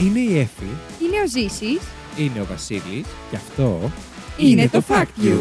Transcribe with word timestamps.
Είναι 0.00 0.18
η 0.18 0.38
Εφη, 0.38 0.64
Είναι 1.02 1.20
ο 1.20 1.26
Ζήσης. 1.26 1.82
Είναι 2.16 2.40
ο 2.40 2.44
Βασίλης. 2.44 3.06
και 3.30 3.36
αυτό 3.36 3.90
Είναι 4.36 4.68
το 4.68 4.82
Fact 4.88 5.22
You. 5.22 5.38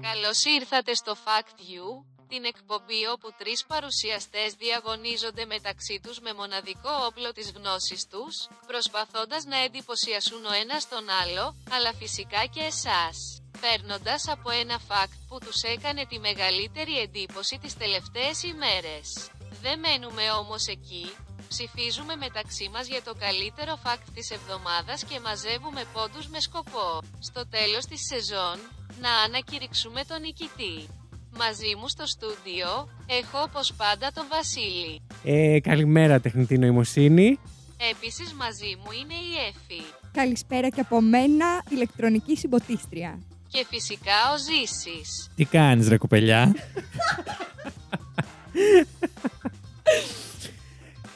Καλώς 0.00 0.44
ήρθατε 0.44 0.94
στο 0.94 1.16
Fact 1.24 1.60
You, 1.70 2.04
την 2.28 2.44
εκπομπή 2.44 3.06
όπου 3.12 3.28
τρεις 3.38 3.64
παρουσιαστές 3.66 4.52
διαγωνίζονται 4.58 5.44
μεταξύ 5.44 6.00
τους 6.02 6.20
με 6.20 6.34
μοναδικό 6.34 6.90
όπλο 7.06 7.32
της 7.32 7.52
γνώσης 7.56 8.06
τους, 8.06 8.48
προσπαθώντας 8.66 9.44
να 9.44 9.56
εντυπωσιασούν 9.64 10.44
ο 10.44 10.52
ένας 10.62 10.88
τον 10.88 11.04
άλλο, 11.22 11.54
αλλά 11.70 11.92
φυσικά 11.94 12.44
και 12.54 12.60
εσάς. 12.60 13.37
Παίρνοντας 13.64 14.28
από 14.34 14.50
ένα 14.62 14.76
fact 14.88 15.16
που 15.28 15.38
τους 15.44 15.62
έκανε 15.74 16.02
τη 16.10 16.18
μεγαλύτερη 16.18 16.94
εντύπωση 17.04 17.58
τις 17.62 17.74
τελευταίες 17.82 18.36
ημέρες. 18.52 19.06
Δεν 19.64 19.76
μένουμε 19.84 20.24
όμως 20.40 20.66
εκεί, 20.66 21.06
ψηφίζουμε 21.52 22.14
μεταξύ 22.16 22.66
μας 22.74 22.86
για 22.92 23.02
το 23.08 23.12
καλύτερο 23.24 23.72
fact 23.84 24.06
της 24.14 24.30
εβδομάδας 24.30 24.98
και 25.08 25.18
μαζεύουμε 25.26 25.82
πόντους 25.94 26.26
με 26.32 26.40
σκοπό, 26.40 26.88
στο 27.28 27.42
τέλος 27.56 27.84
της 27.90 28.00
σεζόν, 28.10 28.58
να 29.04 29.12
ανακηρυξούμε 29.26 30.00
τον 30.10 30.20
νικητή. 30.20 30.76
Μαζί 31.42 31.72
μου 31.78 31.88
στο 31.88 32.06
στούντιο, 32.06 32.70
έχω 33.20 33.38
όπως 33.48 33.66
πάντα 33.80 34.06
τον 34.16 34.26
Βασίλη. 34.34 34.94
Ε, 35.24 35.60
καλημέρα 35.60 36.20
τεχνητή 36.20 36.58
νοημοσύνη. 36.58 37.38
Επίσης 37.90 38.32
μαζί 38.32 38.72
μου 38.80 38.90
είναι 39.00 39.14
η 39.14 39.30
Εφη. 39.48 39.82
Καλησπέρα 40.12 40.68
και 40.68 40.80
από 40.80 41.00
μένα, 41.00 41.62
ηλεκτρονική 41.68 42.36
συμποτίστρια. 42.36 43.18
Και 43.50 43.66
φυσικά 43.70 44.12
ο 44.34 44.36
Ζήσης. 44.38 45.30
Τι 45.34 45.44
κάνεις 45.44 45.88
ρε 45.88 45.96
κοπελιά; 45.96 46.54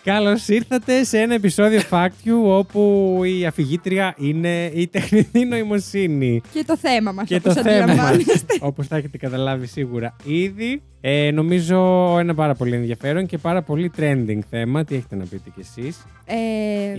Καλώς 0.04 0.48
ήρθατε 0.48 1.04
σε 1.04 1.20
ένα 1.20 1.34
επεισόδιο 1.34 1.80
Fact 1.90 2.06
You 2.06 2.42
όπου 2.44 3.20
η 3.24 3.46
αφηγήτρια 3.46 4.14
είναι 4.18 4.70
η 4.74 4.86
τεχνητή 4.88 5.44
νοημοσύνη. 5.44 6.40
Και 6.52 6.64
το 6.64 6.76
θέμα 6.76 7.12
μας, 7.12 7.28
και 7.28 7.34
όπως 7.34 7.54
το 7.54 7.62
θέμα 7.62 7.86
μας, 7.86 7.90
αντιλαμβάνεστε. 7.90 8.58
όπως 8.60 8.86
θα 8.86 8.96
έχετε 8.96 9.18
καταλάβει 9.18 9.66
σίγουρα 9.66 10.16
ήδη. 10.24 10.82
Ε, 11.04 11.30
νομίζω 11.30 11.78
ένα 12.18 12.34
πάρα 12.34 12.54
πολύ 12.54 12.74
ενδιαφέρον 12.74 13.26
και 13.26 13.38
πάρα 13.38 13.62
πολύ 13.62 13.90
trending 13.98 14.38
θέμα. 14.50 14.84
Τι 14.84 14.94
έχετε 14.94 15.16
να 15.16 15.24
πείτε 15.24 15.50
κι 15.54 15.60
εσείς; 15.60 16.06
Ε, 16.24 16.34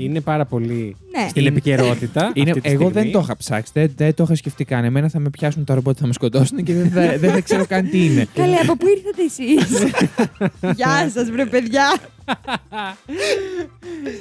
Είναι 0.04 0.22
πάρα 0.22 0.46
πολύ 0.46 0.96
ναι. 1.18 1.28
στην 1.28 1.46
επικαιρότητα. 1.46 2.32
Είναι, 2.34 2.50
αυτή 2.50 2.62
τη 2.62 2.70
εγώ 2.70 2.90
στιγμή. 2.90 3.02
δεν 3.02 3.12
το 3.12 3.20
είχα 3.20 3.38
ψάξει, 3.38 3.72
δεν, 3.76 3.92
δεν 3.96 4.14
το 4.14 4.24
είχα 4.24 4.36
σκεφτεί 4.36 4.66
καν. 4.66 4.84
Εμένα 4.84 5.10
θα 5.10 5.20
με 5.20 5.30
πιάσουν 5.30 5.64
τα 5.64 5.74
ρομπότ, 5.74 5.98
θα 6.00 6.08
με 6.08 6.14
σκοτώσουν 6.14 6.64
και 6.64 6.74
δεν 6.74 6.90
θα, 6.90 7.18
δεν 7.18 7.32
θα 7.32 7.42
ξέρω 7.42 7.66
καν 7.66 7.90
τι 7.90 8.06
είναι. 8.06 8.28
Καλέ, 8.36 8.56
από 8.56 8.78
πού 8.78 8.86
ήρθατε 8.88 9.24
εσείς; 9.24 9.92
Γεια 10.78 11.10
σας, 11.14 11.32
βρε 11.32 11.46
παιδιά. 11.46 11.96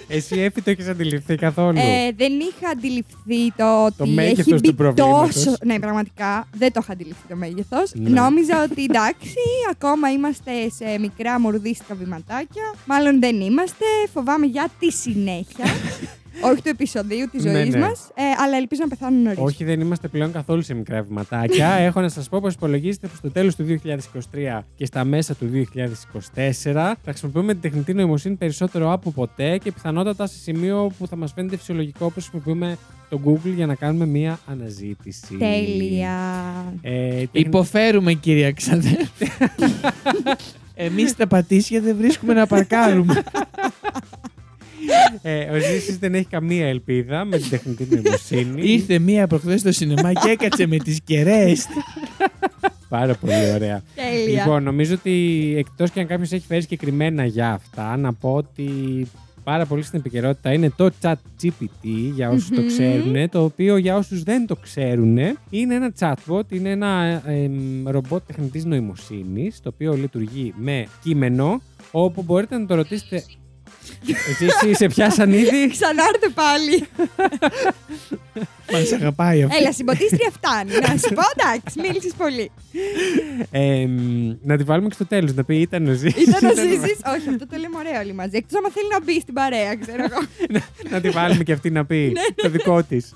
Εσύ 0.08 0.40
Εφη 0.40 0.62
το 0.62 0.70
έχεις 0.70 0.88
αντιληφθεί 0.88 1.34
καθόλου; 1.34 1.78
Ε, 1.78 2.12
δεν 2.16 2.32
είχα 2.32 2.70
αντιληφθεί 2.72 3.52
το 3.56 3.84
ότι 3.84 4.10
μέγεθος 4.10 4.38
έχει 4.38 4.50
του 4.50 4.58
μπει 4.62 4.72
προβλήματος. 4.72 5.34
τόσο... 5.34 5.56
Ναι, 5.64 5.78
πραγματικά 5.78 6.48
δεν 6.56 6.72
το 6.72 6.80
είχα 6.82 6.92
αντιληφθεί 6.92 7.28
το 7.28 7.36
μέγεθος. 7.36 7.92
Ναι. 7.94 8.08
Νόμιζα 8.20 8.62
ότι 8.62 8.82
εντάξει, 8.84 9.34
ακόμα 9.72 10.10
είμαστε 10.10 10.68
σε 10.68 10.98
μικρά 10.98 11.40
μορδίστικα 11.40 11.94
βηματάκια. 11.94 12.74
Μάλλον 12.86 13.20
δεν 13.20 13.40
είμαστε. 13.40 13.84
Φοβάμαι 14.12 14.46
για 14.46 14.68
τη 14.78 14.92
συνέχεια. 14.92 15.64
Όχι 16.50 16.62
του 16.62 16.68
επεισοδίου 16.68 17.28
της 17.30 17.44
Ναι, 17.44 17.50
ζωής 17.50 17.74
ναι. 17.74 17.80
μας, 17.80 18.10
ε, 18.14 18.22
αλλά 18.42 18.56
ελπίζω 18.56 18.82
να 18.82 18.88
πεθάνω 18.88 19.16
νωρίς. 19.16 19.38
Όχι, 19.38 19.64
δεν 19.64 19.80
είμαστε 19.80 20.08
πλέον 20.08 20.32
καθόλου 20.32 20.62
σε 20.62 20.74
μικρά 20.74 21.02
βηματάκια. 21.02 21.68
Έχω 21.86 22.00
να 22.00 22.08
σας 22.08 22.28
πω 22.28 22.40
πως 22.40 22.54
υπολογίζετε 22.54 23.06
πως 23.06 23.16
στο 23.16 23.30
τέλος 23.30 23.56
του 23.56 23.80
2023 23.84 24.60
και 24.74 24.86
στα 24.86 25.04
μέσα 25.04 25.34
του 25.34 25.66
2024 25.74 26.72
θα 26.72 26.96
χρησιμοποιούμε 27.04 27.52
την 27.52 27.62
τεχνητή 27.62 27.94
νοημοσύνη 27.94 28.34
περισσότερο 28.34 28.92
από 28.92 29.10
ποτέ 29.10 29.58
και 29.58 29.72
πιθανότατα 29.72 30.26
σε 30.26 30.38
σημείο 30.38 30.92
που 30.98 31.06
θα 31.06 31.16
μας 31.16 31.32
φαίνεται 31.32 31.56
φυσιολογικό 31.56 32.06
όπως 32.06 32.28
χρησιμοποιούμε 32.28 32.76
το 33.12 33.20
Google 33.24 33.52
για 33.56 33.66
να 33.66 33.74
κάνουμε 33.74 34.06
μία 34.06 34.38
αναζήτηση. 34.46 35.36
Τέλεια. 35.38 36.14
Ε, 36.82 37.08
τεχνη- 37.08 37.28
Υποφέρουμε 37.32 38.12
κυρία 38.12 38.52
ξαδέρφη. 38.52 39.26
Εμείς 40.74 41.16
τα 41.16 41.26
πατήσια 41.26 41.80
δεν 41.80 41.96
βρίσκουμε 41.96 42.32
να 42.34 42.46
παρκάρουμε. 42.46 43.22
ε, 45.22 45.44
ο 45.44 45.58
Ζήσης 45.58 45.98
δεν 45.98 46.14
έχει 46.14 46.26
καμία 46.26 46.66
ελπίδα 46.68 47.24
με 47.24 47.38
την 47.38 47.50
τεχνητή 47.50 47.86
νοημοσύνη. 47.90 48.62
Ήρθε 48.72 48.98
μία 48.98 49.26
προχθές 49.26 49.60
στο 49.60 49.72
σινεμά 49.72 50.12
και 50.12 50.30
έκατσε 50.30 50.66
με 50.66 50.76
τις 50.76 51.00
κεραίες. 51.04 51.66
Πάρα 52.88 53.14
πολύ 53.14 53.50
ωραία. 53.54 53.82
Τέλεια. 53.94 54.40
Λοιπόν, 54.42 54.62
νομίζω 54.62 54.94
ότι 54.94 55.54
εκτός 55.58 55.90
και 55.90 56.00
αν 56.00 56.06
κάποιος 56.06 56.32
έχει 56.32 56.46
φέρει 56.46 56.60
συγκεκριμένα 56.60 57.24
για 57.24 57.52
αυτά, 57.52 57.96
να 57.96 58.12
πω 58.12 58.32
ότι 58.34 58.70
πάρα 59.44 59.66
πολύ 59.66 59.82
στην 59.82 59.98
επικαιρότητα 59.98 60.52
είναι 60.52 60.70
το 60.76 60.90
chat 61.02 61.14
GPT 61.42 61.86
για 62.14 62.30
όσους 62.30 62.48
το 62.48 62.60
Μμμ. 62.60 62.66
ξέρουν, 62.66 63.28
το 63.30 63.44
οποίο 63.44 63.76
για 63.76 63.96
όσους 63.96 64.22
δεν 64.22 64.46
το 64.46 64.56
ξέρουν 64.56 65.18
είναι 65.50 65.74
ένα 65.74 65.92
chatbot, 65.98 66.52
είναι 66.52 66.70
ένα 66.70 67.22
εμ, 67.26 67.88
ρομπότ 67.88 68.22
τεχνητής 68.26 68.64
νοημοσύνης, 68.64 69.60
το 69.60 69.70
οποίο 69.74 69.92
λειτουργεί 69.92 70.54
με 70.56 70.86
κείμενο, 71.02 71.60
όπου 71.90 72.22
μπορείτε 72.22 72.58
να 72.58 72.66
το 72.66 72.74
ρωτήσετε... 72.74 73.24
Εσύ, 74.10 74.44
εσύ 74.44 74.74
σε 74.74 74.86
πιάσαν 74.86 75.32
ήδη; 75.32 75.68
Ξανάρθε 75.70 76.28
πάλι. 76.34 76.86
Μας 78.72 78.92
αγαπάει 78.92 79.42
αυτό. 79.42 79.56
Έλα, 79.60 79.72
συμποτίστρια 79.72 80.30
φτάνει. 80.32 80.70
Να 80.70 80.96
σου 80.96 81.14
πω, 81.14 81.22
εντάξει, 81.36 81.80
μίλησες 81.80 82.12
πολύ. 82.16 82.50
Εμ, 83.50 84.36
να 84.42 84.56
τη 84.56 84.62
βάλουμε 84.62 84.88
και 84.88 84.94
στο 84.94 85.06
τέλος, 85.06 85.34
να 85.34 85.44
πει 85.44 85.60
ήταν 85.60 85.88
ο 85.88 85.92
Ζήσης. 85.92 86.22
Ήταν 86.22 86.38
να 86.42 86.52
ζήσει. 86.62 86.96
Όχι, 87.16 87.28
αυτό 87.28 87.46
το 87.46 87.56
λέμε 87.56 87.76
ωραίο 87.78 88.00
όλοι 88.00 88.12
μαζί. 88.12 88.36
Εκτός 88.36 88.58
άμα 88.58 88.68
θέλει 88.70 88.88
να 88.90 89.02
μπει 89.04 89.20
στην 89.20 89.34
παρέα, 89.34 89.76
ξέρω 89.76 90.04
εγώ. 90.04 90.20
να 90.90 91.00
τη 91.00 91.10
βάλουμε 91.10 91.42
και 91.44 91.52
αυτή 91.52 91.70
να 91.70 91.84
πει 91.84 92.12
το 92.34 92.48
δικό 92.48 92.82
της. 92.82 93.14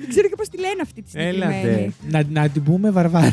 Δεν 0.00 0.08
ξέρω 0.08 0.28
και 0.28 0.34
πώς 0.36 0.48
τη 0.48 0.58
λένε 0.58 0.80
αυτή 0.82 1.02
τη 1.02 1.10
συγκεκριμένη. 1.10 1.54
Έλατε. 1.54 1.92
Να, 2.08 2.22
να 2.42 2.48
την 2.48 2.62
πούμε 2.62 2.90
βαρβάρ. 2.90 3.30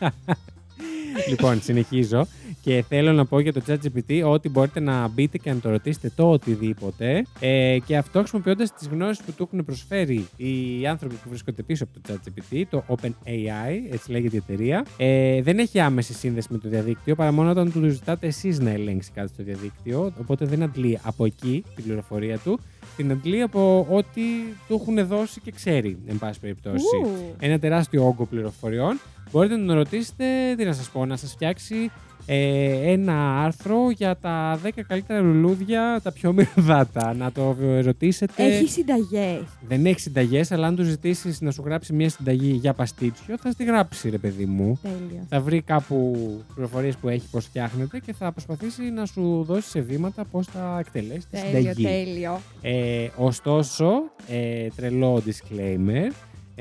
λοιπόν, 1.30 1.62
συνεχίζω. 1.62 2.26
Και 2.70 2.84
θέλω 2.88 3.12
να 3.12 3.24
πω 3.24 3.40
για 3.40 3.52
το 3.52 3.62
ChatGPT 3.66 4.22
ότι 4.24 4.48
μπορείτε 4.48 4.80
να 4.80 5.08
μπείτε 5.08 5.38
και 5.38 5.52
να 5.52 5.58
το 5.60 5.70
ρωτήσετε 5.70 6.12
το 6.16 6.30
οτιδήποτε. 6.30 7.26
Ε, 7.40 7.78
και 7.86 7.96
αυτό 7.96 8.18
χρησιμοποιώντας 8.18 8.74
τις 8.74 8.88
γνώσεις 8.88 9.24
που 9.24 9.32
του 9.32 9.42
έχουν 9.42 9.64
προσφέρει 9.64 10.26
οι 10.36 10.86
άνθρωποι 10.86 11.14
που 11.14 11.28
βρίσκονται 11.28 11.62
πίσω 11.62 11.84
από 11.84 12.00
το 12.00 12.12
ChatGPT, 12.12 12.62
το 12.70 12.84
OpenAI, 12.88 13.92
έτσι 13.92 14.10
λέγεται 14.10 14.36
η 14.36 14.42
εταιρεία. 14.48 14.86
Ε, 14.96 15.42
δεν 15.42 15.58
έχει 15.58 15.80
άμεση 15.80 16.12
σύνδεση 16.12 16.48
με 16.50 16.58
το 16.58 16.68
διαδίκτυο 16.68 17.14
παρά 17.14 17.32
μόνο 17.32 17.50
όταν 17.50 17.72
του 17.72 17.88
ζητάτε 17.88 18.26
εσείς 18.26 18.58
να 18.58 18.70
ελέγξει 18.70 19.10
κάτι 19.14 19.28
στο 19.28 19.42
διαδίκτυο. 19.42 20.12
Οπότε 20.20 20.44
δεν 20.44 20.62
αντλεί 20.62 20.98
από 21.02 21.24
εκεί 21.24 21.64
την 21.74 21.84
πληροφορία 21.84 22.38
του. 22.38 22.60
Την 22.96 23.10
αντλεί 23.10 23.42
από 23.42 23.86
ό,τι 23.90 24.22
του 24.68 24.74
έχουν 24.74 25.06
δώσει 25.06 25.40
και 25.40 25.50
ξέρει, 25.50 25.98
εν 26.06 26.18
πάση 26.18 26.40
περιπτώσει 26.40 26.96
Ου. 27.02 27.34
ένα 27.38 27.58
τεράστιο 27.58 28.06
όγκο 28.06 28.26
πληροφοριών. 28.26 29.00
Μπορείτε 29.32 29.56
να 29.56 29.66
τον 29.66 29.74
ρωτήσετε, 29.76 30.24
τι 30.56 30.64
να 30.64 30.72
σας 30.72 30.90
πω, 30.90 31.06
να 31.06 31.16
σας 31.16 31.32
φτιάξει 31.32 31.90
ε, 32.26 32.92
ένα 32.92 33.42
άρθρο 33.44 33.90
για 33.90 34.16
τα 34.16 34.58
10 34.64 34.68
καλύτερα 34.86 35.20
λουλούδια, 35.20 36.00
τα 36.02 36.12
πιο 36.12 36.32
μυρωδάτα. 36.32 37.14
Να 37.14 37.32
το 37.32 37.56
ρωτήσετε. 37.84 38.44
Έχει 38.44 38.68
συνταγές. 38.68 39.42
Δεν 39.68 39.86
έχει 39.86 40.00
συνταγές, 40.00 40.52
αλλά 40.52 40.66
αν 40.66 40.76
τους 40.76 40.86
ζητήσεις 40.86 41.40
να 41.40 41.50
σου 41.50 41.62
γράψει 41.64 41.92
μια 41.92 42.08
συνταγή 42.08 42.50
για 42.52 42.72
παστίτσιο, 42.72 43.38
θα 43.38 43.50
στη 43.50 43.64
γράψει, 43.64 44.10
ρε 44.10 44.18
παιδί 44.18 44.44
μου. 44.44 44.78
Τέλειο. 44.82 45.26
Θα 45.28 45.40
βρει 45.40 45.60
κάπου 45.60 46.16
πληροφορίες 46.54 46.96
που 46.96 47.08
έχει 47.08 47.28
πώ 47.30 47.40
φτιάχνεται 47.40 47.98
και 47.98 48.12
θα 48.12 48.32
προσπαθήσει 48.32 48.82
να 48.82 49.06
σου 49.06 49.44
δώσει 49.46 49.68
σε 49.68 49.80
βήματα 49.80 50.24
πώ 50.24 50.42
θα 50.42 50.76
εκτελέσει 50.80 51.26
τη 51.30 51.40
Τέλειο, 51.40 51.72
συνταγή. 51.72 51.82
τέλειο. 51.84 52.40
Ε, 52.62 53.08
ωστόσο, 53.16 53.86
ε, 54.28 54.68
τρελό 54.76 55.22
disclaimer. 55.26 56.10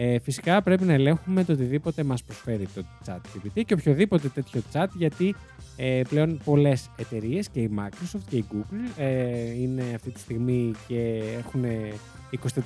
Ε, 0.01 0.19
φυσικά 0.19 0.61
πρέπει 0.61 0.83
να 0.83 0.93
ελέγχουμε 0.93 1.43
το 1.43 1.51
οτιδήποτε 1.51 2.03
μας 2.03 2.23
προσφέρει 2.23 2.67
το 2.75 2.83
chat 3.05 3.15
GPT 3.15 3.63
και 3.65 3.73
οποιοδήποτε 3.73 4.27
τέτοιο 4.27 4.61
chat 4.73 4.87
γιατί 4.95 5.35
ε, 5.75 6.01
πλέον 6.09 6.41
πολλές 6.45 6.89
εταιρείες 6.97 7.49
και 7.49 7.59
η 7.59 7.69
Microsoft 7.77 8.21
και 8.29 8.35
η 8.35 8.45
Google 8.51 8.91
ε, 8.97 9.61
είναι 9.61 9.83
αυτή 9.95 10.11
τη 10.11 10.19
στιγμή 10.19 10.71
και 10.87 11.21
έχουν 11.37 11.63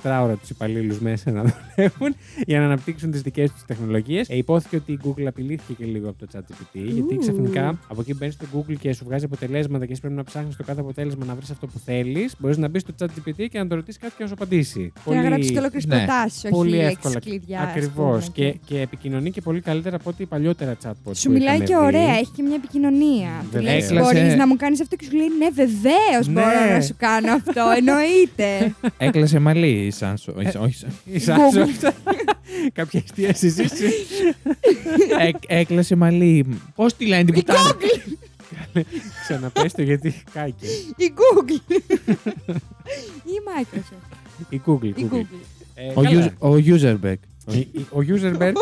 24 0.04 0.20
ώρα 0.22 0.34
τους 0.34 0.50
υπαλλήλους 0.50 0.98
μέσα 0.98 1.30
να 1.30 1.42
δουλεύουν 1.42 2.16
για 2.46 2.58
να 2.58 2.64
αναπτύξουν 2.64 3.10
τις 3.10 3.20
δικές 3.22 3.50
τους 3.52 3.64
τεχνολογίες. 3.66 4.28
Ε, 4.28 4.36
υπόθηκε 4.36 4.76
ότι 4.76 4.92
η 4.92 4.98
Google 5.04 5.24
απειλήθηκε 5.26 5.72
και 5.72 5.84
λίγο 5.84 6.08
από 6.08 6.18
το 6.18 6.26
ChatGPT 6.32 6.64
γιατί 6.72 7.14
Ου. 7.14 7.18
ξαφνικά 7.18 7.78
από 7.88 8.00
εκεί 8.00 8.14
μπαίνεις 8.14 8.34
στο 8.34 8.46
Google 8.54 8.74
και 8.80 8.92
σου 8.94 9.04
βγάζει 9.04 9.24
αποτελέσματα 9.24 9.86
και 9.86 9.92
εσύ 9.92 10.00
πρέπει 10.00 10.16
να 10.16 10.24
ψάχνεις 10.24 10.56
το 10.56 10.62
κάθε 10.64 10.80
αποτέλεσμα 10.80 11.24
να 11.24 11.34
βρεις 11.34 11.50
αυτό 11.50 11.66
που 11.66 11.78
θέλεις. 11.84 12.34
Μπορείς 12.38 12.56
να 12.56 12.68
μπεις 12.68 12.82
στο 12.82 12.92
ChatGPT 13.00 13.46
και 13.50 13.58
να 13.58 13.66
το 13.66 13.74
ρωτήσεις 13.74 14.00
κάτι 14.00 14.12
και 14.16 14.22
να 14.22 14.28
σου 14.28 14.34
απαντήσει. 14.34 14.92
Και 15.04 15.14
να 15.14 15.22
γράψεις 15.22 15.50
και 15.50 15.58
ολόκληρες 15.58 15.86
ναι. 15.86 15.96
προτάσεις, 15.96 16.44
όχι 16.44 16.52
πολύ 16.54 16.70
λέξει 16.70 16.86
εύκολα. 16.90 17.18
κλειδιά. 17.20 17.60
ας 17.60 17.68
Ακριβώς. 17.70 17.94
πούμε, 18.30 18.32
Και, 18.32 18.58
και 18.66 18.80
επικοινωνεί 18.80 19.30
και 19.30 19.40
πολύ 19.40 19.60
καλύτερα 19.60 19.96
από 19.96 20.10
ό,τι 20.10 20.26
παλιότερα 20.26 20.76
chatbot. 20.84 21.12
Σου 21.16 21.30
μιλάει 21.30 21.60
και 21.60 21.76
ωραία, 21.76 22.10
έχει 22.14 22.30
και 22.36 22.42
μια 22.42 22.54
επικοινωνία. 22.54 23.30
Του 23.42 23.46
Βεβαίως. 23.50 23.74
λες, 23.74 23.84
Έκλασε- 23.90 24.12
Μπορείς 24.14 24.34
να 24.34 24.46
μου 24.46 24.56
κάνεις 24.56 24.80
αυτό 24.80 24.96
και 24.96 25.04
σου 25.10 25.16
λέει 25.16 25.26
Ναι, 25.38 25.48
βεβαίως 25.54 26.26
Ναι. 26.26 26.32
μπορώ 26.32 26.74
να 26.74 26.80
σου 26.80 26.94
κάνω 26.96 27.32
αυτό. 27.32 27.62
Εννοείται. 27.76 28.74
Έκλασε 29.06 29.38
μαλλί 29.54 29.86
η 29.86 29.90
Σάνσο. 29.90 30.32
Όχι, 30.36 30.56
όχι. 30.58 30.86
Η 31.04 31.20
Samsung. 31.26 31.92
Κάποια 32.72 33.02
εστίαση 33.04 33.48
ζήσει. 33.48 33.84
Έκ- 35.26 35.42
έκλασε 35.46 35.94
μαλλί. 35.96 36.46
Πώς 36.74 36.96
τη 36.96 37.06
λένε 37.06 37.24
την 37.24 37.34
Η 37.34 37.42
πουτάνα; 37.42 37.60
Google! 37.72 38.82
Ξαναπες 39.22 39.72
το 39.72 39.82
γιατί 39.82 40.22
κάκι. 40.32 40.66
Η 40.96 41.12
Google! 41.16 41.60
Ή 43.24 43.32
η 43.32 43.40
Microsoft. 43.46 44.16
Η 44.48 44.60
Google. 44.66 44.84
Η 44.84 45.06
Google. 45.10 45.14
Google. 45.14 45.24
Ε, 45.74 45.92
Ο, 45.94 46.02
καλά. 46.02 46.34
user, 46.40 46.48
ο 46.50 46.54
Userbeck. 46.66 47.14
Ο- 47.46 47.98
Ο 47.98 48.04
Userberg. 48.08 48.52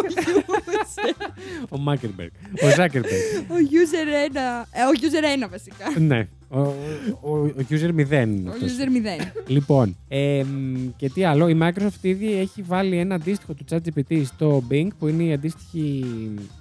Ο 1.68 1.78
Μάκερμπεργκ. 1.78 2.30
Ο 2.62 2.66
Zuckerberg. 2.76 3.44
Ο 3.48 3.54
user 3.70 4.30
1. 4.30 4.66
Ε, 4.72 4.82
ο 4.82 4.90
user 5.00 5.44
1 5.44 5.48
βασικά. 5.50 6.00
Ναι. 6.00 6.28
Ο, 6.54 6.58
ο, 6.60 6.74
ο, 7.20 7.32
ο 7.38 7.64
user 7.70 7.74
0 7.74 8.10
είναι 8.10 8.48
Ο 8.48 8.52
αυτός. 8.52 8.70
user 8.70 9.22
0. 9.26 9.42
Λοιπόν, 9.46 9.96
εμ, 10.08 10.46
και 10.96 11.08
τι 11.10 11.24
άλλο, 11.24 11.48
η 11.48 11.58
Microsoft 11.62 12.00
ήδη 12.02 12.32
έχει 12.32 12.62
βάλει 12.62 12.96
ένα 12.96 13.14
αντίστοιχο 13.14 13.54
του 13.54 13.64
ChatGPT 13.70 14.22
στο 14.24 14.62
Bing, 14.70 14.88
που 14.98 15.08
είναι 15.08 15.22
η 15.22 15.32
αντίστοιχη 15.32 16.04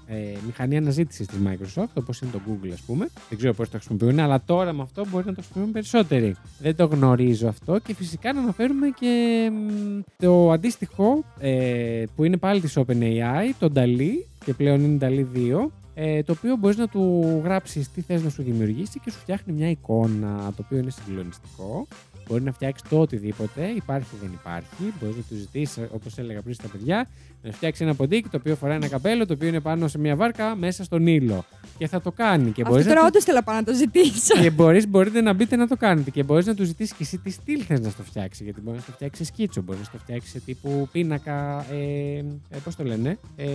ε, 0.07 0.15
μηχανή 0.45 0.77
αναζήτησης 0.77 1.27
της 1.27 1.37
Microsoft, 1.45 1.89
όπως 1.93 2.21
είναι 2.21 2.31
το 2.31 2.39
Google, 2.47 2.69
ας 2.73 2.81
πούμε. 2.81 3.07
Δεν 3.29 3.37
ξέρω 3.37 3.53
πώς 3.53 3.69
το 3.69 3.77
χρησιμοποιούν, 3.77 4.19
αλλά 4.19 4.41
τώρα 4.45 4.73
με 4.73 4.81
αυτό 4.81 5.05
μπορεί 5.11 5.25
να 5.25 5.33
το 5.33 5.41
χρησιμοποιούν 5.41 5.73
περισσότεροι. 5.73 6.35
Δεν 6.59 6.75
το 6.75 6.85
γνωρίζω 6.85 7.47
αυτό 7.47 7.79
και 7.79 7.93
φυσικά 7.95 8.33
να 8.33 8.41
αναφέρουμε 8.41 8.87
και 8.99 9.43
εμ, 9.47 10.01
το 10.17 10.51
αντίστοιχο 10.51 11.23
ε, 11.39 12.03
που 12.15 12.23
είναι 12.23 12.37
πάλι 12.37 12.61
της 12.61 12.77
OpenAI, 12.77 13.53
το 13.59 13.71
DALI, 13.75 14.11
και 14.45 14.53
πλέον 14.53 14.83
είναι 14.83 14.97
DALI 15.01 15.37
2, 15.37 15.67
ε, 16.03 16.23
το 16.23 16.31
οποίο 16.31 16.55
μπορείς 16.55 16.77
να 16.77 16.87
του 16.87 17.41
γράψεις 17.43 17.91
τι 17.91 18.01
θες 18.01 18.23
να 18.23 18.29
σου 18.29 18.43
δημιουργήσει 18.43 18.99
και 18.99 19.11
σου 19.11 19.19
φτιάχνει 19.19 19.53
μια 19.53 19.69
εικόνα, 19.69 20.53
το 20.55 20.63
οποίο 20.65 20.77
είναι 20.77 20.89
συγκλονιστικό. 20.89 21.87
Μπορεί 22.27 22.43
να 22.43 22.51
φτιάξεις 22.51 22.89
το 22.89 22.99
οτιδήποτε, 22.99 23.67
υπάρχει 23.67 24.15
δεν 24.21 24.31
υπάρχει. 24.33 24.93
Μπορείς 24.99 25.15
να 25.15 25.21
του 25.21 25.35
ζητήσεις, 25.35 25.87
όπως 25.93 26.17
έλεγα 26.17 26.41
πριν 26.41 26.53
στα 26.53 26.67
παιδιά, 26.67 27.07
να 27.43 27.51
φτιάξει 27.51 27.83
ένα 27.83 27.95
ποντίκι 27.95 28.29
το 28.29 28.37
οποίο 28.37 28.55
φοράει 28.55 28.75
ένα 28.75 28.87
καπέλο, 28.87 29.25
το 29.25 29.33
οποίο 29.33 29.47
είναι 29.47 29.59
πάνω 29.59 29.87
σε 29.87 29.97
μια 29.99 30.15
βάρκα 30.15 30.55
μέσα 30.55 30.83
στον 30.83 31.07
ήλιο. 31.07 31.43
Και 31.77 31.87
θα 31.87 32.01
το 32.01 32.11
κάνει. 32.11 32.51
Και 32.51 32.61
Αυτό 32.61 32.69
μπορείς 32.73 32.85
να 32.85 32.91
τώρα 32.93 33.01
του- 33.01 33.07
όντως 33.11 33.23
θέλω 33.23 33.37
να 33.37 33.43
πάω 33.43 33.55
να 33.55 33.63
το 33.63 33.73
ζητήσω. 33.73 34.41
και 34.41 34.49
μπορείς, 34.49 34.87
μπορείτε 34.87 35.21
να 35.21 35.33
μπείτε 35.33 35.55
να 35.55 35.67
το 35.67 35.75
κάνετε 35.77 36.09
και 36.09 36.23
μπορείς 36.23 36.45
να 36.45 36.55
του 36.55 36.63
ζητήσεις 36.63 36.91
και 36.97 37.03
εσύ 37.03 37.17
τι 37.17 37.29
στυλ 37.29 37.63
θες 37.67 37.79
να 37.79 37.89
στο 37.89 38.03
φτιάξει. 38.03 38.43
Γιατί 38.43 38.61
μπορείς 38.61 38.79
να 38.79 38.85
το 38.85 38.91
φτιάξεις 38.91 39.25
σε 39.27 39.33
σκίτσο, 39.33 39.61
μπορείς 39.61 39.81
να 39.85 39.91
το 39.91 39.97
φτιάξεις 39.97 40.31
σε 40.31 40.39
τύπου 40.39 40.89
πίνακα. 40.91 41.65
Ε, 41.71 42.17
ε, 42.49 42.57
Πώς 42.63 42.75
το 42.75 42.83
λένε. 42.83 43.17
Ε, 43.35 43.45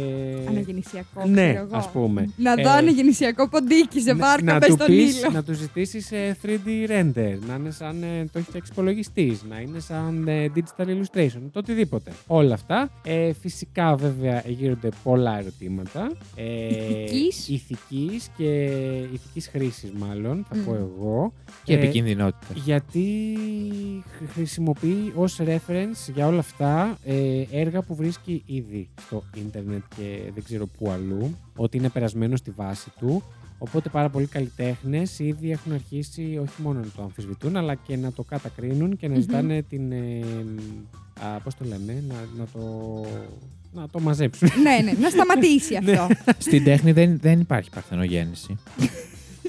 Αναγεννησιακό, 0.49 1.25
ναι, 1.27 1.49
ξέρω 1.53 1.67
εγώ. 1.71 1.77
ας 1.77 1.91
πούμε. 1.91 2.31
Να 2.37 2.55
δω 2.55 2.61
Ε, 2.61 2.73
αναγεννησιακό 2.73 3.49
ποντίκι 3.49 4.01
σε 4.01 4.13
να- 4.13 4.27
βάρκα, 4.27 4.53
να 4.53 4.59
πες 4.59 4.69
του 4.69 4.75
στον 4.75 4.87
πεις- 4.87 5.17
ήλιο. 5.17 5.31
Να 5.31 5.43
τους 5.45 5.57
ζητήσεις 5.57 6.09
3D 6.43 6.87
render, 6.89 7.39
να 7.49 7.55
είναι 7.55 7.71
σαν 7.71 8.03
ε, 8.03 8.25
το 8.25 8.39
έχεις 8.39 8.49
φτιάξει 8.49 8.71
υπολογιστής, 8.73 9.43
να 9.49 9.61
είναι 9.61 9.81
σαν 9.81 10.29
ε, 10.29 10.51
digital 10.55 10.85
illustration, 10.87 11.41
το 11.53 11.59
οτιδήποτε. 11.59 12.11
Όλα 12.27 12.55
αυτά. 12.55 12.91
Ε, 13.05 13.33
φυσικά 13.77 13.97
βέβαια 13.97 14.43
γύρονται 14.47 14.89
πολλά 15.03 15.39
ερωτήματα. 15.39 16.13
Ε, 16.37 16.67
Ηθικής. 16.69 17.49
ηθικής 17.49 18.29
και 18.37 18.65
ηθικής 19.13 19.49
χρήσης 19.49 19.91
μάλλον, 19.93 20.47
θα 20.49 20.57
Μμ. 20.57 20.65
πω 20.65 20.75
εγώ. 20.75 21.33
Και 21.65 21.73
Ε, 21.75 21.77
επικίνδυνοτητα. 21.77 22.47
γιατί 22.55 23.37
χρ- 24.19 24.31
χρησιμοποιεί 24.31 25.13
ως 25.15 25.39
reference 25.41 26.13
για 26.15 26.27
όλα 26.27 26.39
αυτά 26.39 26.99
ε, 27.05 27.43
έργα 27.51 27.83
που 27.83 27.95
βρίσκει 27.95 28.43
ήδη 28.47 28.89
στο 29.01 29.23
ίντερνετ 29.37 29.83
και 29.97 30.21
δεν 30.35 30.45
ξέρω 30.45 30.67
πού 30.67 30.91
αλλού, 30.91 31.37
ότι 31.57 31.77
είναι 31.77 31.89
περασμένο 31.89 32.37
στη 32.37 32.51
βάση 32.51 32.91
του. 32.99 33.23
Οπότε 33.59 33.89
πάρα 33.89 34.09
πολλοί 34.09 34.27
καλλιτέχνες 34.27 35.19
ήδη 35.19 35.51
έχουν 35.51 35.73
αρχίσει 35.73 36.39
όχι 36.43 36.63
μόνο 36.63 36.79
να 36.81 36.87
το 36.97 37.03
αμφισβητούν, 37.03 37.57
αλλά 37.57 37.75
και 37.75 37.97
να 37.97 38.13
το 38.13 38.23
κατακρίνουν 38.23 38.97
και 38.97 39.09
να 39.09 39.15
Μμμ. 39.15 39.21
ζητάνε 39.21 39.63
την. 39.63 39.93
Ε, 39.93 40.21
α, 41.35 41.41
πώς 41.41 41.55
το 41.55 41.65
λέμε, 41.65 42.05
να, 42.09 42.15
να 42.39 42.45
το. 42.53 42.61
Να 43.77 43.89
το 43.89 44.01
μαζέψουν. 44.01 44.49
ναι, 44.63 44.79
ναι, 44.85 44.93
να 45.01 45.09
σταματήσει 45.11 45.79
Ναι. 45.83 45.93
αυτό. 45.93 46.15
Στην 46.39 46.65
τέχνη 46.65 46.93
δεν, 46.93 47.19
δεν 47.21 47.41
υπάρχει 47.41 47.71
παρθενογέννηση. 47.71 48.57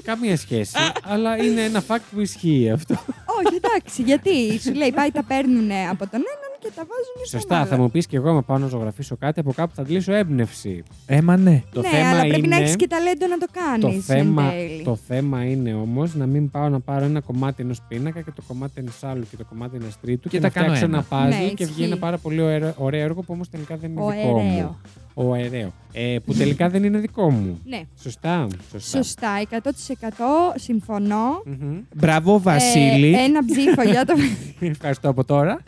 Καμία 0.02 0.36
σχέση. 0.36 0.72
αλλά 1.04 1.36
είναι 1.44 1.62
ένα 1.64 1.82
fact 1.88 2.02
που 2.12 2.20
ισχύει 2.20 2.70
αυτό. 2.70 2.94
Όχι, 3.38 3.60
εντάξει, 3.62 4.02
γιατί 4.02 4.58
σου 4.62 4.72
λέει 4.74 4.92
πάει 4.92 5.10
τα 5.10 5.22
παίρνουν 5.24 5.70
από 5.90 6.06
τον 6.06 6.20
έναν 6.34 6.47
και 6.68 6.74
τα 6.74 6.82
βάζουν 6.82 7.26
στον 7.26 7.40
Σωστά, 7.40 7.56
άλλο. 7.58 7.66
θα 7.66 7.76
μου 7.76 7.90
πεις 7.90 8.06
και 8.06 8.16
εγώ, 8.16 8.28
άμα 8.30 8.42
πάω 8.42 8.58
να 8.58 8.66
ζωγραφίσω 8.66 9.16
κάτι, 9.16 9.40
από 9.40 9.52
κάπου 9.52 9.72
θα 9.74 9.82
αντλήσω 9.82 10.12
έμπνευση. 10.12 10.82
Ε, 11.06 11.20
μα 11.20 11.36
ναι. 11.36 11.62
Το 11.72 11.80
ναι, 11.80 11.88
θέμα 11.88 12.08
αλλά 12.08 12.20
πρέπει 12.26 12.46
να 12.48 12.56
είναι- 12.56 12.64
έχεις 12.64 12.76
και 12.76 12.86
ταλέντο 12.86 13.26
να 13.26 13.38
το 13.38 13.46
κάνεις. 13.52 13.96
Το 13.96 14.02
θέμα, 14.14 14.52
το 14.84 14.96
θέμα 15.06 15.44
είναι 15.44 15.74
όμως 15.74 16.14
να 16.14 16.26
μην 16.26 16.50
πάω 16.50 16.68
να 16.68 16.80
πάρω 16.80 17.04
ένα 17.04 17.20
κομμάτι 17.20 17.62
ενός 17.62 17.80
πίνακα 17.88 18.20
και 18.20 18.30
το 18.30 18.42
κομμάτι 18.48 18.72
ενός 18.76 19.02
άλλου 19.04 19.24
και 19.30 19.36
το 19.36 19.44
κομμάτι 19.44 19.76
ενός 19.76 19.96
τρίτου 20.00 20.28
Και 20.28 20.36
και, 20.36 20.42
τα 20.42 20.46
να 20.46 20.52
κάνω 20.52 20.74
φτιάξω 20.74 20.84
ένα. 20.84 21.04
ένα 21.10 21.26
puzzle 21.26 21.28
Ναι, 21.42 21.48
και 21.48 21.64
βγει 21.64 21.72
ισχύει. 21.72 21.82
ένα 21.84 21.96
πάρα 21.96 22.18
πολύ 22.18 22.40
ωραίο, 22.40 22.74
ωραίο 22.76 23.00
έργο 23.04 23.20
που 23.20 23.32
όμως 23.32 23.48
τελικά 23.50 23.76
δεν 23.76 23.90
είναι 23.90 24.00
Ο 24.02 24.10
δικό 24.10 24.28
μου. 24.28 24.38
αεραίο. 24.38 24.76
Ο 25.14 25.32
αεραίο. 25.32 25.72
Ε, 25.92 26.16
που 26.24 26.34
τελικά 26.34 26.68
δεν 26.68 26.84
είναι 26.84 26.98
δικό 26.98 27.30
μου. 27.30 27.58
Ναι, 27.64 27.80
Σωστά. 28.02 28.46
Σωστά. 28.72 28.96
σωστά, 29.02 29.28
100% 29.50 30.54
συμφωνώ. 30.56 31.42
Μμμ. 31.44 31.76
Μπράβο, 31.94 32.40
Βασίλη. 32.40 33.14
Ε, 33.14 33.22
ένα 33.22 33.40
ψήφο 33.44 33.82
για 33.82 34.04
το. 34.04 34.14
Ευχαριστώ 34.60 35.08
από 35.08 35.24
τώρα. 35.24 35.58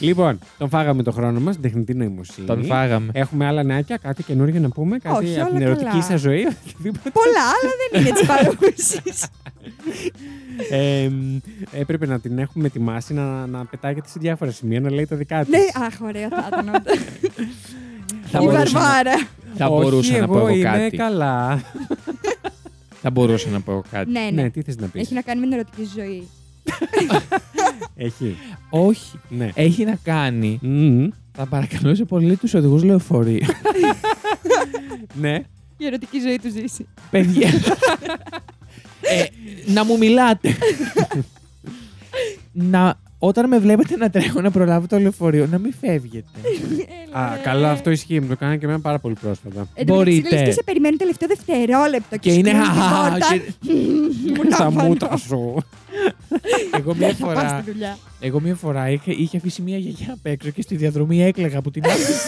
λοιπόν, 0.00 0.38
τον 0.58 0.68
φάγαμε 0.68 1.02
το 1.02 1.10
χρόνο 1.12 1.40
μας, 1.40 1.52
την 1.54 1.62
τεχνητή 1.62 1.94
νοημοσύνη. 1.94 2.46
Τον 2.46 2.64
φάγαμε. 2.64 3.10
Έχουμε 3.12 3.46
άλλα 3.46 3.62
νεάκια, 3.62 3.96
κάτι 3.96 4.22
καινούργιο 4.22 4.60
να 4.60 4.68
πούμε, 4.68 4.98
κάτι 4.98 5.24
Όχι, 5.26 5.40
από 5.40 5.48
την 5.48 5.56
όλα 5.56 5.66
ερωτική 5.66 5.88
καλά. 5.90 6.02
σας 6.02 6.20
ζωή. 6.20 6.46
οτιδήποτε. 6.46 7.10
Πολλά, 7.10 7.44
αλλά 7.62 7.72
δεν 7.90 8.00
είναι 8.00 8.10
της 8.12 8.26
παρούση. 8.26 9.02
ε, 10.70 11.02
ε, 11.02 11.10
έπρεπε 11.72 12.06
να 12.06 12.20
την 12.20 12.38
έχουμε 12.38 12.66
ετοιμάσει 12.66 13.14
να, 13.14 13.46
να 13.46 13.64
πετάγεται 13.64 14.08
σε 14.08 14.18
διάφορα 14.20 14.50
σημεία, 14.50 14.80
να 14.80 14.90
λέει 14.90 15.06
τα 15.06 15.16
δικά 15.16 15.40
της. 15.40 15.48
ναι, 15.48 15.84
αχ, 15.86 16.00
ωραία 16.02 16.28
θα 16.28 16.44
ήταν. 16.52 16.68
όντως. 16.74 16.98
Θα 18.30 18.38
Η 18.40 18.44
μπορούσα 18.44 18.72
να- 18.72 18.80
Βαρβάρα. 18.80 19.26
Θα 19.56 19.66
Όχι, 19.66 19.82
μπορούσα 19.84 20.12
να 20.12 20.18
εγώ 20.18 20.26
πω 20.32 20.38
εγώ 20.38 20.48
είμαι 20.48 20.62
κάτι. 20.62 20.96
καλά. 20.96 21.62
Θα 23.02 23.10
μπορούσα 23.10 23.48
να 23.48 23.60
πω 23.60 23.70
εγώ 23.72 23.82
κάτι. 23.90 24.10
Ναι, 24.10 24.20
ναι, 24.32 24.42
ναι. 24.42 24.50
τι 24.50 24.62
θες 24.62 24.76
να 24.76 24.86
πεις; 24.86 25.00
Έχει 25.02 25.14
να 25.14 25.20
κάνει 25.20 25.40
με 25.40 25.46
την 25.46 25.54
ερωτική 25.54 25.88
ζωή. 25.96 26.28
Έχει. 27.96 28.36
Όχι. 28.70 29.18
Ναι. 29.28 29.50
Έχει 29.54 29.84
να 29.84 29.98
κάνει. 30.02 30.58
Μμμ. 30.62 31.08
Θα 31.32 31.46
παρακαλούσε 31.46 32.04
πολύ 32.04 32.36
τους 32.36 32.54
οδηγούς 32.54 32.82
λεωφορείου. 32.82 33.46
ναι. 35.22 35.42
Η 35.76 35.86
ερωτική 35.86 36.18
ζωή 36.20 36.38
του 36.38 36.50
ζήσει. 36.50 36.86
Παιδιά. 37.10 37.48
ε, 39.00 39.24
να 39.66 39.84
μου 39.84 39.98
μιλάτε. 39.98 40.56
να, 42.52 42.94
όταν 43.18 43.48
με 43.48 43.58
βλέπετε 43.58 43.96
να 43.96 44.10
τρέχω 44.10 44.40
να 44.40 44.50
προλάβω 44.50 44.86
το 44.86 44.98
λεωφορείο, 44.98 45.46
να 45.46 45.58
μην 45.58 45.74
φεύγετε. 45.80 46.26
Έλα, 47.08 47.26
Α, 47.26 47.34
ρε. 47.34 47.40
καλό 47.42 47.66
αυτό 47.66 47.90
ισχύει. 47.90 48.20
Μου 48.20 48.26
το 48.28 48.36
κάνει 48.36 48.58
και 48.58 48.64
εμένα 48.64 48.80
πάρα 48.80 48.98
πολύ 48.98 49.14
πρόσφατα. 49.20 49.66
Εν 49.74 49.86
τω 49.86 49.94
μεταξύ, 49.94 50.12
Μπορείτε. 50.20 50.36
λες 50.36 50.44
και 50.44 50.52
σε 50.52 50.62
περιμένει 50.62 50.96
τελευταίο 50.96 51.28
δευτερόλεπτο. 51.28 52.16
Και 52.16 52.32
είναι, 52.32 52.48
σκλίνει 52.50 52.64
την 52.64 52.80
«Α, 52.80 53.10
πόρτα. 53.10 53.26
και- 53.36 53.72
Μου 54.36 54.50
Στα 54.52 54.56
τα 54.56 54.70
μούτρα 54.70 55.08
πάνω. 55.08 55.18
σου. 55.20 55.56
Εγώ, 56.78 56.94
μια 56.94 57.14
Θα 57.14 57.26
πας 57.26 57.34
φορά, 57.34 57.48
στη 57.62 57.70
δουλειά. 57.70 57.98
εγώ 58.20 58.40
μια 58.40 58.54
φορά 58.54 58.90
είχε, 58.90 59.12
είχε 59.12 59.36
αφήσει 59.36 59.62
μια 59.62 59.78
γιαγιά 59.78 60.12
απ' 60.12 60.26
έξω 60.26 60.50
και 60.50 60.62
στη 60.62 60.76
διαδρομή 60.76 61.22
έκλαιγα 61.22 61.60
που 61.62 61.70
την 61.70 61.84
άφησε. 61.84 62.12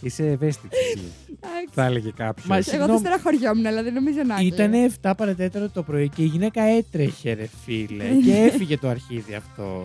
Είσαι 0.00 0.26
ευαίσθητη. 0.26 0.76
Εντάξει. 1.42 1.68
Θα 1.72 1.84
έλεγε 1.84 2.10
κάποιος. 2.16 2.46
Μα- 2.46 2.54
Εγώ 2.56 2.64
θα 2.64 2.70
Συγγνώμη. 2.70 2.98
στεναχωριόμουν, 2.98 3.66
αλλά 3.66 3.82
δεν 3.82 3.92
νομίζω 3.92 4.18
να 4.26 4.36
Ήταν 4.40 4.72
έκλαιγε. 4.72 4.94
7 5.02 5.12
παρατέταρτο 5.16 5.70
το 5.70 5.82
πρωί 5.82 6.08
και 6.08 6.22
η 6.22 6.24
γυναίκα 6.24 6.62
έτρεχε, 6.62 7.32
ρε 7.32 7.48
φίλε. 7.64 8.04
και 8.24 8.32
έφυγε 8.52 8.78
το 8.78 8.88
αρχίδι 8.88 9.34
αυτό. 9.34 9.84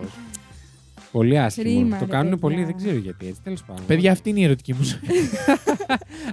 Πολύ 1.12 1.38
άσχημο. 1.38 1.64
Κρίμα, 1.68 1.98
το 1.98 2.04
ρε, 2.04 2.10
κάνουν 2.10 2.30
παιδιά. 2.30 2.38
πολύ, 2.48 2.64
δεν 2.64 2.76
ξέρω 2.76 2.96
γιατί 2.96 3.26
έτσι. 3.26 3.40
Τέλος 3.44 3.62
πάντων. 3.66 3.84
Παιδιά, 3.86 4.12
αυτή 4.12 4.30
είναι 4.30 4.40
η 4.40 4.44
ερωτική 4.44 4.74
μου 4.74 4.82
ζωή. 4.82 5.00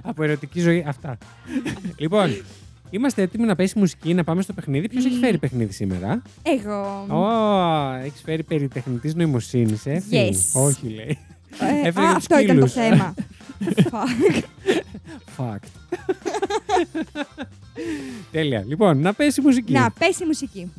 Από 0.02 0.22
ερωτική 0.22 0.60
ζωή, 0.60 0.84
αυτά. 0.88 1.18
λοιπόν, 1.96 2.36
είμαστε 2.92 3.22
έτοιμοι 3.22 3.46
να 3.46 3.54
πέσει 3.54 3.78
μουσική, 3.78 4.14
να 4.14 4.24
πάμε 4.24 4.42
στο 4.42 4.52
παιχνίδι. 4.52 4.88
Ποιος 4.88 5.04
έχει 5.04 5.14
Μμμ. 5.14 5.20
φέρει 5.20 5.38
παιχνίδι 5.38 5.72
σήμερα; 5.72 6.22
Εγώ. 6.42 7.06
Ω, 7.16 7.94
έχεις 8.04 8.20
φέρει 8.24 8.42
περί 8.42 8.68
τεχνητής 8.68 9.14
νοημοσύνης, 9.14 9.86
ε. 9.86 10.02
Yes. 10.10 10.60
Όχι, 10.62 10.88
λέει. 10.88 11.18
Ε, 11.60 11.88
έφερε 11.88 12.06
α, 12.06 12.08
τους 12.08 12.16
αυτό 12.16 12.38
ήταν 12.38 12.58
το 12.58 12.66
σκύλους. 12.66 12.88
θέμα. 12.88 13.14
Fuck. 13.92 14.42
Fact. 15.36 15.68
Τέλεια. 18.30 18.64
Λοιπόν, 18.66 18.98
να 19.00 19.12
πέσει 19.12 19.40
η 19.40 19.44
μουσική. 19.44 19.72
Να, 19.72 19.90
πέσει 19.90 20.22
η 20.22 20.26
μουσική. 20.26 20.72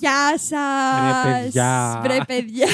Γεια 0.00 0.38
σας! 0.38 1.24
Ρε, 1.24 1.32
παιδιά. 1.42 2.00
Βρε 2.02 2.18
παιδιά. 2.26 2.66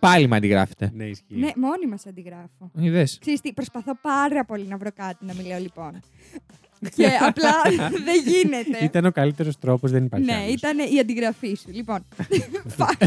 Πάλι 0.00 0.28
με 0.28 0.36
αντιγράφετε. 0.36 0.90
Ναι, 0.94 1.04
ισχύει. 1.04 1.24
ναι, 1.28 1.50
μόνη 1.56 1.86
μας 1.86 2.06
αντιγράφω. 2.06 2.70
Είδες. 2.78 3.18
Ξέρεις 3.20 3.40
τι, 3.40 3.52
προσπαθώ 3.52 3.96
πάρα 4.02 4.44
πολύ 4.44 4.66
να 4.68 4.76
βρω 4.76 4.90
κάτι 4.96 5.24
να 5.24 5.34
μιλάω 5.34 5.58
λοιπόν. 5.60 6.00
και 6.96 7.06
απλά 7.20 7.52
δεν 8.06 8.22
γίνεται. 8.26 8.84
Ήταν 8.84 9.04
ο 9.04 9.10
καλύτερος 9.12 9.58
τρόπος, 9.58 9.90
δεν 9.90 10.04
υπάρχει. 10.04 10.26
Ναι, 10.26 10.34
άλλος. 10.34 10.52
ήταν 10.52 10.78
η 10.78 10.98
αντιγραφή 10.98 11.54
σου. 11.54 11.70
Λοιπόν. 11.72 12.04
Fuck. 12.78 13.06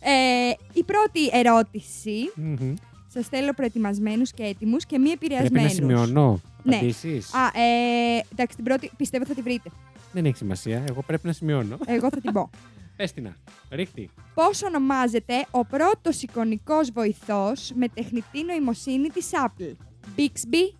ε, 0.00 0.50
η 0.72 0.84
πρώτη 0.84 1.28
ερώτηση. 1.32 2.32
Μμμ. 2.34 2.74
Σας 3.14 3.26
θέλω 3.26 3.52
προετοιμασμένους 3.52 4.32
και 4.32 4.42
έτοιμους 4.42 4.86
και 4.86 4.98
μη 4.98 5.04
Πρέπει 5.16 5.26
να 5.34 5.36
επηρεασμένου. 5.38 5.68
σημειώνω 5.68 6.40
Ναι. 6.62 6.76
απαντήσεις. 6.76 7.34
Α, 7.34 7.46
ε, 7.46 8.22
εντάξει, 8.32 8.56
την 8.56 8.64
πρώτη 8.64 8.90
πιστεύω 8.96 9.24
θα 9.26 9.34
τη 9.34 9.40
βρείτε. 9.42 9.70
Δεν 10.12 10.24
έχει 10.24 10.36
σημασία. 10.36 10.84
Εγώ 10.88 11.02
πρέπει 11.06 11.26
να 11.26 11.32
σημειώνω. 11.32 11.76
Εγώ 11.86 12.08
θα 12.10 12.20
την 12.20 12.32
πω. 12.32 12.50
Πες 12.96 13.12
την 13.12 13.22
να. 13.22 13.36
Ρίχτη. 13.70 14.10
Πώς 14.34 14.62
ονομάζεται 14.62 15.34
ο 15.50 15.64
πρώτος 15.64 16.22
εικονικός 16.22 16.90
βοηθός 16.90 17.72
με 17.74 17.88
τεχνητή 17.88 18.44
νοημοσύνη 18.46 19.08
της 19.08 19.30
Apple; 19.46 19.74
Bixby, 20.16 20.74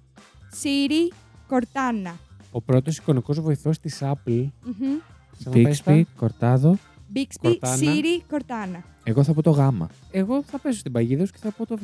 Siri, 0.62 1.14
Cortana. 1.50 2.12
Ο 2.52 2.60
πρώτος 2.60 2.96
εικονικός 2.98 3.40
βοηθός 3.40 3.78
της 3.80 3.98
Apple. 4.02 4.46
Μμμ. 4.62 4.96
Ξαναπες 5.38 5.82
τα. 5.82 5.92
Bixby, 5.94 6.02
Κορτάδο. 6.16 6.78
Bixby, 7.14 7.48
Cortana. 7.48 7.78
Siri, 7.78 8.34
Cortana. 8.36 8.80
Εγώ 9.04 9.22
θα 9.22 9.32
πω 9.34 9.42
το 9.42 9.50
γάμα. 9.50 9.88
Εγώ 10.10 10.42
θα 10.42 10.58
πέσω 10.58 10.78
στην 10.78 10.92
παγίδα 10.92 11.26
σου 11.26 11.32
και 11.32 11.38
θα 11.42 11.50
πω 11.50 11.66
το 11.66 11.76
Β. 11.76 11.82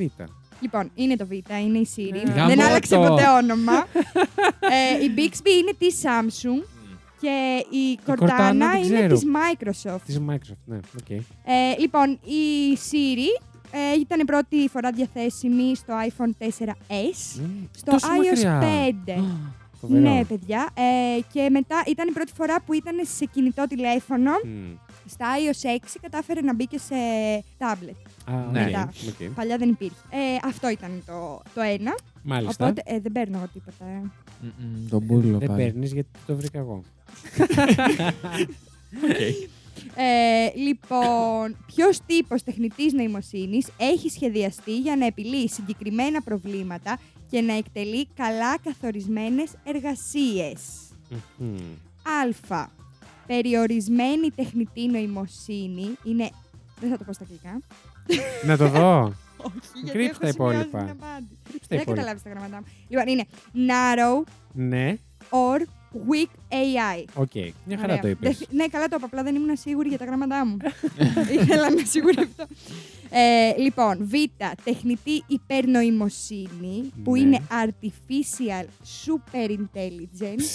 Λοιπόν, 0.60 0.90
είναι 0.94 1.16
το 1.16 1.26
Β, 1.26 1.32
είναι 1.32 1.78
η 1.78 1.88
Siri. 1.96 2.14
Ε, 2.16 2.22
Δεν 2.24 2.34
γαμώ 2.34 2.62
άλλαξε 2.64 2.94
το. 2.94 3.00
ποτέ 3.06 3.28
όνομα. 3.28 3.72
ε, 4.60 5.04
η 5.04 5.10
Bixby 5.16 5.48
είναι 5.60 5.72
της 5.78 6.02
Samsung 6.02 6.64
και 7.20 7.64
η 7.70 7.98
Cortana 8.06 8.28
Cortana 8.28 8.52
δεν 8.58 8.82
είναι 8.82 9.06
ξέρω. 9.06 9.14
της 9.14 9.24
Microsoft. 9.24 10.00
Της 10.04 10.20
Microsoft, 10.30 10.64
ναι. 10.64 10.76
οκ. 10.76 11.10
Ε, 11.10 11.22
λοιπόν, 11.78 12.10
η 12.10 12.76
Siri 12.90 13.42
ε, 13.70 14.00
ήταν 14.00 14.20
η 14.20 14.24
πρώτη 14.24 14.68
φορά 14.68 14.90
διαθέσιμη 14.90 15.76
στο 15.76 15.94
iPhone 16.08 16.44
4S, 16.44 17.40
Μμ, 17.40 17.64
στο 17.70 17.90
τόσο 17.90 18.06
iOS 18.08 18.44
μακριά. 18.44 18.62
5. 19.06 19.22
Φοβερό. 19.80 20.00
Ναι, 20.00 20.24
παιδιά. 20.24 20.68
Ε, 20.74 21.20
και 21.32 21.48
μετά 21.50 21.82
ήταν 21.86 22.08
η 22.08 22.12
πρώτη 22.12 22.32
φορά 22.34 22.60
που 22.66 22.72
ήταν 22.72 22.94
σε 23.16 23.24
κινητό 23.24 23.66
τηλέφωνο. 23.68 24.30
Μμ. 24.44 24.87
Στα 25.08 25.26
iOS 25.36 25.66
6 25.68 25.78
κατάφερε 26.02 26.40
να 26.40 26.54
μπει 26.54 26.66
και 26.66 26.78
σε 26.78 26.94
tablet. 27.58 27.96
Α, 28.24 28.32
Ναι. 28.52 28.60
οκ, 28.60 28.66
Μετά. 28.66 28.92
οκ. 29.08 29.30
Παλιά 29.34 29.56
δεν 29.58 29.68
υπήρχε. 29.68 29.96
Ε, 30.10 30.16
αυτό 30.44 30.68
ήταν 30.68 31.02
το, 31.06 31.42
το 31.54 31.60
ένα. 31.60 31.94
Μάλιστα. 32.22 32.64
Οπότε 32.66 32.82
ε, 32.84 33.00
δεν 33.00 33.12
παίρνω 33.12 33.36
εγώ 33.36 33.48
τίποτα. 33.52 33.84
Ε. 33.84 34.02
Μμμ, 34.40 34.88
Τον 34.88 35.02
μπουρλο 35.02 35.38
Δεν 35.38 35.48
πάλι. 35.48 35.62
παίρνεις 35.62 35.92
γιατί 35.92 36.08
το 36.26 36.36
βρήκα 36.36 36.58
εγώ. 36.58 36.82
Ε, 39.94 40.58
λοιπόν, 40.58 41.56
ποιος 41.66 41.98
τύπος 42.06 42.42
τεχνητής 42.42 42.92
νοημοσύνης 42.92 43.66
έχει 43.76 44.08
σχεδιαστεί 44.10 44.78
για 44.78 44.96
να 44.96 45.06
επιλύει 45.06 45.48
συγκεκριμένα 45.48 46.22
προβλήματα 46.22 46.98
και 47.30 47.40
να 47.40 47.52
εκτελεί 47.56 48.06
καλά 48.14 48.58
καθορισμένες 48.58 49.50
εργασίες; 49.64 50.60
Μμμ. 51.38 51.56
Α. 52.50 52.68
Περιορισμένη 53.28 54.30
τεχνητή 54.34 54.86
νοημοσύνη 54.86 55.88
είναι. 56.04 56.30
Δεν 56.80 56.90
θα 56.90 56.98
το 56.98 57.04
πω 57.04 57.12
στα 57.12 57.24
αγγλικά. 57.24 57.60
Να 58.46 58.56
το 58.56 58.68
δω. 58.68 59.02
Όχι, 59.46 59.90
Κρύψτε 59.92 60.18
τα 60.20 60.28
υπόλοιπα. 60.28 60.64
Στα 60.64 60.86
Δεν 61.68 61.78
υπόλοιπα. 61.80 61.84
καταλάβει 61.94 62.22
τα 62.22 62.30
γράμματά 62.30 62.56
μου. 62.56 62.64
Λοιπόν, 62.88 63.06
είναι 63.08 63.24
narrow 63.54 64.28
Ναι, 64.52 64.96
or 65.30 65.60
weak 66.10 66.30
AI. 66.52 67.04
OK. 67.14 67.34
Μια 67.64 67.78
χαρά 67.78 67.82
Ωραία. 67.92 68.00
το 68.00 68.08
είπες. 68.08 68.38
Δεν- 68.38 68.48
Ναι, 68.50 68.66
καλά 68.66 68.88
το 68.88 68.94
είπα. 68.96 69.06
Απλά 69.06 69.22
δεν 69.22 69.34
ήμουν 69.34 69.56
σίγουρη 69.56 69.88
για 69.88 69.98
τα 69.98 70.04
γράμματά 70.04 70.46
μου. 70.46 70.56
Ήθελα 71.40 71.60
να 71.60 71.66
είμαι 71.66 71.84
σίγουρη 71.84 72.16
αυτό. 72.18 72.46
Ε, 73.10 73.54
λοιπόν, 73.58 73.96
Β. 74.00 74.12
Τεχνητή 74.64 75.22
υπερνοημοσύνη, 75.26 76.92
που 77.04 77.12
Ναι. 77.12 77.18
είναι 77.20 77.40
artificial 77.50 78.64
super 79.06 79.50
intelligence. 79.50 80.46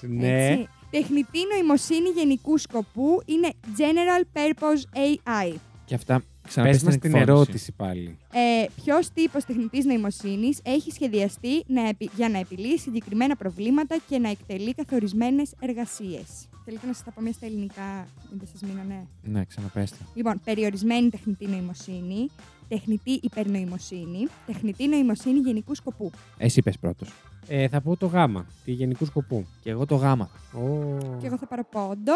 Ναι. 0.00 0.46
έτσι. 0.50 0.68
Τεχνητή 0.96 1.38
νοημοσύνη 1.54 2.08
γενικού 2.08 2.58
σκοπού 2.58 3.22
είναι 3.24 3.50
general 3.76 4.22
purpose 4.38 4.96
AI. 4.98 5.54
Και 5.84 5.94
αυτά 5.94 6.14
Πες 6.42 6.50
ξαναπες 6.50 6.82
μας 6.82 6.92
την 6.92 7.00
την 7.00 7.10
εκφώνηση. 7.14 7.32
ερώτηση 7.40 7.72
πάλι. 7.72 8.16
Ε, 8.32 8.64
Ποιος 8.84 9.08
τύπος 9.14 9.44
τεχνητής 9.44 9.84
νοημοσύνης 9.84 10.60
έχει 10.62 10.90
σχεδιαστεί 10.90 11.64
να 11.66 11.88
επι- 11.88 12.10
για 12.16 12.28
να 12.28 12.38
επιλύει 12.38 12.78
συγκεκριμένα 12.78 13.36
προβλήματα 13.36 13.96
και 14.08 14.18
να 14.18 14.28
εκτελεί 14.30 14.74
καθορισμένες 14.74 15.54
εργασίες; 15.60 16.48
Θέλετε 16.64 16.86
να 16.86 16.92
σας 16.92 17.04
τα 17.04 17.10
πω 17.10 17.20
μια 17.20 17.32
στα 17.32 17.46
ελληνικά, 17.46 18.08
δεν 18.30 18.48
σας 18.52 18.60
μείνανε. 18.70 19.06
Ναι, 19.22 19.44
ξαναπέστε. 19.44 19.96
Λοιπόν, 20.14 20.40
περιορισμένη 20.44 21.08
τεχνητή 21.10 21.46
νοημοσύνη, 21.46 22.28
τεχνητή 22.72 23.20
υπερνοημοσύνη, 23.22 24.26
τεχνητή 24.46 24.88
νοημοσύνη 24.88 25.38
γενικού 25.38 25.74
σκοπού. 25.74 26.10
Εσύ 26.38 26.62
πες 26.62 26.78
πρώτος. 26.78 27.08
Ε, 27.48 27.68
θα 27.68 27.80
πω 27.80 27.96
το 27.96 28.06
γάμα, 28.06 28.46
τη 28.64 28.72
γενικού 28.72 29.04
σκοπού. 29.04 29.46
Και 29.62 29.70
εγώ 29.70 29.86
το 29.86 29.94
γάμα. 29.94 30.30
Ω. 30.52 30.96
Και 31.20 31.26
εγώ 31.26 31.36
θα 31.38 31.46
πάρω 31.46 31.64
πόντο. 31.70 32.12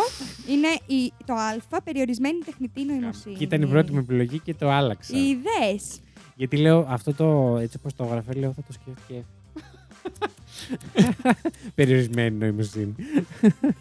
Είναι 0.49 0.69
η, 0.87 1.13
το 1.27 1.35
Α, 1.35 1.83
περιορισμένη 1.85 2.39
τεχνητή 2.45 2.85
νοημοσύνη. 2.85 3.37
Και 3.37 3.45
ήταν 3.45 3.63
η 3.63 3.67
πρώτη 3.67 3.93
μου 3.93 3.99
επιλογή 3.99 4.39
και 4.39 4.55
το 4.55 4.71
άλλαξα. 4.71 5.17
Οι 5.17 5.29
ιδέες. 5.29 6.01
Γιατί 6.37 6.57
λέω 6.57 6.87
αυτό 6.89 7.15
το 7.15 7.57
έτσι 7.61 7.77
όπως 7.81 7.95
το 7.95 8.05
γραφέ, 8.05 8.33
λέω 8.33 8.53
θα 8.53 8.63
το 8.67 8.73
σκέφτηκε. 8.73 9.25
Περιορισμένη 11.75 12.37
νοημοσύνη. 12.37 12.95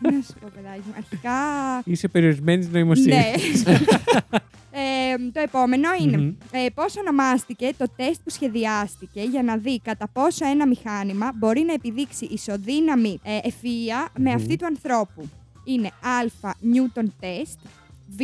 Να 0.01 0.21
σου 0.21 0.33
πω, 0.39 0.47
παιδάκι 0.55 0.81
μου. 0.87 0.93
Αρχικά. 0.97 1.31
Είσαι 1.85 2.07
περιορισμένης 2.07 2.69
νοημοσύνης. 2.69 3.65
ναι. 3.65 3.77
ε, 5.15 5.31
το 5.33 5.39
επόμενο 5.39 5.89
είναι 6.01 6.17
Μμμ. 6.17 6.33
ε, 6.51 6.65
πώς 6.73 6.97
ονομάστηκε 6.97 7.71
το 7.77 7.85
τεστ 7.95 8.21
που 8.23 8.29
σχεδιάστηκε 8.29 9.21
για 9.21 9.43
να 9.43 9.57
δει 9.57 9.79
κατά 9.79 10.07
πόσο 10.13 10.45
ένα 10.45 10.67
μηχάνημα 10.67 11.31
μπορεί 11.35 11.61
να 11.61 11.73
επιδείξει 11.73 12.25
ισοδύναμη 12.25 13.19
ε, 13.23 13.37
ευφυΐα 13.43 14.07
με 14.17 14.29
Μμμ. 14.29 14.35
αυτή 14.35 14.55
του 14.55 14.65
ανθρώπου. 14.65 15.29
Είναι 15.63 15.87
α. 15.87 16.51
Newton 16.73 17.05
test, 17.21 17.57
β. 18.09 18.19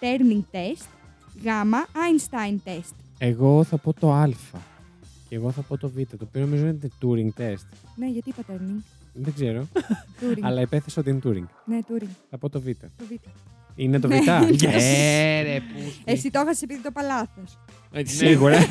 Turning 0.00 0.42
test, 0.52 0.86
γ. 1.42 1.46
Einstein 1.92 2.68
test. 2.68 2.94
Εγώ 3.18 3.64
θα 3.64 3.76
πω 3.78 3.92
το 3.92 4.12
α. 4.12 4.28
Και 5.28 5.34
εγώ 5.38 5.50
θα 5.50 5.60
πω 5.62 5.76
το 5.78 5.88
Β, 5.88 5.96
το 5.96 6.16
οποίο 6.28 6.40
νομίζω 6.40 6.66
είναι 6.66 6.78
Turing 7.02 7.40
test. 7.42 7.66
Ναι, 7.96 8.06
γιατί 8.06 8.28
είπα 8.28 8.42
turning. 8.52 8.82
Δεν 9.14 9.32
ξέρω, 9.34 9.66
Turing. 10.20 10.38
αλλά 10.40 10.60
επέθεσα 10.60 11.00
ότι 11.00 11.10
είναι 11.10 11.20
Turing. 11.24 11.46
Ναι, 11.64 11.78
Turing. 11.88 12.08
Θα 12.30 12.38
πω 12.38 12.48
το 12.48 12.60
Β. 12.60 12.66
Το 12.66 13.04
β. 13.08 13.12
Είναι 13.76 13.98
το 13.98 14.08
Β. 14.08 14.10
Ναι. 14.10 14.20
Yes. 14.50 14.64
Ε, 14.72 15.42
ρε, 15.42 15.60
πούστη. 15.74 16.02
Εσύ 16.04 16.30
το 16.30 16.40
έχασες 16.40 16.62
επειδή 16.62 16.80
το 16.80 16.88
είπα 16.90 17.02
λάθος. 17.02 17.58
Σίγουρα. 18.16 18.56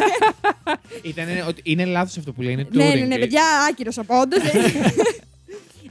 Ήταν, 1.02 1.26
ότι 1.48 1.62
είναι 1.66 1.86
λάθος 1.86 2.18
αυτό 2.18 2.32
που 2.34 2.42
λέει, 2.42 2.54
είναι 2.54 2.68
Ναι, 2.72 2.90
Turing. 2.92 2.98
ναι, 3.00 3.06
ναι, 3.06 3.18
παιδιά, 3.18 3.44
άκυρος 3.70 3.98
ο 3.98 4.04
πόντος. 4.04 4.40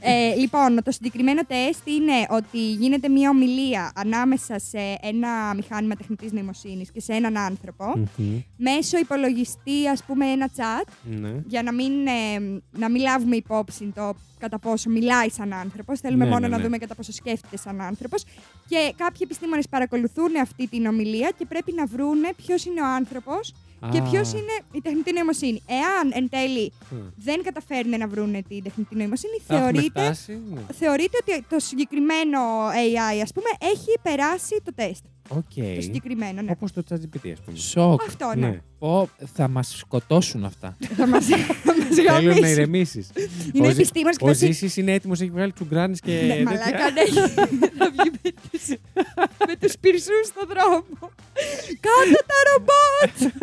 Ε, 0.03 0.35
λοιπόν, 0.35 0.83
το 0.83 0.91
συγκεκριμένο 0.91 1.41
τεστ 1.45 1.87
είναι 1.87 2.13
ότι 2.29 2.57
γίνεται 2.71 3.09
μια 3.09 3.29
ομιλία 3.29 3.91
ανάμεσα 3.95 4.59
σε 4.59 4.97
ένα 5.01 5.53
μηχάνημα 5.55 5.95
τεχνητής 5.95 6.31
νοημοσύνης 6.31 6.91
και 6.91 7.01
σε 7.01 7.13
έναν 7.13 7.37
άνθρωπο 7.37 7.93
Μμμ. 8.17 8.39
μέσω 8.57 8.97
υπολογιστή, 8.97 9.87
ας 9.91 10.03
πούμε, 10.03 10.25
ένα 10.25 10.49
chat 10.55 10.87
Ναι. 11.03 11.33
για 11.47 11.63
να 11.63 11.73
μην, 11.73 12.07
ε, 12.07 12.39
να 12.71 12.89
μην 12.89 13.01
λάβουμε 13.01 13.35
υπόψη 13.35 13.91
το 13.95 14.13
κατά 14.39 14.59
πόσο 14.59 14.89
μιλάει 14.89 15.29
σαν 15.29 15.53
άνθρωπος. 15.53 15.99
Θέλουμε 15.99 16.23
Ναι, 16.23 16.29
μόνο 16.29 16.41
ναι, 16.41 16.47
να 16.47 16.57
ναι. 16.57 16.63
δούμε 16.63 16.77
κατά 16.77 16.95
πόσο 16.95 17.11
σκέφτεται 17.11 17.57
σαν 17.57 17.81
άνθρωπος. 17.81 18.23
Και 18.67 18.93
κάποιοι 18.97 19.19
επιστήμονες 19.23 19.67
παρακολουθούν 19.69 20.35
αυτή 20.41 20.67
την 20.67 20.85
ομιλία 20.85 21.31
και 21.37 21.45
πρέπει 21.45 21.73
να 21.75 21.85
βρούνε 21.85 22.29
ποιος 22.35 22.65
είναι 22.65 22.81
ο 22.81 22.85
άνθρωπος 22.85 23.53
και 23.91 23.97
Α. 23.97 24.01
ποιος 24.09 24.31
είναι 24.31 24.55
η 24.71 24.81
τεχνητή 24.81 25.13
νοημοσύνη. 25.13 25.61
Εάν 25.67 26.11
εν 26.13 26.29
τέλει 26.29 26.71
Μμ. 26.89 26.97
δεν 27.15 27.43
καταφέρνουν 27.43 27.99
να 27.99 28.07
βρούνε 28.07 28.41
την 28.41 28.63
τεχνητή 28.63 28.95
νοημοσύνη, 28.95 29.37
Θα 29.47 29.55
έχουμε 29.55 29.71
θεωρείται, 29.71 30.01
φτάσει, 30.01 30.41
ναι. 30.53 30.61
θεωρείται 30.73 31.17
ότι 31.21 31.45
το 31.49 31.59
συγκεκριμένο 31.59 32.39
AI, 32.69 33.19
ας 33.23 33.31
πούμε, 33.33 33.49
έχει 33.71 33.91
περάσει 34.01 34.61
το 34.63 34.73
τεστ. 34.75 35.03
Οκ. 35.35 35.53
Το 35.75 35.81
συγκεκριμένο, 35.81 36.41
ναι. 36.41 36.51
Όπως 36.51 36.71
το 36.71 36.83
ChatGPT, 36.89 37.29
ας 37.31 37.39
πούμε. 37.45 37.57
Σοκ. 37.57 38.01
Αυτό, 38.07 38.31
ναι. 38.35 38.47
Ναι. 38.47 38.61
Πω, 38.79 39.09
θα 39.33 39.47
μας 39.47 39.77
σκοτώσουν 39.77 40.45
αυτά. 40.45 40.77
θα 40.97 41.07
μας, 41.07 41.25
θα 41.25 41.75
μας 41.75 41.85
Θέλω 41.95 42.11
να 42.11 42.19
γαμήσει. 42.33 42.51
ηρεμήσεις. 42.51 43.09
Είναι 43.53 43.67
Ο 43.67 43.69
επιστήμονας 43.69 44.17
και 44.17 44.23
Ο 44.23 44.27
θα 44.33 44.39
πει, 44.39 44.45
Ζήσης 44.45 44.77
είναι 44.77 44.91
έτοιμος, 44.93 45.21
έχει 45.21 45.29
βγάλει 45.29 45.51
τσουγκράνες 45.51 45.99
και. 45.99 46.11
Ναι, 46.11 46.27
τέτοια. 46.27 46.43
μαλάκα, 46.43 46.91
ναι. 46.91 47.03
Θα 47.77 47.91
βγει 47.91 48.11
με 48.23 48.31
τους, 48.51 48.67
με 49.47 49.55
τους 49.59 49.73
πυρσούς 49.79 50.25
στον 50.27 50.47
δρόμο. 50.47 50.83
Κάτω 51.79 52.19
τα 52.25 52.35
ρομπότ! 52.51 53.33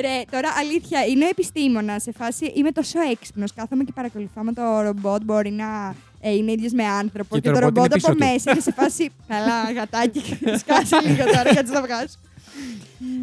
Ρε, 0.00 0.22
τώρα 0.30 0.48
αλήθεια, 0.58 1.04
είναι 1.06 1.28
επιστήμονας 1.28 2.02
σε 2.02 2.12
φάση. 2.12 2.52
Είμαι 2.54 2.70
τόσο 2.72 3.00
έξυπνος. 3.00 3.52
Κάθομαι 3.54 3.84
και 3.84 3.92
παρακολουθώ 3.94 4.42
με 4.42 4.52
το 4.52 4.80
ρομπότ. 4.80 5.24
Μπορεί 5.24 5.50
να 5.50 5.94
ε, 6.20 6.34
είναι 6.34 6.52
ίδιος 6.52 6.72
με 6.72 6.84
άνθρωπο. 6.84 7.34
Και 7.34 7.40
Και, 7.40 7.48
το 7.48 7.54
το 7.54 7.60
ρομπότ 7.60 7.76
ρομπότ 7.76 7.86
είναι 7.86 8.02
από 8.04 8.14
πίσω 8.14 8.26
του. 8.26 8.32
μέσα 8.32 8.50
είναι 8.50 8.60
σε 8.60 8.72
φάση. 8.72 9.10
Καλά, 9.28 9.72
γατάκι. 9.72 10.20
Σκάσε 10.60 11.00
λίγο 11.06 11.24
τώρα, 11.24 11.54
κάτσε 11.54 11.72
να 11.72 11.82
βγάζω. 11.82 12.14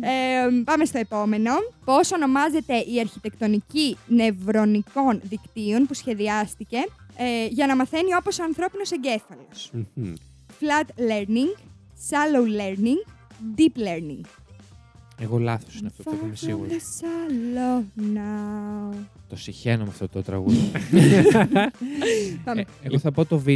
Ε, 0.02 0.62
πάμε 0.64 0.86
στο 0.86 0.98
επόμενο. 0.98 1.52
Πώς 1.86 2.12
ονομάζεται 2.12 2.74
η 2.74 3.00
αρχιτεκτονική 3.00 3.98
νευρονικών 4.08 5.22
δικτύων 5.24 5.86
που 5.86 5.94
σχεδιάστηκε 5.94 6.78
ε, 7.18 7.46
για 7.46 7.68
να 7.68 7.76
μαθαίνει 7.76 8.16
όπως 8.16 8.40
ο 8.40 8.44
ανθρώπινος 8.44 8.92
εγκέφαλος; 8.92 9.72
Μμμ. 9.94 10.14
Flat 10.60 10.88
learning, 11.10 11.52
shallow 12.10 12.46
learning, 12.60 13.00
deep 13.58 13.78
learning. 13.88 14.22
Εγώ 15.24 15.38
λάθος 15.38 15.78
είναι 15.80 15.88
αυτό, 15.88 16.10
αυτό 16.10 16.26
είμαι 16.26 16.34
Far 16.36 16.38
from 16.38 16.46
σίγουρο. 16.46 16.70
the 16.70 17.02
salon 17.02 17.84
now. 18.18 18.98
Το 19.30 19.36
συχαίνω 19.36 19.84
με 19.84 19.90
αυτό 19.90 20.08
το 20.10 20.22
τραγούδι. 20.22 20.72
Πάμε. 22.46 22.62
Ε, 22.62 22.66
εγώ 22.82 23.00
θα 23.00 23.12
πω 23.12 23.26
το 23.26 23.40
Β. 23.40 23.48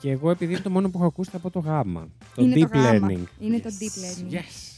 Και 0.00 0.10
εγώ, 0.10 0.30
επειδή 0.30 0.52
είναι 0.52 0.60
το 0.62 0.70
μόνο 0.70 0.90
που 0.90 0.98
έχω 0.98 1.06
ακούσει, 1.06 1.30
θα 1.30 1.38
πω 1.38 1.50
το 1.50 1.58
γάμα. 1.58 2.08
Το 2.34 2.42
Είναι 2.42 2.54
deep 2.56 2.68
το 2.72 2.78
γάμα. 2.78 3.08
learning. 3.10 3.22
Είναι 3.40 3.58
το 3.60 3.70
Yes. 3.70 3.82
deep 3.82 3.86
learning. 4.30 4.34
Yes. 4.34 4.71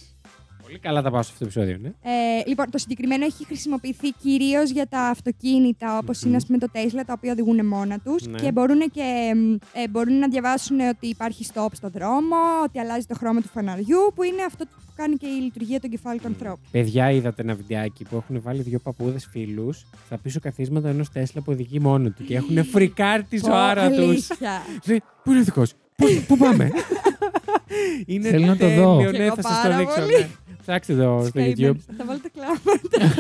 Πολύ 0.67 0.79
καλά 0.79 1.03
τα 1.03 1.11
πάω 1.11 1.23
σε 1.23 1.31
αυτό 1.33 1.45
το 1.45 1.51
επεισόδιο, 1.51 1.79
ναι. 1.83 1.89
Ε, 1.89 2.43
λοιπόν, 2.47 2.71
το 2.71 2.79
συγκεκριμένο 2.79 3.25
έχει 3.25 3.45
χρησιμοποιηθεί 3.45 4.11
κυρίως 4.23 4.71
για 4.71 4.87
τα 4.87 5.01
αυτοκίνητα, 5.01 5.99
όπως 5.99 6.21
Μμμ. 6.21 6.29
είναι 6.29 6.37
ας 6.37 6.47
πούμε, 6.47 6.59
το 6.59 6.67
Tesla, 6.73 7.03
τα 7.07 7.13
οποία 7.17 7.33
οδηγούν 7.33 7.67
μόνα 7.67 7.99
τους 7.99 8.27
Ναι. 8.27 8.39
και 8.39 8.53
μπορούν, 8.53 8.79
και, 8.93 9.33
μ, 9.37 9.53
ε, 9.53 9.89
μπορούν 9.91 10.19
να 10.19 10.29
διαβάσουν 10.29 10.81
ότι 10.81 11.07
υπάρχει 11.07 11.47
stop 11.55 11.67
στο 11.73 11.89
δρόμο, 11.89 12.37
ότι 12.65 12.79
αλλάζει 12.79 13.07
το 13.07 13.15
χρώμα 13.15 13.41
του 13.41 13.49
φαναριού, 13.49 13.99
που 14.15 14.23
είναι 14.23 14.43
αυτό 14.47 14.65
που 14.65 14.93
κάνει 14.97 15.17
και 15.17 15.27
η 15.27 15.41
λειτουργία 15.43 15.81
του 15.81 15.87
εγκεφάλου 15.87 16.19
του 16.19 16.27
ανθρώπου. 16.27 16.61
Παιδιά, 16.71 17.11
είδατε 17.11 17.43
ένα 17.43 17.55
βιντεάκι 17.55 18.05
που 18.05 18.17
έχουν 18.17 18.41
βάλει 18.43 18.63
δύο 18.63 18.79
παππούδες 18.79 19.29
φίλους 19.31 19.85
στα 20.07 20.19
πίσω 20.19 20.41
καθίσματα 20.41 20.89
ενός 20.89 21.11
Τέσλα 21.11 21.41
που 21.43 21.53
οδηγεί 21.53 21.81
μόνο 21.81 22.11
του 22.11 22.25
και 22.25 22.35
έχουν 22.37 22.65
φρικάρει 22.65 23.23
τη 23.23 23.41
Πω, 23.41 23.47
ζωάρα 23.47 23.89
τους. 23.91 23.99
αλήθεια. 23.99 24.63
Λέει, 24.87 25.03
Πού 25.25 25.31
είναι 25.31 25.41
ο 25.41 25.45
δικός, 25.45 25.73
Πού 26.27 26.37
πάμε; 26.37 26.71
είναι 28.07 28.29
Θέλω 28.29 28.47
να 28.47 28.53
το 28.53 28.59
τέλειο, 28.59 28.83
δω. 28.83 29.01
Ναι, 29.03 29.11
Κι 29.11 29.17
εγώ 29.23 29.35
θα 29.35 29.43
σας 29.43 29.63
το 29.63 29.69
πάρα 29.69 29.77
δείξω. 29.79 30.01
Πολύ. 30.67 30.77
ναι. 30.77 30.83
Ψάξτε 30.83 30.95
το 30.95 31.25
στο 31.25 31.41
Statement. 31.41 31.59
YouTube. 31.59 31.77
Θα 31.97 32.05
βάλω 32.05 32.21
τα 32.21 32.29
κλάματα. 32.35 33.15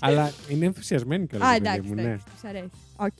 Αλλά 0.06 0.32
είναι 0.48 0.64
ενθουσιασμένοι 0.66 1.26
κιόλα. 1.26 1.46
Α, 1.46 1.54
εντάξει, 1.54 1.88
μου, 1.88 1.94
ναι. 1.94 2.02
εντάξει, 2.02 2.24
τους 2.34 2.44
αρέσει. 2.44 2.70
Οκ. 2.96 3.12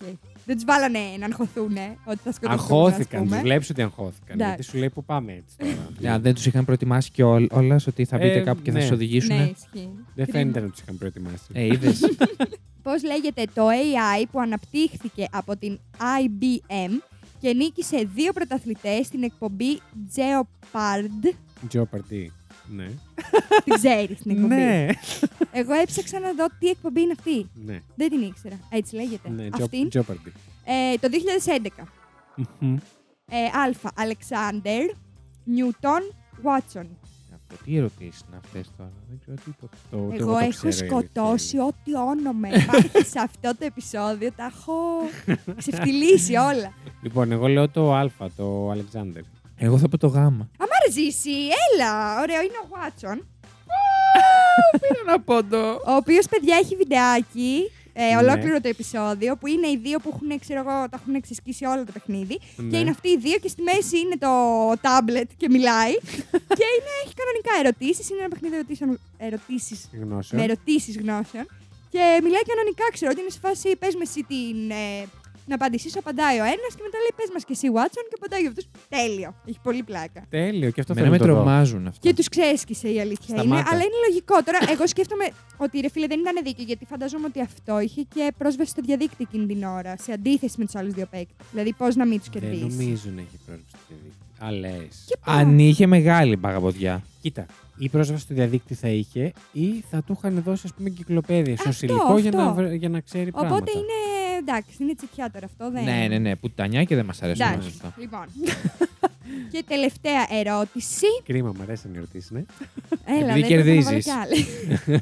Δεν 0.47 0.55
τους 0.55 0.65
βάλανε 0.65 0.99
να 1.19 1.27
αγχωθούν, 1.27 1.77
ότι 2.05 2.19
θα 2.25 2.33
σκοτωθούν. 2.33 2.51
Αγχώθηκαν, 2.51 3.21
ας 3.21 3.27
τους 3.27 3.31
πούμε. 3.31 3.41
βλέπεις 3.41 3.71
ότι 3.71 3.83
αγχώθηκαν. 3.83 4.41
Εντάξει. 4.41 4.47
Γιατί 4.55 4.63
σου 4.63 4.77
λέει 4.79 4.91
πού 4.91 5.05
πάμε 5.05 5.33
έτσι 5.33 5.57
τώρα. 6.01 6.15
Α, 6.15 6.19
δεν 6.19 6.35
τους 6.35 6.47
είχαν 6.47 6.65
προετοιμάσει 6.65 7.11
κιόλα 7.11 7.81
ότι 7.87 8.05
θα 8.05 8.17
μπείτε 8.19 8.39
Ε, 8.39 8.41
κάπου 8.43 8.63
και 8.63 8.71
θα 8.71 8.77
ναι. 8.77 8.83
σας 8.83 8.93
οδηγήσουν. 8.93 9.37
Ναι, 9.37 9.43
ισχύει. 9.43 9.91
Δεν 10.15 10.25
Κρίμα. 10.27 10.39
φαίνεται 10.39 10.61
να 10.61 10.69
τους 10.69 10.81
είχαν 10.81 10.99
προετοιμάσει. 10.99 11.45
Ε, 11.53 11.65
είδες. 11.65 12.01
Πώς 12.83 13.03
λέγεται 13.05 13.45
το 13.55 13.67
AI 13.69 14.25
που 14.31 14.41
αναπτύχθηκε 14.41 15.27
από 15.31 15.57
την 15.57 15.79
IBM 15.99 16.91
και 17.41 17.53
νίκησε 17.55 18.09
δύο 18.15 18.33
πρωταθλητές 18.33 19.07
στην 19.07 19.23
εκπομπή 19.23 19.81
Jeopardy. 20.17 21.35
Jeopardy. 21.73 22.40
Ναι. 22.71 22.87
Την 23.65 23.75
ξέρεις 23.75 24.19
την 24.21 24.31
εκπομπή. 24.31 24.55
Ναι. 24.55 24.87
Εγώ 25.53 25.73
έψαξα 25.73 26.19
να 26.21 26.33
δω 26.35 26.47
τι 26.59 26.69
εκπομπή 26.69 27.01
είναι 27.01 27.15
αυτή. 27.19 27.47
Ναι. 27.67 27.79
Δεν 27.95 28.09
την 28.11 28.21
ήξερα. 28.23 28.59
Έτσι 28.71 28.95
λέγεται. 28.95 29.29
Ναι, 29.31 29.49
Αυτή. 29.53 29.89
Jeopardy. 29.93 30.31
Ε, 30.65 30.95
το 31.01 31.09
2011. 31.79 31.85
Μμμ. 32.59 32.77
Ε, 33.31 33.37
Α. 33.45 33.91
Αλεξάνδερ 33.95 34.91
Νιούτον 35.45 36.01
Βάτσον. 36.43 36.89
Από 37.53 37.65
τι 37.65 37.77
ερωτήσεις 37.77 38.25
είναι 38.29 38.37
αυτές 38.45 38.71
τώρα; 38.77 38.93
Δεν 39.09 39.19
ξέρω 39.21 39.37
τίποτα. 39.45 39.77
Το- 39.91 39.97
το 39.97 40.15
Εγώ 40.15 40.33
το 40.33 40.39
έχω 40.39 40.49
ξέρω, 40.49 40.69
η 40.69 40.73
αλήθεια 40.73 40.87
σκοτώσει 40.87 41.57
είναι. 41.57 41.65
ό,τι 41.65 41.97
όνομα 41.97 42.49
υπάρχει 42.49 43.05
σε 43.05 43.19
αυτό 43.19 43.51
το 43.59 43.65
επεισόδιο. 43.65 44.33
Τα 44.33 44.45
έχω 44.45 44.75
ξεφτυλίσει 45.61 46.35
όλα. 46.37 46.73
Λοιπόν, 47.03 47.33
εγώ 47.33 47.47
λέω 47.49 47.69
το 47.69 47.95
Α, 47.95 48.11
το 48.37 48.71
Αλεξάνδρ. 48.71 49.21
Εγώ 49.63 49.79
θα 49.79 49.89
πω 49.89 49.99
το 49.99 50.07
Γ. 50.07 50.17
Αμά 50.17 50.49
ρε 50.87 50.93
ζήσει, 50.93 51.31
έλα! 51.65 52.21
Ωραίο, 52.21 52.41
είναι 52.43 52.59
ο 52.65 52.67
Βάτσον. 52.75 53.27
Πήρα 54.81 55.01
ένα 55.07 55.21
πόντο. 55.21 55.71
Ο 55.73 55.93
οποίος, 56.01 56.27
παιδιά, 56.29 56.57
έχει 56.57 56.77
βιντεάκι. 56.77 57.71
Ε, 57.93 58.05
Ναι. 58.15 58.17
ολόκληρο 58.17 58.61
το 58.61 58.69
επεισόδιο 58.69 59.37
που 59.37 59.47
είναι 59.47 59.67
οι 59.69 59.77
δύο 59.77 59.99
που 59.99 60.11
έχουν, 60.15 60.39
ξέρω 60.39 60.61
εγώ, 60.61 60.77
τα 60.91 60.97
έχουν 61.01 61.21
ξεσκίσει 61.21 61.65
όλο 61.65 61.85
το 61.85 61.93
παιχνίδι. 61.93 62.39
Ναι. 62.57 62.71
Και 62.71 62.79
είναι 62.79 62.91
αυτοί 62.91 63.09
οι 63.09 63.19
δύο 63.19 63.39
και 63.39 63.49
στη 63.49 63.63
μέση 63.63 63.99
είναι 63.99 64.17
το 64.27 64.33
τάμπλετ 64.81 65.31
και 65.37 65.49
μιλάει. 65.51 65.95
και 66.59 66.67
είναι, 66.77 66.93
έχει 67.05 67.15
κανονικά 67.21 67.53
ερωτήσεις. 67.63 68.11
Είναι 68.11 68.21
ένα 68.21 68.29
παιχνίδι 68.29 68.55
ερωτήσεων, 68.55 68.99
ερωτήσεις, 69.19 69.89
Γνώσεων. 70.03 70.41
με 70.41 70.47
ερωτήσεις 70.49 70.95
γνώσεων. 71.03 71.47
Και 71.93 72.03
μιλάει 72.25 72.45
κανονικά, 72.53 72.85
ξέρω 72.93 73.11
ότι 73.15 73.21
είναι 73.21 73.31
σε 73.37 73.39
φάση 73.43 73.77
πες 73.77 73.95
με 73.95 74.05
εσύ 74.09 74.21
την. 74.33 74.71
Ε, 74.71 75.07
να 75.53 75.55
απαντήσει, 75.61 75.89
απαντάει 76.03 76.37
ο 76.45 76.47
ένας 76.55 76.71
και 76.77 76.83
μετά 76.87 76.99
λέει 77.05 77.13
πες 77.19 77.29
μας 77.35 77.43
και 77.49 77.55
εσύ, 77.59 77.67
Watson, 77.77 78.05
και 78.11 78.17
απαντάει 78.21 78.43
ο 78.47 78.49
αυτός. 78.53 78.65
Τέλειο. 78.97 79.31
Έχει 79.51 79.61
πολύ 79.69 79.83
πλάκα. 79.91 80.21
Τέλειο, 80.39 80.71
και 80.75 80.81
αυτό 80.83 80.93
Εμένα 80.93 81.07
θέλω 81.07 81.11
με 81.11 81.19
να 81.19 81.27
το 81.27 81.27
δω. 81.33 81.35
τρομάζουν 81.35 81.83
αυτά. 81.91 82.01
Και 82.05 82.13
τους 82.19 82.29
ξέσκησε 82.35 82.89
η 82.97 82.99
αλήθεια 83.05 83.29
είναι. 83.35 83.41
Σταμάτα. 83.41 83.69
Αλλά 83.71 83.83
είναι 83.87 83.99
λογικό. 84.09 84.37
Τώρα, 84.47 84.59
εγώ 84.75 84.85
σκέφτομαι 84.95 85.27
ότι 85.65 85.75
ρε 85.85 85.91
φίλε 85.95 86.07
δεν 86.13 86.19
ήταν 86.25 86.35
δίκαιο 86.45 86.65
γιατί 86.71 86.85
φανταζόμαι 86.93 87.27
ότι 87.31 87.41
αυτό 87.49 87.81
είχε 87.87 88.03
και 88.15 88.25
πρόσβαση 88.39 88.71
στο 88.71 88.83
διαδίκτυο 88.89 89.27
εκείνη 89.29 89.47
την 89.53 89.61
ώρα. 89.79 89.93
Σε 90.05 90.13
αντίθεση 90.13 90.55
με 90.59 90.65
τους 90.65 90.75
άλλους 90.75 90.93
δύο 90.99 91.07
παίκτες. 91.15 91.47
Δηλαδή, 91.53 91.71
πώς 91.73 91.93
να 91.97 92.05
μην 92.07 92.19
τους 92.19 92.29
Δεν 92.29 92.41
κερδίσεις. 92.43 92.63
νομίζω 92.79 93.09
να 93.17 93.21
έχει 93.27 93.39
πρόσβαση 93.47 93.69
στο 93.69 93.79
διαδίκτυο. 93.89 94.47
Α, 94.47 94.51
λες. 94.53 95.05
Και 95.07 95.17
πού; 95.17 95.31
Αν 95.33 95.59
είχε 95.59 95.87
μεγάλη 95.87 96.37
παγαποδιά. 96.37 97.03
Κοίτα, 97.21 97.47
η 97.79 97.89
πρόσβαση 97.89 98.23
στο 98.23 98.35
διαδίκτυο 98.35 98.77
θα 98.77 98.89
είχε 98.89 99.33
ή 99.53 99.85
θα 99.91 100.03
του 100.03 100.15
είχαν 100.19 100.43
δώσει 100.45 100.63
ας 100.65 100.75
πούμε 100.75 100.89
κυκλοπαίδεια 100.91 101.57
στο 101.57 101.69
Αυτό, 101.69 101.87
υλικό 101.87 102.19
για 102.19 102.31
να, 102.31 102.43
αυτό. 102.43 102.55
βρε- 102.55 102.75
για 102.75 102.89
να 102.89 103.01
ξέρει 103.01 103.29
Οπότε 103.29 103.47
πράγματα. 103.47 103.71
είναι. 103.75 103.85
Εντάξει, 104.41 104.77
είναι 104.79 104.95
τσιτιά 104.95 105.31
τώρα 105.31 105.47
αυτό. 105.47 105.71
Δεν... 105.71 105.85
Ναι, 105.85 106.07
ναι, 106.09 106.19
ναι. 106.19 106.37
Πουτανιά 106.37 106.85
και 106.85 106.95
δεν 106.95 107.05
μας 107.05 107.23
αρέσουν 107.23 107.47
Εντάξει. 107.47 107.69
αυτά. 107.69 107.95
Λοιπόν. 107.99 108.25
και 109.53 109.65
τελευταία 109.69 110.27
ερώτηση. 110.31 111.07
Κρίμα, 111.25 111.53
μου 111.57 111.63
αρέσουν 111.63 111.95
οι 111.95 111.97
ερωτήσεις, 111.97 112.31
ναι. 112.31 112.45
Έλα, 113.05 113.31
Επειδή 113.31 113.55
δεν 113.55 113.63
πρέπει 113.65 113.79
να 113.79 113.85
βάλω 113.85 114.01
κερδίζεις. 114.01 114.05
κι 114.05 114.11
άλλη. 114.11 114.47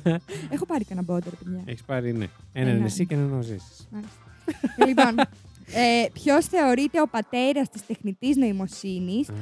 Έχω 0.55 0.67
πάρει 0.67 0.85
κανένα 0.85 1.07
μπόντερ, 1.07 1.33
παιδιά. 1.35 1.63
Έχεις 1.65 1.83
πάρει, 1.83 2.13
ναι. 2.13 2.27
Έναν 2.53 2.77
Ένα. 2.77 2.85
εσύ 2.85 3.07
και 3.07 3.15
έναν 3.15 3.39
ο 3.39 3.43
Ζήσης. 3.43 3.89
Μάλιστα. 3.91 4.19
λοιπόν, 4.87 5.19
ε, 5.73 6.07
ποιος 6.13 6.47
θεωρείται 6.47 7.01
ο 7.01 7.09
πατέρας 7.09 7.69
της 7.71 7.87
τεχνητής 7.87 8.37
νοημοσύνης 8.37 9.29
Α, 9.29 9.33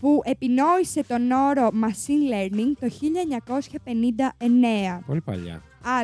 που 0.00 0.20
επινόησε 0.24 1.04
τον 1.04 1.30
όρο 1.30 1.68
machine 1.68 2.32
learning 2.34 2.72
το 2.80 2.90
1959. 2.90 5.02
Πολύ 5.06 5.20
παλιά. 5.20 5.62
Α. 5.82 6.00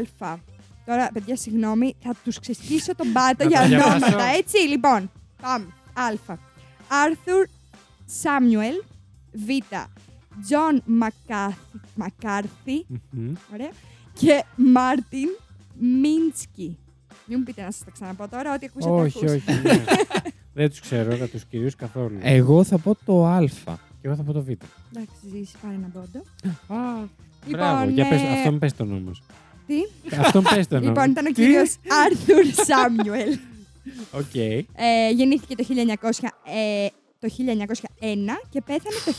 Τώρα, 0.87 1.11
παιδιά, 1.12 1.37
συγγνώμη, 1.37 1.95
θα 2.03 2.14
τους 2.25 2.38
ξεσκίσω 2.38 2.95
τον 2.97 3.12
πάτο 3.12 3.45
Να 3.45 3.51
για 3.51 3.61
τα 3.61 3.66
διαβάσω. 3.66 3.95
ονόματα, 4.07 4.25
έτσι. 4.25 4.57
Λοιπόν, 4.69 5.11
πάμε. 5.43 5.66
Α. 5.93 6.37
Άρθουρ 6.88 7.47
Σάμιουελ. 8.07 8.75
Β. 9.33 9.49
Τζον 10.45 10.83
Μακάρθι. 11.95 12.87
Μμμ. 13.11 13.33
Ωραία. 13.53 13.71
Και 14.12 14.45
Μάρτιν 14.57 15.29
Μίνσκι. 15.79 16.79
Μην 17.27 17.38
μου 17.38 17.45
πείτε 17.45 17.62
να 17.62 17.71
σας 17.71 17.85
τα 17.85 17.90
ξαναπώ 17.90 18.29
τώρα, 18.29 18.55
ό,τι 18.55 18.66
ακούσατε 18.66 18.93
όχι, 18.95 19.19
ακούς. 19.19 19.31
όχι. 19.33 19.53
ναι. 19.62 19.85
Δεν 20.53 20.69
τους 20.71 20.81
ξέρω, 20.81 21.16
δεν 21.16 21.31
τους 21.31 21.45
κυρίους 21.45 21.75
καθόλου. 21.75 22.19
Εγώ 22.21 22.64
θα 22.64 22.79
πω 22.79 22.97
το 23.05 23.27
Α. 23.27 23.45
Και 24.01 24.07
εγώ 24.07 24.16
θα 24.16 24.23
πω 24.23 24.33
το 24.33 24.43
Β. 24.43 24.49
Εντάξει, 24.49 25.14
Ζήση, 25.33 25.55
πάρε 25.62 25.75
ένα 25.75 25.87
πόντο. 25.93 26.19
Α, 26.83 27.09
Λοιπόν, 27.47 27.61
μπράβο. 27.61 27.90
Για 27.90 28.09
πες, 28.09 28.21
ε, 28.23 28.27
αυτόν 28.33 28.59
πες 28.59 28.73
τον 28.75 28.93
όμως. 28.93 29.23
Τι; 30.11 30.16
αυτόν 30.16 30.42
πες 30.55 30.66
τον 30.66 30.79
όμως. 30.79 30.88
Λοιπόν, 30.88 31.11
ήταν 31.11 31.27
ο 31.27 31.29
Τι; 31.29 31.35
κύριος 31.35 31.77
Άρθουρ 32.05 32.64
Σάμιουελ. 32.64 33.38
Οκ. 34.12 34.35
Ε, 34.35 35.11
γεννήθηκε 35.14 35.55
το 35.55 35.64
1900, 35.68 36.29
ε, 36.44 36.87
το 37.18 37.29
1901 37.38 38.40
και 38.49 38.61
πέθανε 38.61 38.96
το 39.05 39.12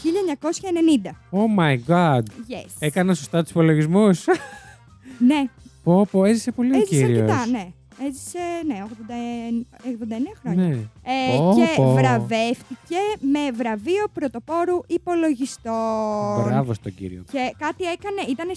1990. 1.03 1.09
Oh 1.31 1.59
my 1.59 1.77
god. 1.93 2.21
Yes. 2.21 2.69
Έκανα 2.79 3.13
σωστά 3.13 3.41
τους 3.41 3.51
υπολογισμούς; 3.51 4.25
Ναι, 5.27 5.43
πω, 5.83 6.07
πω, 6.11 6.25
έζησε 6.25 6.51
πολύ 6.51 6.71
ο 6.73 6.75
έζησε 6.77 6.95
κύριος. 6.95 7.19
αρκετά, 7.31 7.45
ναι. 7.45 7.67
Έζησε, 8.07 8.39
ναι, 8.65 8.83
89, 8.83 9.87
89 9.87 10.37
χρόνια. 10.41 10.67
Ναι. 10.67 10.75
Ε, 11.03 11.37
Πω, 11.37 11.53
και 11.55 11.67
πω. 11.75 11.93
βραβεύτηκε 11.93 12.97
με 13.19 13.51
βραβείο 13.53 14.05
πρωτοπόρου 14.13 14.79
υπολογιστών. 14.87 16.43
Μπράβο 16.45 16.73
στον 16.73 16.95
κύριο. 16.95 17.23
Και 17.31 17.53
κάτι 17.57 17.83
έκανε, 17.83 18.21
ήταν 18.29 18.51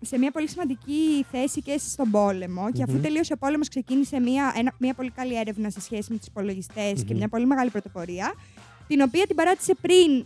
σε, 0.00 0.06
σε 0.06 0.18
μια 0.18 0.30
πολύ 0.30 0.48
σημαντική 0.48 1.24
θέση 1.30 1.62
και 1.62 1.78
στον 1.78 2.10
πόλεμο. 2.10 2.70
Και 2.72 2.82
αφού 2.82 2.92
Μμμ. 2.94 3.00
τελείωσε 3.02 3.32
ο 3.32 3.36
πόλεμος, 3.36 3.68
ξεκίνησε 3.68 4.20
μια, 4.20 4.52
ένα- 4.56 4.74
μια 4.78 4.94
πολύ 4.94 5.10
καλή 5.10 5.38
έρευνα 5.38 5.70
σε 5.70 5.80
σχέση 5.80 6.12
με 6.12 6.16
τους 6.18 6.26
υπολογιστές 6.26 6.92
και 6.92 7.04
Μμμ. 7.12 7.16
μια 7.16 7.28
πολύ 7.28 7.46
μεγάλη 7.46 7.70
πρωτοπορία. 7.70 8.34
Την 8.86 9.00
οποία 9.00 9.26
την 9.26 9.36
παράτησε 9.36 9.74
πριν 9.80 10.24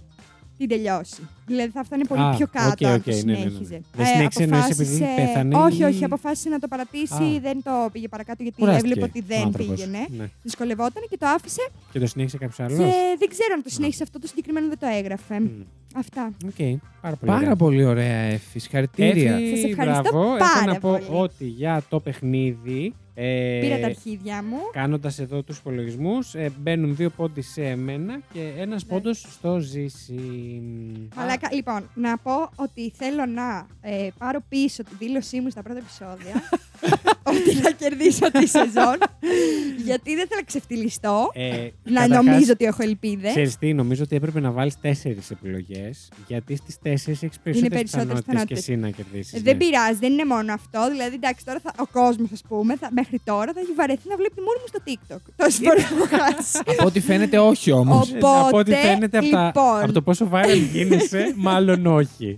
την 0.59 0.69
τελειώσει. 0.69 1.29
Δηλαδή 1.47 1.71
θα 1.71 1.85
φτάνει 1.85 2.07
πολύ 2.07 2.21
Α, 2.21 2.35
πιο 2.37 2.47
κάτω 2.53 2.69
οκ, 2.71 2.83
αν 2.91 2.95
οκ, 2.95 3.03
το 3.05 3.11
ναι, 3.11 3.17
ναι, 3.17 3.33
ναι. 3.33 3.37
συνέχιζε. 3.39 3.83
Δεν 3.97 4.07
συνέχισε 4.07 4.43
εννοείς 4.43 4.69
επειδή 4.71 5.05
πέθανε 5.17 5.57
Όχι, 5.57 5.81
ή- 5.81 5.85
όχι, 5.85 6.05
αποφάσισε 6.05 6.49
να 6.49 6.59
το 6.59 6.69
παρατήσει, 6.69 7.15
Α. 7.37 7.41
δεν 7.41 7.63
το 7.63 7.89
πήγε 7.93 8.09
παρακάτω 8.09 8.43
γιατί 8.43 8.59
Κουράστηκε 8.61 8.89
έβλεπε 8.89 9.11
ότι 9.11 9.19
ο 9.19 9.25
δεν 9.27 9.43
άνθρωπος. 9.47 9.75
πήγαινε. 9.75 10.07
Ναι. 10.17 10.29
Δυσκολευόταν 10.43 11.03
και 11.11 11.17
το 11.19 11.27
άφησε 11.27 11.69
Και 11.93 11.99
το 11.99 12.07
συνέχισε 12.07 12.39
κάποιος 12.39 12.61
άλλος; 12.61 12.79
και 12.79 13.17
δεν 13.19 13.29
ξέρω 13.29 13.53
αν 13.55 13.63
το 13.63 13.69
συνέχισε 13.69 14.03
αυτό, 14.03 14.19
το 14.19 14.27
συγκεκριμένο 14.27 14.69
δεν 14.69 14.79
το 14.79 14.87
έγραφε. 14.87 15.35
Αυτά. 15.95 16.31
Οκ, 16.47 16.57
πάρα 17.01 17.17
πολύ. 17.17 17.31
Πάρα 17.33 17.37
ωραία. 17.37 17.57
πολύ 17.57 17.85
ωραία, 17.85 18.19
Έφη. 18.19 18.59
Συγχαρητήρια. 18.59 19.33
Έφη, 19.35 19.57
Σας 19.57 19.65
ευχαριστώ 19.71 20.03
μπράβο. 20.03 20.19
Έχω 20.27 20.37
πάρα 20.39 20.65
να 20.73 20.79
πω 20.79 20.91
πολύ. 20.91 21.05
ότι 21.11 21.45
για 21.45 21.83
το 21.89 22.01
παιχνίδι. 22.01 22.95
Ε, 23.15 23.59
Πήρα 23.61 23.79
τα 23.79 23.87
αρχίδια 23.87 24.43
μου. 24.43 24.57
Κάνοντας 24.73 25.19
εδώ 25.19 25.43
τους 25.43 25.59
υπολογισμούς, 25.59 26.35
ε, 26.35 26.53
μπαίνουν 26.59 26.97
δύο 26.97 27.11
πόντοι 27.11 27.41
σε 27.43 27.63
εμένα 27.65 28.21
και 28.33 28.53
ένας 28.59 28.85
Ναι. 28.85 28.89
πόντος 28.93 29.27
στο 29.31 29.59
Ζήση. 29.59 30.21
Μαλάκα, 31.17 31.49
λοιπόν, 31.53 31.91
να 31.95 32.19
πω 32.19 32.51
ότι 32.57 32.93
θέλω 32.97 33.27
να 33.27 33.67
ε, 33.81 34.09
πάρω 34.19 34.39
πίσω 34.49 34.83
τη 34.85 34.91
δήλωσή 34.99 35.41
μου 35.41 35.51
στα 35.51 35.63
πρώτα 35.63 35.79
επεισόδια 35.79 36.43
ότι 37.33 37.55
θα 37.55 37.71
κερδίσω 37.71 38.31
τη 38.31 38.47
σεζόν. 38.47 38.97
γιατί 39.85 40.15
δεν 40.15 40.27
θέλω 40.27 40.41
να 40.41 40.47
ξεφτιλιστώ. 40.47 41.31
Ε, 41.35 41.69
να 41.85 42.01
καταρχάς, 42.01 42.25
νομίζω 42.25 42.53
ότι 42.53 42.65
έχω 42.65 42.83
ελπίδες. 42.83 43.31
Ξέρεις 43.31 43.57
τι, 43.59 43.73
νομίζω 43.75 44.03
ότι 44.03 44.17
έπρεπε 44.17 44.41
να 44.41 44.51
βάλεις 44.51 44.81
τέσσερις 44.81 45.31
επιλογές. 45.31 46.09
Γιατί 46.27 46.57
στις 46.57 46.79
τέσσερις 46.79 47.23
έχεις 47.23 47.39
περισσότερες 47.39 47.79
περισσότερες 47.79 48.21
πιθανότητες 48.23 48.45
και 48.45 48.55
πιθανότητες. 48.55 48.59
εσύ 48.59 48.77
να 48.77 48.91
κερδίσεις. 48.91 49.33
Ε, 49.39 49.41
Δεν 49.43 49.57
πειράζει, 49.57 49.99
δεν 49.99 50.13
είναι 50.13 50.25
μόνο 50.25 50.53
αυτό. 50.53 50.89
Δηλαδή, 50.91 51.15
εντάξει, 51.15 51.45
τώρα 51.45 51.61
θα, 51.61 51.73
ο 51.79 51.87
κόσμος, 51.87 52.33
ας 52.33 52.43
πούμε, 52.49 52.77
θα, 52.77 52.89
μέχρι 53.03 53.21
τώρα 53.25 53.53
θα 53.55 53.61
έχει 53.61 53.73
βαρεθεί 53.77 54.09
να 54.09 54.17
βλέπει 54.17 54.35
της 54.35 54.45
μούρη 54.47 54.59
μου 54.63 54.69
στο 54.73 54.81
TikTok. 54.87 55.33
Τόσε 55.37 55.63
φορέ 55.65 55.81
έχω 55.81 56.07
χάσει. 56.17 56.59
Από 56.79 56.87
ό,τι 56.87 57.01
φαίνεται, 57.01 57.39
όχι 57.39 57.71
όμως. 57.73 58.09
Οπότε, 58.11 58.27
από 58.49 58.57
ό,τι 58.59 58.75
φαίνεται 58.75 59.19
από, 59.19 59.29
τα- 59.31 59.45
λοιπόν. 59.47 59.83
από 59.83 59.93
το 59.93 60.03
πόσο 60.03 60.29
viral 60.33 60.59
γίνεσαι, 60.73 61.33
μάλλον 61.37 61.87
όχι. 61.87 62.37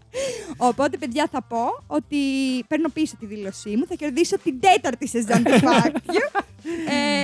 Οπότε, 0.56 0.96
παιδιά, 0.96 1.28
θα 1.32 1.42
πω 1.42 1.62
ότι 1.86 2.16
παίρνω 2.68 2.88
πίσω 2.92 3.16
τη 3.20 3.26
δήλωσή 3.26 3.70
μου. 3.76 3.86
Θα 3.88 3.94
κερδίσω 3.94 4.38
την 4.38 4.60
τέταρτη 4.60 5.08
σεζόν 5.08 5.42
του 5.44 5.52
Fact 5.52 5.96
You. 5.96 6.40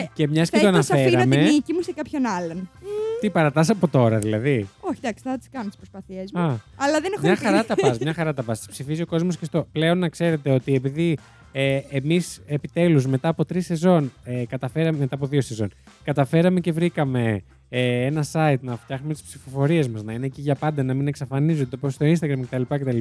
Ε, 0.01 0.05
Και 0.15 0.29
μιας 0.29 0.51
και 0.51 0.59
το 0.59 0.65
Φέτος 0.67 0.91
αφήνω 0.91 1.09
την 1.09 1.17
αναφέραμε. 1.21 1.51
νίκη 1.51 1.73
μου 1.73 1.83
σε 1.83 1.93
κάποιον 1.93 2.27
άλλον. 2.27 2.71
Τι 3.21 3.31
παρατάς 3.31 3.71
από 3.71 3.89
τώρα, 3.89 4.19
δηλαδή; 4.19 4.69
Όχι, 4.81 4.99
εντάξει, 5.03 5.23
θα 5.27 5.39
τις 5.39 5.49
κάνω 5.53 5.69
τις 5.69 5.77
προσπάθειέ 5.77 6.25
μου. 6.35 6.41
Α, 6.41 6.45
Αλλά 6.77 7.01
δεν 7.01 7.11
έχω 7.13 7.21
μια 7.23 7.31
ελπίδα. 7.31 7.51
χαρά 7.51 7.65
τα 7.65 7.75
πας. 7.77 7.99
Μια 7.99 8.15
χαρά 8.15 8.35
τα 8.35 8.43
πας. 8.43 8.67
Ψηφίζει 8.71 9.03
ο 9.03 9.07
κόσμος 9.07 9.37
και 9.37 9.45
στο. 9.45 9.67
Πλέον 9.73 9.99
να 9.99 10.09
ξέρετε 10.09 10.51
ότι 10.51 10.75
επειδή 10.75 11.19
ε, 11.53 11.81
εμείς 11.91 12.41
επιτέλους 12.47 13.07
μετά 13.07 13.29
από 13.29 13.45
τρεις 13.45 13.67
σεζόν, 13.67 14.13
ε, 14.25 14.45
καταφέραμε, 14.49 14.99
μετά 14.99 15.15
από 15.15 15.27
δύο 15.27 15.41
σεζόν, 15.41 15.71
καταφέραμε 16.05 16.61
και 16.61 16.73
βρήκαμε 16.73 17.43
ε, 17.73 18.05
ένα 18.05 18.25
site 18.33 18.57
να 18.61 18.77
φτιάχνουμε 18.77 19.13
τις 19.13 19.23
ψηφοφορίες 19.23 19.89
μας, 19.89 20.03
να 20.03 20.13
είναι 20.13 20.27
εκεί 20.27 20.41
για 20.41 20.55
πάντα, 20.55 20.83
να 20.83 20.95
μην 20.95 21.07
εξαφανίζονται 21.07 21.77
όπως 21.77 21.95
στο 21.95 22.07
Instagram 22.07 22.41
κτλ. 22.51 22.63
κτλ. 22.69 22.99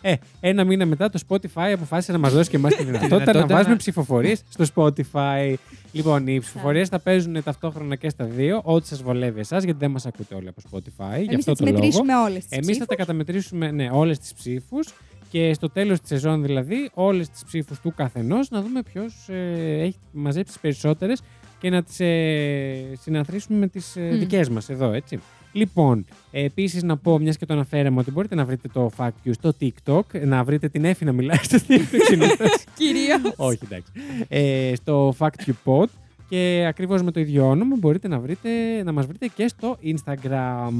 Ε, 0.00 0.14
ένα 0.40 0.64
μήνα 0.64 0.86
μετά 0.86 1.10
το 1.10 1.20
Spotify 1.28 1.70
αποφάσισε 1.74 2.12
να 2.12 2.18
μας 2.18 2.32
δώσει 2.32 2.50
και 2.50 2.56
εμάς 2.56 2.74
τη 2.74 2.84
δυνατότητα 2.84 3.16
να 3.16 3.18
δυνατότητα 3.24 3.54
βάζουμε 3.54 3.70
να- 3.72 3.76
ψηφοφορίες 3.76 4.42
στο 4.48 4.64
Spotify. 4.74 5.54
Λοιπόν, 5.92 6.26
οι 6.26 6.38
ψηφοφορίες 6.40 6.88
θα 6.88 6.98
παίζουν 6.98 7.42
ταυτόχρονα 7.42 7.96
και 7.96 8.08
στα 8.08 8.24
δύο, 8.24 8.60
ό,τι 8.64 8.86
σας 8.86 9.02
βολεύει 9.02 9.40
εσάς, 9.40 9.64
γιατί 9.64 9.78
δεν 9.78 9.90
μας 9.90 10.06
ακούτε 10.06 10.34
όλοι 10.34 10.48
από 10.48 10.60
Spotify. 10.70 11.18
γι' 11.22 11.28
Εμείς 11.32 11.34
αυτό 11.34 11.44
θα 11.44 11.52
τις 11.52 11.58
το 11.58 11.64
λόγο. 11.64 11.72
μετρήσουμε 11.74 12.14
όλες 12.16 12.46
τις 12.46 12.58
Εμείς 12.58 12.76
θα 12.76 12.86
τα 12.86 12.94
καταμετρήσουμε 12.96 13.70
ναι, 13.70 13.88
όλες 13.92 14.18
τις 14.18 14.34
ψήφους 14.34 14.88
και 15.30 15.54
στο 15.54 15.70
τέλος 15.70 16.00
της 16.00 16.08
σεζόν 16.08 16.42
δηλαδή 16.42 16.90
όλες 16.94 17.28
τις 17.28 17.44
ψήφους 17.44 17.80
του 17.80 17.92
καθενός 17.96 18.50
να 18.50 18.62
δούμε 18.62 18.82
ποιος 18.82 19.28
έχει 19.78 19.98
μαζέψει 20.12 20.52
τις 20.52 20.60
περισσότερες 20.60 21.22
και 21.58 21.70
να 21.70 21.82
τις 21.82 22.00
ε, 22.00 22.92
συναθρήσουμε 23.00 23.58
με 23.58 23.66
τις 23.68 23.96
ε, 23.96 24.00
Μμ. 24.00 24.18
δικές 24.18 24.48
μας 24.48 24.68
εδώ, 24.68 24.92
έτσι. 24.92 25.20
Λοιπόν, 25.52 26.04
επίσης 26.30 26.82
να 26.82 26.96
πω, 26.96 27.18
μιας 27.18 27.36
και 27.36 27.46
το 27.46 27.54
αναφέραμε, 27.54 28.00
ότι 28.00 28.10
μπορείτε 28.10 28.34
να 28.34 28.44
βρείτε 28.44 28.68
το 28.68 28.90
Fact 28.96 29.28
You 29.28 29.30
στο 29.30 29.52
TikTok, 29.60 30.00
να 30.24 30.44
βρείτε 30.44 30.68
την 30.68 30.84
Εφη 30.84 31.04
να 31.04 31.12
μιλάει 31.12 31.38
στο 31.42 31.58
TikTok 31.68 31.98
συνήθως. 32.10 32.64
Κυρίως. 32.74 33.20
Όχι, 33.36 33.58
εντάξει. 33.64 33.92
Ε, 34.28 34.74
στο 34.74 35.14
Fact 35.18 35.46
You 35.46 35.52
Pod 35.64 35.86
και 36.30 36.64
ακριβώς 36.68 37.02
με 37.02 37.10
το 37.10 37.20
ίδιο 37.20 37.48
όνομα 37.48 37.76
μπορείτε 37.78 38.08
να, 38.08 38.18
βρείτε, 38.18 38.48
να 38.84 38.92
μας 38.92 39.06
βρείτε 39.06 39.26
και 39.26 39.48
στο 39.48 39.78
Instagram. 39.82 40.72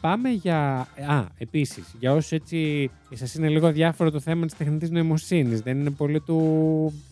Πάμε 0.00 0.28
για... 0.28 0.88
Α, 1.06 1.24
επίσης, 1.38 1.94
για 2.00 2.12
όσους 2.12 2.32
έτσι 2.32 2.90
σας 3.14 3.34
είναι 3.34 3.48
λίγο 3.48 3.72
διάφορο 3.72 4.10
το 4.10 4.20
θέμα 4.20 4.46
της 4.46 4.56
τεχνητής 4.56 4.90
νοημοσύνης, 4.90 5.60
δεν 5.60 5.80
είναι 5.80 5.90
πολύ 5.90 6.20
του, 6.20 6.36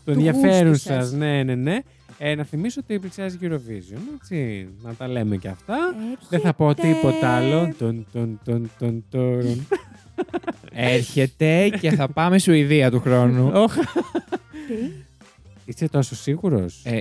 του 0.04 0.10
ενδιαφέρον 0.10 0.68
γούστου 0.68 0.88
σας. 0.88 1.04
σας. 1.04 1.12
Ναι, 1.12 1.42
ναι, 1.42 1.54
ναι. 1.54 1.78
Ε, 2.18 2.34
να 2.34 2.44
θυμίσω 2.44 2.80
ότι 2.82 2.98
πλησιάζει 2.98 3.38
Eurovision, 3.42 4.00
έτσι, 4.20 4.68
να 4.82 4.94
τα 4.94 5.08
λέμε 5.08 5.36
και 5.36 5.48
αυτά. 5.48 5.76
Δεν 6.28 6.40
θα 6.40 6.54
πω 6.54 6.74
τίποτα 6.74 7.28
άλλο. 7.28 7.74
Τον, 7.78 8.06
τον, 8.12 8.40
τον, 8.44 8.70
τον, 8.78 9.04
τον. 9.10 9.66
Έρχεται 10.72 11.68
και 11.80 11.90
θα 11.90 12.08
πάμε 12.08 12.38
Σουηδία 12.38 12.90
του 12.90 13.00
χρόνου. 13.00 13.50
Όχ, 13.62 13.74
Τι. 13.74 13.80
Είσαι 15.64 15.88
τόσο 15.88 16.14
σίγουρος; 16.14 16.82
Ε, 16.84 17.00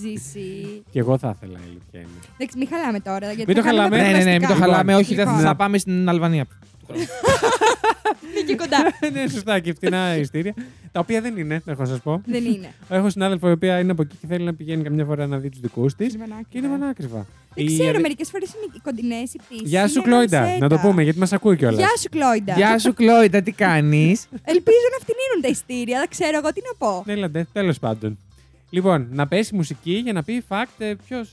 Ζήσει. 0.00 0.82
Και 0.90 0.98
εγώ 0.98 1.18
θα 1.18 1.34
ήθελα, 1.36 1.58
η 1.58 1.62
αλήθεια 1.64 2.00
είναι. 2.00 2.20
Εντάξει, 2.36 2.58
μην 2.58 2.68
χαλάμε 2.68 3.00
τώρα. 3.00 3.32
Γιατί 3.32 3.52
Μην 3.52 3.56
θα 3.56 3.70
το 3.70 3.76
κάνουμε 3.76 3.96
χαλάμε. 3.96 4.12
ναι, 4.12 4.18
ναι, 4.18 4.24
ναι, 4.24 4.30
μην 4.30 4.40
το 4.40 4.46
προγνωστικά. 4.46 4.70
χαλάμε. 4.72 4.94
Όχι, 4.94 5.14
δεν 5.14 5.26
Λοιπόν, 5.26 5.42
θα 5.42 5.54
πάμε 5.56 5.78
στην 5.78 6.08
Αλβανία. 6.08 6.46
Είναι 8.36 8.46
και 8.46 8.56
κοντά. 8.56 8.78
ναι, 9.22 9.28
σωστά 9.28 9.60
και 9.60 9.72
φτηνά 9.72 10.16
ειστήρια. 10.16 10.54
τα 10.92 11.00
οποία 11.00 11.20
δεν 11.20 11.36
είναι, 11.36 11.62
έχω 11.66 11.82
να 11.82 11.88
σας 11.88 12.00
πω. 12.00 12.22
Δεν 12.26 12.44
είναι. 12.44 12.72
Έχω 12.88 13.10
συνάδελφο 13.10 13.48
η 13.48 13.52
οποία 13.52 13.78
είναι 13.78 13.90
από 13.92 14.02
εκεί 14.02 14.16
και 14.20 14.26
θέλει 14.26 14.44
να 14.44 14.54
πηγαίνει 14.54 14.82
καμιά 14.82 15.04
φορά 15.04 15.26
να 15.26 15.38
δει 15.38 15.48
τους 15.48 15.60
δικούς 15.60 15.94
της. 15.94 16.16
Και 16.48 16.58
είναι 16.58 16.68
πανάκριβα. 16.68 17.26
Δεν 17.54 17.66
Η- 17.66 17.78
ξέρω, 17.78 18.00
μερικές 18.00 18.30
φορές 18.30 18.48
είναι 18.48 18.72
οι 18.76 18.80
κοντινές 18.82 19.34
οι 19.34 19.38
πτήσεις. 19.46 19.68
Γεια 19.68 19.88
σου, 19.88 20.02
Κλόιντα. 20.02 20.56
Να 20.58 20.68
το 20.68 20.78
πούμε 20.78 21.02
γιατί 21.02 21.18
μας 21.18 21.32
ακούει 21.32 21.56
κιόλας. 21.56 21.78
Γεια 21.78 21.96
σου, 22.00 22.08
Κλόιντα. 22.08 22.54
Γεια 22.54 22.78
σου, 22.78 22.94
Κλόιντα, 22.94 23.42
τι 23.42 23.52
κάνεις; 23.52 24.26
Ελπίζω 24.44 24.86
να 24.92 24.98
φτηνίνουν 25.04 25.40
τα 25.42 25.48
ειστήρια. 25.48 25.98
Δεν 25.98 26.08
ξέρω 26.08 26.36
εγώ 26.38 26.52
τι 26.52 26.60
να 26.70 26.86
πω. 26.86 27.02
Έλατε, 27.06 27.46
τέλος 27.52 27.78
πάντων. 27.78 28.18
Λοιπόν, 28.70 29.08
να 29.10 29.28
πέσει 29.28 29.54
μουσική 29.54 29.92
για 29.92 30.12
να 30.12 30.22
πει 30.22 30.44
fact 30.48 30.94
ποιος. 31.06 31.30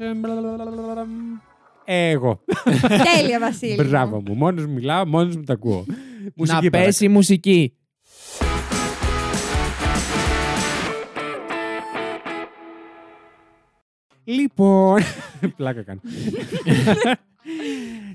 Εγώ. 1.86 2.44
Τέλεια, 2.88 3.40
Βασίλη. 3.40 3.76
μου. 3.78 3.88
Μπράβο 3.88 4.22
μου. 4.22 4.34
Μόνος 4.34 4.66
μου 4.66 4.74
μιλάω, 4.74 5.06
μόνος 5.06 5.36
μου 5.36 5.44
τα 5.44 5.54
ακούω. 5.54 5.86
Να 5.88 6.32
Μουσική 6.36 6.70
πέσει 6.70 7.06
η 7.06 7.08
μουσική. 7.08 7.74
Λοιπόν. 14.24 15.02
Πλάκα 15.58 15.84
κάνω. 15.84 16.00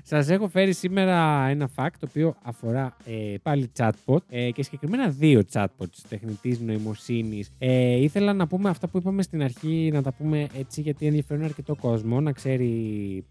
Σας 0.03 0.29
έχω 0.29 0.47
φέρει 0.47 0.73
σήμερα 0.73 1.45
ένα 1.47 1.69
fact 1.75 1.89
το 1.99 2.07
οποίο 2.09 2.35
αφορά 2.41 2.97
ε, 3.05 3.35
πάλι 3.43 3.71
chatbot 3.77 4.17
ε, 4.29 4.51
και 4.51 4.63
συγκεκριμένα 4.63 5.09
δύο 5.09 5.41
chatbots 5.53 5.97
τεχνητής 6.09 6.59
νοημοσύνης. 6.59 7.49
Ε, 7.57 7.95
ήθελα 8.01 8.33
να 8.33 8.47
πούμε 8.47 8.69
αυτά 8.69 8.87
που 8.87 8.97
είπαμε 8.97 9.21
στην 9.21 9.43
αρχή, 9.43 9.89
να 9.93 10.01
τα 10.01 10.11
πούμε 10.11 10.47
έτσι 10.57 10.81
γιατί 10.81 11.05
ενδιαφέρουν 11.05 11.43
αρκετό 11.43 11.75
κόσμο 11.75 12.21
να 12.21 12.31
ξέρει 12.31 12.69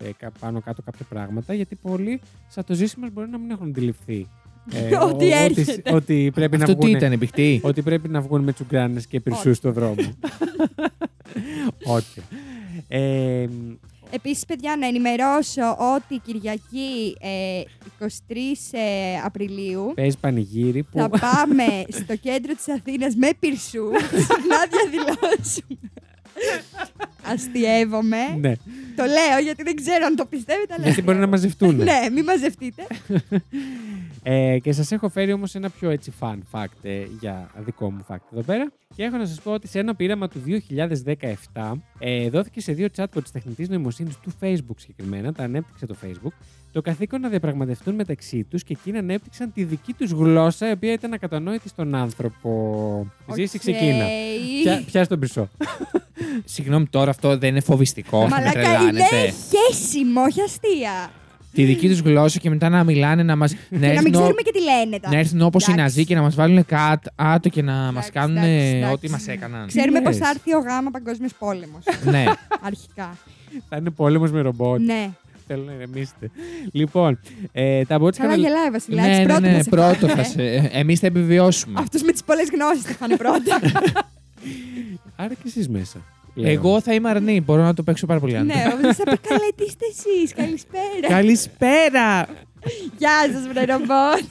ε, 0.04 0.08
κα- 0.18 0.32
πάνω 0.40 0.60
κάτω 0.60 0.82
κάποια 0.82 1.04
πράγματα. 1.08 1.54
Γιατί 1.54 1.76
πολλοί 1.82 2.20
σαν 2.48 2.64
το 2.64 2.74
ζήσιμος 2.74 3.10
μπορεί 3.12 3.28
να 3.28 3.38
μην 3.38 3.50
έχουν 3.50 3.66
αντιληφθεί. 3.68 4.26
ε, 4.72 4.86
Ότι 4.96 4.96
ο- 4.96 5.08
ότι- 5.14 5.30
έρχεται. 5.32 5.94
ότι 5.94 6.30
πρέπει 6.34 6.56
να 6.56 6.64
Αυτό 6.64 6.76
τι 6.76 6.86
βγουν 6.86 6.96
ήταν, 6.96 7.12
επιχτή. 7.12 7.60
ότι 7.62 7.82
πρέπει 7.82 8.08
να 8.08 8.20
βγουν 8.20 8.42
με 8.42 8.52
τσουγκράνες 8.52 9.06
και 9.06 9.20
πυρσούς 9.20 9.56
στο 9.56 9.72
δρόμο. 9.72 9.94
Όχι. 11.96 12.20
Ε, 12.88 13.46
Επίσης, 14.10 14.46
παιδιά, 14.46 14.76
να 14.76 14.86
ενημερώσω 14.86 15.76
ότι 15.94 16.18
Κυριακή 16.24 17.16
ε, 17.20 17.62
23 18.00 18.06
ε, 18.70 19.18
Απριλίου 19.24 19.92
παίζει 19.96 20.18
πανηγύρι 20.18 20.82
που... 20.82 20.98
θα 20.98 21.08
πάμε 21.08 21.84
στο 21.88 22.16
κέντρο 22.16 22.54
της 22.54 22.68
Αθήνας 22.68 23.14
με 23.14 23.30
πυρσούς 23.40 24.02
να 24.50 24.58
διαδηλώσουμε. 24.70 25.78
Αστειεύομαι. 27.32 28.16
ναι, 28.40 28.52
Το 28.96 29.04
λέω 29.04 29.38
γιατί 29.42 29.62
δεν 29.62 29.74
ξέρω 29.76 30.04
αν 30.06 30.16
το 30.16 30.24
πιστεύετε, 30.26 30.74
αλλά. 30.74 30.84
γιατί 30.84 31.02
μπορεί 31.02 31.18
να 31.18 31.26
μαζευτούν. 31.26 31.76
Ναι, 31.76 31.98
μην 32.12 32.24
μαζευτείτε. 32.24 32.86
Ε, 34.22 34.58
και 34.58 34.72
σας 34.72 34.92
έχω 34.92 35.08
φέρει 35.08 35.32
όμως 35.32 35.54
ένα 35.54 35.70
πιο 35.70 35.90
έτσι 35.90 36.12
fun 36.20 36.38
fact 36.52 36.64
ε, 36.82 37.02
για 37.20 37.50
δικό 37.64 37.90
μου 37.90 38.04
fact 38.08 38.18
εδώ 38.32 38.42
πέρα. 38.42 38.72
Και 38.96 39.02
έχω 39.02 39.16
να 39.16 39.26
σας 39.26 39.40
πω 39.40 39.50
ότι 39.52 39.68
σε 39.68 39.78
ένα 39.78 39.94
πείραμα 39.94 40.28
του 40.28 40.42
2017 41.54 41.72
ε, 41.98 42.28
δόθηκε 42.30 42.60
σε 42.60 42.72
δύο 42.72 42.86
chatbots 42.96 43.22
της 43.22 43.30
τεχνητής 43.30 43.68
νοημοσύνης 43.68 44.18
του 44.18 44.32
Facebook 44.40 44.74
συγκεκριμένα, 44.76 45.32
τα 45.32 45.42
ανέπτυξε 45.42 45.86
το 45.86 45.96
Facebook, 46.04 46.32
το 46.72 46.80
καθήκον 46.80 47.20
να 47.20 47.28
διαπραγματευτούν 47.28 47.94
μεταξύ 47.94 48.44
τους 48.44 48.64
και 48.64 48.76
εκείνοι 48.80 48.98
ανέπτυξαν 48.98 49.52
τη 49.52 49.64
δική 49.64 49.92
τους 49.92 50.10
γλώσσα, 50.10 50.68
η 50.68 50.72
οποία 50.72 50.92
ήταν 50.92 51.12
ακατανόητη 51.12 51.68
στον 51.68 51.94
άνθρωπο. 51.94 52.50
Ζήση 53.34 53.56
Οκ. 53.56 53.62
ξεκίνα. 53.62 54.04
Πια, 54.62 54.82
πιάσ' 54.86 55.08
τον 55.08 55.18
πυρσό. 55.18 55.48
Συγγνώμη, 56.44 56.86
τώρα 56.86 57.10
αυτό 57.22 57.38
δεν 57.38 57.48
είναι 57.48 57.60
φοβιστικό. 57.60 58.18
θα 58.20 58.24
με 58.28 58.30
Μαλάκα 58.36 58.60
είναι 58.60 58.68
τρελάνετε. 58.68 59.16
χέσιμο, 59.70 60.22
όχι 60.22 60.40
αστεία. 60.42 61.10
Τη 61.52 61.64
δική 61.64 61.88
τους 61.88 61.98
γλώσσα 61.98 62.38
και 62.38 62.48
μετά 62.50 62.68
να 62.68 62.84
μιλάνε 62.84 63.22
να 63.22 63.36
μα. 63.36 63.46
Και 63.48 63.56
να 63.70 64.02
μην 64.02 64.12
ξέρουμε 64.12 64.42
και 64.44 64.50
τι 64.52 64.60
λένε 64.62 64.98
τώρα. 65.00 65.14
Να 65.14 65.18
έρθουν 65.18 65.40
όπως 65.42 65.58
οι 65.60 65.62
Εντάξει. 65.62 65.82
Ναζί 65.82 66.04
και 66.04 66.14
να 66.14 66.22
μας 66.22 66.34
βάλουν 66.34 66.64
κάτω 66.66 67.48
και 67.48 67.62
να 67.62 67.72
μας 67.72 67.88
Εντάξει, 67.90 68.10
κάνουν 68.12 68.36
εντάξει, 68.36 68.76
εντάξει. 68.76 68.92
ό,τι 68.92 69.10
μας 69.10 69.26
έκαναν. 69.28 69.66
Ξέρουμε 69.66 70.00
λες; 70.00 70.18
πώς 70.18 70.24
θα 70.24 70.30
έρθει 70.30 70.54
ο 70.54 70.58
γάμα 70.58 70.90
Παγκόσμιος 70.90 71.32
Πόλεμος. 71.38 71.82
ναι. 72.04 72.24
Αρχικά. 72.60 73.16
Θα 73.68 73.76
είναι 73.76 73.90
πόλεμος 73.90 74.30
με 74.30 74.40
ρομπότ. 74.40 74.80
ναι. 74.80 75.10
Θέλω 75.46 75.62
να 75.66 75.72
ηρεμήσετε. 75.72 76.30
Λοιπόν, 76.72 77.20
ε, 77.52 77.84
τα 77.84 77.96
bots 77.96 78.16
Καλά 78.16 78.28
είχαν- 78.28 78.40
γελάει 78.40 78.68
ο 78.68 78.72
Βασιλάκη. 78.72 79.08
ναι, 79.08 79.16
ναι, 79.16 79.24
πρώτο 79.24 79.40
ναι, 79.40 79.52
θα 79.52 79.62
σε 79.62 79.68
πρώτο 79.70 80.08
φάνε. 80.08 80.22
θα 80.22 80.24
σε. 80.24 80.70
Εμείς 80.72 81.00
θα 81.00 81.06
επιβιώσουμε. 81.06 81.80
Αυτός 81.80 82.02
με 82.02 82.12
τις 82.12 82.24
πολλές 82.24 82.48
γνώσεις 82.54 82.82
θα 82.82 82.92
φάνε 82.92 83.16
πρώτα. 83.16 83.60
Άρα 85.16 85.34
και 85.34 85.42
εσείς 85.46 85.68
μέσα. 85.68 85.98
Πλέον. 86.40 86.56
Εγώ 86.56 86.80
θα 86.80 86.94
είμαι 86.94 87.08
αρνή. 87.08 87.40
Μπορώ 87.40 87.62
να 87.62 87.74
το 87.74 87.82
παίξω 87.82 88.06
πάρα 88.06 88.20
πολύ 88.20 88.32
ναι, 88.32 88.38
άνετα. 88.38 88.88
ο 88.88 88.94
θα 88.94 89.04
πει 89.04 89.18
καλά, 89.28 89.48
τι 89.56 89.64
είστε 89.64 89.84
εσείς. 89.90 90.34
Καλησπέρα. 90.34 91.08
Καλησπέρα! 91.08 92.28
Γεια 92.98 93.30
σας, 93.32 93.48
βρε 93.48 93.64
ρομπότ. 93.64 94.22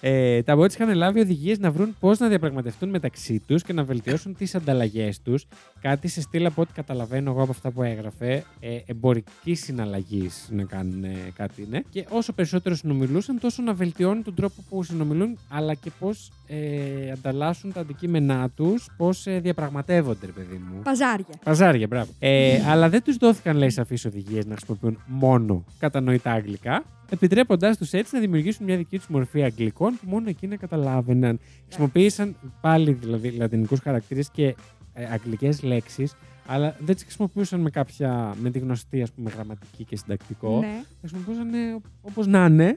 Ε, 0.00 0.42
τα 0.42 0.56
bots 0.58 0.72
είχαν 0.72 0.94
λάβει 0.94 1.20
οδηγίες 1.20 1.58
να 1.58 1.70
βρουν 1.70 1.96
πώς 2.00 2.18
να 2.18 2.28
διαπραγματευτούν 2.28 2.88
μεταξύ 2.88 3.42
τους 3.46 3.62
και 3.62 3.72
να 3.72 3.84
βελτιώσουν 3.84 4.34
τις 4.36 4.54
ανταλλαγές 4.54 5.22
τους. 5.22 5.46
Κάτι 5.80 6.08
σε 6.08 6.20
στήλα 6.20 6.48
από 6.48 6.62
ό,τι 6.62 6.72
καταλαβαίνω 6.72 7.30
εγώ 7.30 7.42
από 7.42 7.50
αυτά 7.50 7.70
που 7.70 7.82
έγραφε, 7.82 8.44
ε, 8.60 8.78
εμπορική 8.86 9.54
συναλλαγής 9.54 10.48
να 10.50 10.62
κάνουν 10.62 11.04
ε, 11.04 11.32
κάτι, 11.36 11.66
ναι. 11.70 11.80
Και 11.90 12.06
όσο 12.08 12.32
περισσότερο 12.32 12.74
συνομιλούσαν, 12.74 13.40
τόσο 13.40 13.62
να 13.62 13.74
βελτιώνουν 13.74 14.22
τον 14.22 14.34
τρόπο 14.34 14.64
που 14.68 14.82
συνομιλούν, 14.82 15.38
αλλά 15.48 15.74
και 15.74 15.90
πώς 15.98 16.30
ε, 16.48 17.10
ανταλλάσσουν 17.10 17.72
τα 17.72 17.80
αντικείμενά 17.80 18.48
τους, 18.56 18.86
πώς 18.96 19.26
ε, 19.26 19.38
διαπραγματεύονται, 19.40 20.26
ρε 20.26 20.32
παιδί 20.32 20.56
μου. 20.56 20.82
Παζάρια. 20.82 21.26
Παζάρια, 21.44 21.86
μπράβο. 21.86 22.10
Ε, 22.18 22.62
αλλά 22.66 22.88
δεν 22.88 23.02
τους 23.02 23.16
δόθηκαν, 23.16 23.56
λέει, 23.56 23.70
σαφείς 23.70 24.04
οδηγίες 24.04 24.46
να 24.46 24.56
χρησιμοποιούν 24.56 24.98
μόνο 25.06 25.64
κατανοητά 25.78 26.32
αγγλικά, 26.32 26.84
επιτρέποντάς 27.10 27.76
τους 27.76 27.92
έτσι 27.92 28.14
να 28.14 28.20
δημιουργήσουν 28.20 28.64
μια 28.64 28.76
δική 28.76 28.96
τους 28.96 29.08
μορφή 29.08 29.42
αγγλικών 29.42 29.90
που 29.90 30.08
μόνο 30.08 30.28
εκείνα 30.28 30.56
καταλάβαιναν. 30.56 31.40
Χρησιμοποίησαν 31.64 32.36
πάλι 32.60 32.92
δηλαδή 32.92 33.30
λατινικούς 33.30 33.80
χαρακτήρες 33.80 34.30
και 34.30 34.54
ε, 34.94 35.04
αγγλικές 35.12 35.62
λέξεις, 35.62 36.14
αλλά 36.50 36.76
δεν 36.78 36.94
τις 36.94 37.04
χρησιμοποιούσαν 37.04 37.60
με 37.60 37.70
κάποια, 37.70 38.34
με 38.40 38.50
τη 38.50 38.58
γνωστή 38.58 39.02
ας 39.02 39.10
πούμε, 39.12 39.30
γραμματική 39.34 39.84
και 39.84 39.96
συντακτικό. 39.96 40.58
Ναι. 40.58 40.82
Χρησιμοποιούσαν 41.00 41.82
όπως 42.00 42.26
να 42.26 42.44
είναι. 42.44 42.76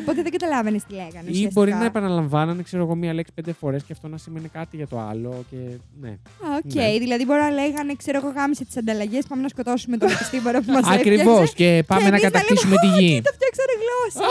Οπότε 0.00 0.22
δεν 0.22 0.32
καταλάβαινες 0.32 0.84
τι 0.84 0.92
λέγανε. 0.94 1.10
Ή 1.14 1.30
ουσιαστικά. 1.30 1.50
μπορεί 1.54 1.72
να 1.72 1.84
επαναλαμβάνανε, 1.84 2.62
ξέρω 2.62 2.82
εγώ, 2.82 2.94
μία 2.94 3.14
λέξη 3.14 3.32
πέντε 3.34 3.52
φορές 3.52 3.82
και 3.82 3.92
αυτό 3.92 4.08
να 4.08 4.16
σημαίνει 4.18 4.48
κάτι 4.48 4.76
για 4.76 4.86
το 4.86 5.00
άλλο. 5.00 5.44
Και 5.50 5.56
ναι. 6.00 6.08
Α, 6.08 6.56
οκ. 6.64 6.74
Ναι. 6.74 6.98
Δηλαδή 6.98 7.24
μπορεί 7.24 7.40
να 7.40 7.50
λέγανε, 7.50 7.94
ξέρω 7.96 8.18
εγώ, 8.18 8.30
γάμισε 8.36 8.64
τις 8.64 8.76
ανταλλαγές. 8.76 9.26
Πάμε 9.26 9.42
να 9.42 9.48
σκοτώσουμε 9.48 9.96
τον 9.96 10.10
επιστήμονα 10.10 10.62
που 10.62 10.72
μας 10.72 10.80
έφτιαξε. 10.90 11.10
Ακριβώς. 11.10 11.54
Και 11.54 11.84
πάμε 11.86 12.02
Και 12.02 12.10
να 12.10 12.16
εμείς 12.16 12.22
να 12.22 12.30
κατακτήσουμε 12.30 12.74
λέμε, 12.82 12.96
τη 12.96 13.04
«Ω, 13.04 13.06
γη. 13.06 13.14
Τι 13.16 13.22
το 13.22 13.32
φτιάξανε 13.36 13.72
γλώσσα. 13.82 14.26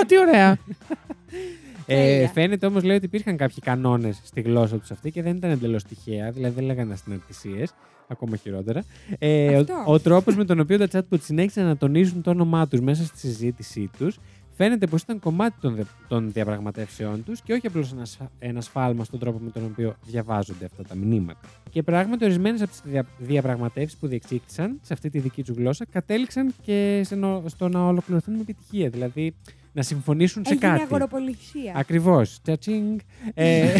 Α, 0.00 0.04
Τι 0.06 0.18
ωραία. 0.18 0.56
Ε, 1.86 1.94
Τέλεια. 2.04 2.28
φαίνεται 2.28 2.66
όμως 2.66 2.82
λέει 2.82 2.96
ότι 2.96 3.04
υπήρχαν 3.04 3.36
κάποιοι 3.36 3.58
κανόνες 3.60 4.20
στη 4.24 4.40
γλώσσα 4.40 4.78
τους 4.78 4.90
αυτή 4.90 5.10
και 5.10 5.22
δεν 5.22 5.36
ήταν 5.36 5.50
εντελώς 5.50 5.84
τυχαία, 5.84 6.30
δηλαδή 6.30 6.54
δεν 6.54 6.64
λέγανε 6.64 6.92
αστυναρτησίε, 6.92 7.64
ακόμα 8.08 8.36
χειρότερα. 8.36 8.82
Ε, 9.18 9.56
ο 9.56 9.58
Αυτό. 9.60 9.82
ο 9.86 9.98
τρόπος 10.00 10.36
με 10.36 10.44
τον 10.44 10.60
οποίο 10.60 10.78
τα 10.78 10.88
chatbot 10.92 11.20
συνέχισαν 11.20 11.64
να 11.66 11.76
τονίζουν 11.76 12.22
το 12.22 12.30
όνομά 12.30 12.68
τους 12.68 12.80
μέσα 12.80 13.04
στη 13.04 13.18
συζήτησή 13.18 13.90
τους 13.98 14.18
φαίνεται 14.56 14.86
πως 14.86 15.02
ήταν 15.02 15.18
κομμάτι 15.18 15.54
των, 15.60 15.74
δε- 15.74 15.82
των 16.08 16.32
διαπραγματεύσεών 16.32 17.24
τους 17.24 17.40
και 17.40 17.52
όχι 17.52 17.66
απλώς 17.66 17.92
ένα, 17.92 18.04
σφα- 18.04 18.30
ένα 18.38 18.60
σφάλμα 18.60 19.04
στον 19.04 19.18
τρόπο 19.18 19.38
με 19.38 19.50
τον 19.50 19.64
οποίο 19.64 19.94
διαβάζονται 20.06 20.64
αυτά 20.64 20.82
τα 20.82 20.94
μηνύματα. 20.94 21.40
Και 21.70 21.82
πράγματι, 21.82 22.24
ορισμένες 22.24 22.60
από 22.62 22.70
τις 22.70 22.80
δια, 22.84 23.06
διαπραγματεύσεις 23.18 23.98
που 23.98 24.06
διεξήχθησαν 24.06 24.78
σε 24.82 24.92
αυτή 24.92 25.10
τη 25.10 25.18
δική 25.18 25.42
τους 25.42 25.56
γλώσσα 25.56 25.84
κατέληξαν 25.92 26.54
και 26.62 27.00
σε 27.04 27.14
νο- 27.14 27.42
στο 27.46 27.68
να 27.68 27.86
ολοκληρωθούν 27.86 28.34
με 28.34 28.40
επιτυχία. 28.40 28.88
Δηλαδή 28.88 29.34
να 29.74 29.82
συμφωνήσουν 29.82 30.44
σε 30.44 30.52
Έγινε 30.52 30.70
κάτι. 30.70 30.82
αγοροπολισία. 30.82 31.72
Ακριβώς. 31.76 32.40
Τσατσίνγκ. 32.42 32.98
Ε, 33.34 33.66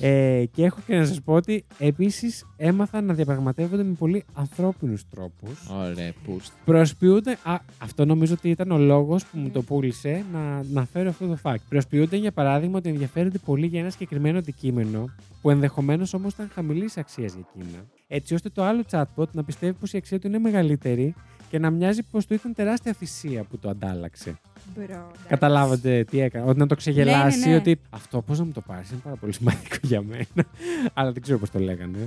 ε, 0.00 0.44
και 0.52 0.64
έχω 0.64 0.80
και 0.86 0.96
να 0.96 1.06
σας 1.06 1.20
πω 1.20 1.32
ότι 1.32 1.64
επίσης 1.78 2.46
έμαθαν 2.56 3.04
να 3.04 3.14
διαπραγματεύονται 3.14 3.82
με 3.82 3.94
πολύ 3.98 4.24
ανθρώπινους 4.34 5.08
τρόπους. 5.10 5.68
Ωραία, 5.70 6.12
πούστη. 6.24 6.56
Προσποιούνται. 6.64 7.38
Α, 7.42 7.58
αυτό 7.78 8.04
νομίζω 8.04 8.34
ότι 8.34 8.50
ήταν 8.50 8.70
ο 8.70 8.78
λόγος 8.78 9.24
που 9.24 9.38
μου 9.38 9.50
το 9.50 9.62
πούλησε 9.62 10.24
να, 10.32 10.64
να 10.72 10.84
φέρω 10.84 11.08
αυτό 11.08 11.26
το 11.26 11.38
fact. 11.42 11.62
Προσποιούνται, 11.68 12.16
για 12.16 12.32
παράδειγμα, 12.32 12.78
ότι 12.78 12.88
ενδιαφέρονται 12.88 13.38
πολύ 13.38 13.66
για 13.66 13.80
ένα 13.80 13.90
συγκεκριμένο 13.90 14.38
αντικείμενο 14.38 15.10
που 15.42 15.50
ενδεχομένως 15.50 16.14
όμως 16.14 16.32
ήταν 16.32 16.50
χαμηλής 16.54 16.96
αξίας 16.96 17.32
για 17.32 17.44
εκείνα. 17.54 17.84
Έτσι 18.08 18.34
ώστε 18.34 18.48
το 18.48 18.62
άλλο 18.62 18.84
chatbot 18.90 19.30
να 19.32 19.44
πιστεύει 19.44 19.72
πως 19.72 19.92
η 19.92 19.96
αξία 19.96 20.18
του 20.18 20.26
είναι 20.26 20.38
μεγαλύτερη 20.38 21.14
και 21.50 21.58
να 21.58 21.70
μοιάζει 21.70 22.02
πως 22.10 22.26
του 22.26 22.34
ήταν 22.34 22.54
τεράστια 22.54 22.92
θυσία 22.92 23.42
που 23.42 23.58
το 23.58 23.68
αντάλλαξε. 23.68 24.38
Μπρο, 24.74 24.84
εντάξει. 24.84 25.06
Καταλάβατε 25.28 26.04
τι 26.10 26.20
έκανα. 26.20 26.44
Ότι 26.44 26.58
να 26.58 26.66
το 26.66 26.74
ξεγελάσει, 26.74 27.38
Ναι, 27.38 27.44
ναι, 27.44 27.50
ναι. 27.50 27.56
ότι 27.56 27.78
αυτό 27.90 28.22
πώς 28.22 28.38
να 28.38 28.44
μου 28.44 28.52
το 28.52 28.60
πάρεις 28.60 28.90
είναι 28.90 29.00
πάρα 29.04 29.16
πολύ 29.16 29.32
σημαντικό 29.32 29.76
για 29.82 30.02
μένα. 30.02 30.48
Αλλά 30.94 31.12
δεν 31.12 31.22
ξέρω 31.22 31.38
πώς 31.38 31.50
το 31.50 31.58
λέγανε. 31.58 31.98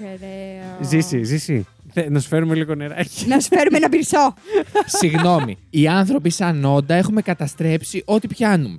Ωραίο. 0.00 0.78
Ζήσει, 0.88 1.22
ζήσει. 1.24 1.66
Θε- 1.92 2.10
Να 2.10 2.20
σου 2.20 2.28
φέρουμε 2.28 2.54
λίγο 2.54 2.74
νεράκι. 2.74 3.26
Να 3.26 3.40
σου 3.40 3.48
φέρουμε 3.48 3.76
ένα 3.76 3.88
πυρσό. 3.88 4.34
Συγγνώμη. 4.86 5.58
Οι 5.70 5.88
άνθρωποι 5.88 6.30
σαν 6.30 6.64
όντα 6.64 6.94
έχουμε 6.94 7.22
καταστρέψει 7.22 8.02
ό,τι 8.06 8.26
πιάνουμε. 8.26 8.78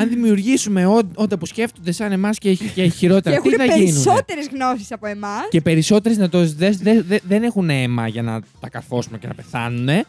Αν 0.00 0.08
δημιουργήσουμε 0.08 0.86
όν- 0.86 1.10
όντα 1.14 1.38
που 1.38 1.46
σκέφτονται 1.46 1.92
σαν 1.92 2.12
εμάς 2.12 2.38
και, 2.38 2.54
και 2.54 2.64
Και 2.74 2.86
χειρότερα, 2.88 3.40
τι 3.40 3.48
έχουν 3.48 3.58
θα 3.58 3.64
γίνουν. 3.74 4.02
περισσότερες 4.02 4.48
γνώσεις 4.54 4.92
από 4.92 5.06
εμάς. 5.06 5.48
Και 5.50 5.60
περισσότερες 5.60 6.18
να 6.18 6.28
το 6.28 6.46
δε, 6.46 6.70
δε- 6.70 7.02
δε- 7.02 7.18
δεν 7.28 7.42
έχουν 7.42 7.70
αίμα 7.70 8.08
για 8.08 8.22
να 8.22 8.40
τα 8.60 8.68
καρφώσουμε 8.68 9.18
και 9.18 9.26
να 9.26 9.34
πεθάνουν. 9.34 10.04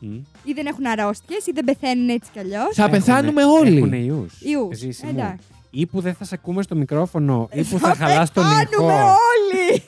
Μμμ. 0.00 0.14
Ή 0.44 0.52
δεν 0.54 0.66
έχουν 0.66 0.86
αρρώστιες 0.86 1.46
ή 1.46 1.50
δεν 1.54 1.64
πεθαίνουν 1.64 2.08
έτσι 2.08 2.30
κι 2.32 2.38
αλλιώς. 2.38 2.68
Θα 2.74 2.82
Έχουνε- 2.82 3.04
πεθάνουμε 3.04 3.42
Έχουνε 3.42 3.86
όλοι. 3.86 4.04
ιούς. 4.04 4.32
Ιούς. 4.40 4.76
Ζήση 4.78 5.04
μου. 5.04 5.10
Εντάξει. 5.16 5.44
Ή 5.70 5.86
που 5.86 6.00
δεν 6.00 6.14
θα 6.14 6.24
σε 6.24 6.34
ακούμε 6.34 6.62
στο 6.62 6.74
μικρόφωνο, 6.76 7.48
ή 7.52 7.62
που 7.62 7.78
θα 7.78 7.94
χαλάς 7.94 8.32
τον 8.32 8.44
πεθάνουμε 8.44 8.92
ήχο. 8.92 9.04
όλοι. 9.04 9.82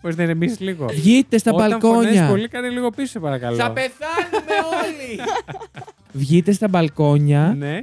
Μπορείς 0.00 0.16
να 0.16 0.22
ηρεμήσεις 0.22 0.60
λίγο. 0.60 0.86
Βγείτε 0.86 1.38
στα 1.38 1.52
Όταν 1.52 1.68
μπαλκόνια. 1.68 2.12
φωνές 2.12 2.28
πολύ, 2.28 2.48
κάνε 2.48 2.68
λίγο 2.68 2.90
πίσω, 2.90 3.06
σε 3.10 3.18
παρακαλώ. 3.18 3.56
Θα 3.56 3.70
πεθάνουμε 3.70 4.54
όλοι. 4.82 5.20
Βγείτε 6.24 6.52
στα 6.52 6.68
μπαλκόνια, 6.68 7.54
Ναι. 7.58 7.78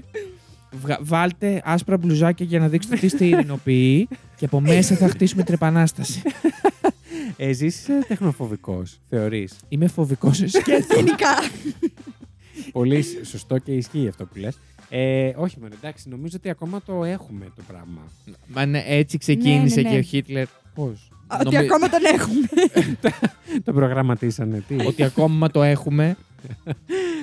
Βγα- 0.72 1.00
βάλτε 1.02 1.62
άσπρα 1.66 1.98
μπλουζάκια 1.98 2.46
για 2.46 2.60
να 2.60 2.68
δείξετε 2.68 2.96
τι 2.96 3.06
είστε 3.06 3.26
ειρηνοποιοί 3.26 4.08
και 4.36 4.46
από 4.46 4.60
μέσα 4.62 4.96
θα 4.96 5.08
χτίσουμε 5.08 5.44
την 5.44 5.54
επανάσταση. 5.54 6.22
Ε, 7.38 7.50
είσαι 7.50 8.04
τεχνοφοβικός, 8.08 9.00
θεωρείς. 9.10 9.54
Είμαι 9.70 9.88
φοβικός 9.88 10.38
σε 10.38 10.48
σκέφτομαι. 10.48 11.02
Γενικά. 11.02 11.30
Πολύ 12.72 13.06
σωστό 13.24 13.58
και 13.58 13.72
ισχύει 13.72 14.08
αυτό 14.08 14.26
που 14.26 14.38
λες. 14.40 14.58
Ε, 14.90 15.32
όχι, 15.36 15.58
μόνο 15.60 15.74
εντάξει, 15.78 16.10
νομίζω 16.10 16.36
ότι 16.40 16.50
ακόμα 16.50 16.82
το 16.86 17.04
έχουμε 17.04 17.46
το 17.56 17.62
πράγμα. 17.68 18.02
Μα 18.48 18.66
ναι, 18.66 18.84
έτσι 18.88 19.18
ξεκίνησε 19.18 19.76
Ναι, 19.76 19.82
ναι, 19.82 19.90
ναι. 19.90 19.94
και 19.96 20.00
ο 20.00 20.02
Χίτλερ. 20.02 20.46
Πώς; 20.76 21.12
Ότι 21.28 21.44
Νομι- 21.44 21.58
ακόμα 21.72 21.90
τον 21.90 22.00
έχουμε. 22.14 22.48
το 23.66 23.74
προγραμματίσανε, 23.74 24.64
τι; 24.68 24.76
Ότι 24.86 25.04
ακόμα 25.04 25.50
το 25.50 25.64
έχουμε 25.64 26.18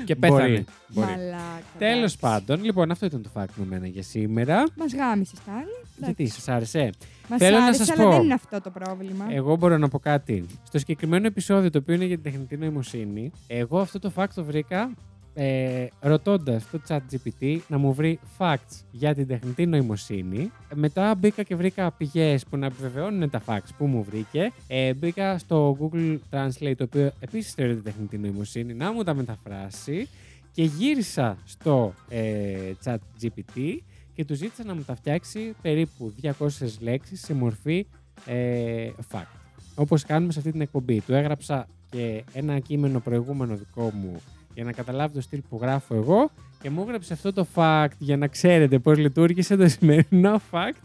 και 0.04 0.16
πέθανε. 0.16 0.42
Μπορεί. 0.42 0.64
μπορεί. 0.88 1.06
Μαλάκας. 1.06 1.62
Τέλος 1.78 2.16
πάντων, 2.16 2.64
λοιπόν, 2.64 2.90
αυτό 2.90 3.06
ήταν 3.06 3.22
το 3.22 3.30
fact 3.34 3.48
με 3.56 3.64
μένα 3.68 3.86
για 3.86 4.02
σήμερα. 4.02 4.64
Μας 4.76 4.94
γάμισες 4.94 5.38
πάλι. 5.46 6.04
Γιατί, 6.04 6.26
σας 6.26 6.48
άρεσε; 6.48 6.90
Μας 7.28 7.38
θέλω 7.38 7.58
να 7.58 7.64
άρεσε, 7.64 7.84
σας 7.84 7.98
αλλά 7.98 8.04
πω. 8.08 8.10
δεν 8.10 8.22
είναι 8.22 8.34
αυτό 8.34 8.60
το 8.60 8.70
πρόβλημα. 8.70 9.26
Εγώ 9.30 9.56
μπορώ 9.56 9.78
να 9.78 9.88
πω 9.88 9.98
κάτι. 9.98 10.46
Στο 10.62 10.78
συγκεκριμένο 10.78 11.26
επεισόδιο, 11.26 11.70
το 11.70 11.78
οποίο 11.78 11.94
είναι 11.94 12.04
για 12.04 12.14
την 12.18 12.24
τεχνητή 12.24 12.56
νοημοσύνη, 12.56 13.30
εγώ 13.46 13.80
αυτό 13.80 13.98
το 13.98 14.12
fact 14.16 14.28
το 14.34 14.44
βρήκα 14.44 14.90
ε, 15.38 15.86
ρωτώντας 16.00 16.70
το 16.70 16.80
chat 16.88 16.98
GPT 17.10 17.58
να 17.68 17.78
μου 17.78 17.94
βρει 17.94 18.18
facts 18.38 18.84
για 18.90 19.14
την 19.14 19.26
τεχνητή 19.26 19.66
νοημοσύνη. 19.66 20.50
Μετά 20.74 21.14
μπήκα 21.14 21.42
και 21.42 21.56
βρήκα 21.56 21.92
πηγές 21.92 22.44
που 22.44 22.56
να 22.56 22.66
επιβεβαιώνουν 22.66 23.30
τα 23.30 23.42
facts 23.46 23.68
που 23.78 23.86
μου 23.86 24.02
βρήκε. 24.02 24.52
Ε, 24.66 24.94
μπήκα 24.94 25.38
στο 25.38 25.76
Google 25.80 26.18
Translate, 26.30 26.74
το 26.76 26.84
οποίο 26.84 27.12
επίσης 27.20 27.52
θεωρείται 27.52 27.80
τεχνητή 27.80 28.18
νοημοσύνη, 28.18 28.74
να 28.74 28.92
μου 28.92 29.02
τα 29.02 29.14
μεταφράσει. 29.14 30.08
Και 30.52 30.62
γύρισα 30.62 31.38
στο 31.44 31.94
ε, 32.08 32.72
chat 32.84 32.98
GPT 33.22 33.78
και 34.14 34.24
του 34.24 34.34
ζήτησα 34.34 34.64
να 34.64 34.74
μου 34.74 34.82
τα 34.82 34.94
φτιάξει 34.94 35.54
περίπου 35.62 36.14
200 36.22 36.48
λέξεις 36.80 37.20
σε 37.20 37.34
μορφή 37.34 37.86
ε, 38.26 38.90
fact. 39.12 39.36
Όπως 39.74 40.04
κάνουμε 40.04 40.32
σε 40.32 40.38
αυτή 40.38 40.50
την 40.52 40.60
εκπομπή. 40.60 41.00
Του 41.00 41.14
έγραψα 41.14 41.68
και 41.90 42.24
ένα 42.32 42.58
κείμενο 42.58 43.00
προηγούμενο 43.00 43.56
δικό 43.56 43.90
μου 43.94 44.20
για 44.56 44.64
να 44.64 44.72
καταλάβει 44.72 45.14
το 45.14 45.20
στυλ 45.20 45.40
που 45.48 45.58
γράφω 45.62 45.94
εγώ 45.94 46.30
και 46.62 46.70
μου 46.70 46.82
έγραψε 46.86 47.12
αυτό 47.12 47.32
το 47.32 47.46
fact 47.54 47.88
για 47.98 48.16
να 48.16 48.26
ξέρετε 48.26 48.78
πώς 48.78 48.98
λειτουργήσε 48.98 49.56
το 49.56 49.68
σημερινό 49.68 50.40
fact 50.50 50.76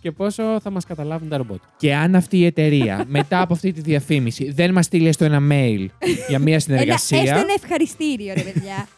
και 0.00 0.10
πόσο 0.10 0.60
θα 0.62 0.70
μας 0.70 0.84
καταλάβουν 0.84 1.28
τα 1.28 1.36
ρομπότ. 1.36 1.60
Και 1.76 1.94
αν 1.94 2.14
αυτή 2.14 2.38
η 2.38 2.44
εταιρεία 2.44 3.04
μετά 3.18 3.40
από 3.40 3.52
αυτή 3.54 3.72
τη 3.72 3.80
διαφήμιση 3.80 4.50
δεν 4.50 4.72
μας 4.72 4.84
στείλει 4.84 5.08
έστω 5.08 5.24
ένα 5.24 5.38
mail 5.50 5.86
για 6.28 6.38
μια 6.38 6.52
Ένα, 6.52 6.58
συνεργασία. 6.58 7.18
έστω 7.20 7.34
ένα 7.38 7.52
ευχαριστήριο, 7.62 8.34
ρε 8.34 8.40
παιδιά. 8.42 8.88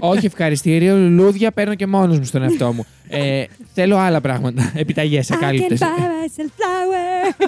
Όχι 0.00 0.26
ευχαριστήριο, 0.26 0.96
λουλούδια 0.96 1.52
παίρνω 1.52 1.74
και 1.74 1.86
μόνος 1.86 2.18
μου 2.18 2.24
στον 2.24 2.42
εαυτό 2.42 2.72
μου. 2.72 2.84
Ε, 3.08 3.44
θέλω 3.74 3.96
άλλα 3.96 4.20
πράγματα. 4.20 4.72
Επιταγές, 4.74 5.28
I 5.30 5.32
can 5.32 5.36
ακάλυπτες. 5.36 5.80
buy 5.80 5.84
myself 5.84 6.50
flowers. 6.58 7.46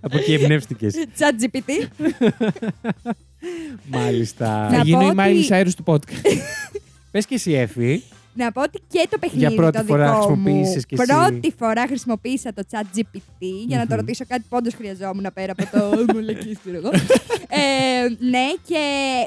Από 0.00 0.16
εκεί 0.18 0.32
εμπνεύστηκες. 0.32 0.94
Chat 1.18 1.58
GPT. 1.58 1.86
Μάλιστα. 3.86 4.68
Να 4.70 4.76
Θα 4.76 4.82
γίνω 4.82 5.02
η 5.02 5.14
πω 5.14 5.22
Miley 5.22 5.36
ότι- 5.36 5.46
Cyrus 5.50 5.72
του 5.76 5.84
podcast. 5.86 6.36
Πες 7.10 7.26
και 7.26 7.34
εσύ, 7.34 7.52
Εφη. 7.52 8.02
Να 8.34 8.52
πω 8.52 8.62
ότι 8.62 8.80
και 8.88 9.06
το 9.10 9.18
παιχνίδι 9.18 9.46
Για 9.46 9.54
πρώτη 9.54 9.78
το 9.78 9.84
φορά 9.84 10.04
δικό 10.14 10.16
μου, 10.36 10.42
χρησιμοποίησες 10.44 10.86
κι 10.86 10.94
εσύ. 10.94 11.06
πρώτη 11.06 11.54
φορά 11.58 11.86
χρησιμοποίησα 11.86 12.52
το 12.52 12.62
chat 12.70 12.98
GPT 12.98 13.42
για 13.66 13.76
να 13.78 13.86
το 13.86 13.94
Μμμ. 13.94 14.00
ρωτήσω 14.00 14.24
κάτι 14.28 14.44
πόντος 14.48 14.74
χρειαζόμουν 14.74 15.26
πέρα 15.34 15.52
από 15.58 15.78
το 15.78 16.04
μολακί 16.14 16.56
ξέρω 16.64 16.76
εγώ. 16.76 16.90
ε, 17.48 18.08
ναι, 18.28 18.46
και 18.66 18.78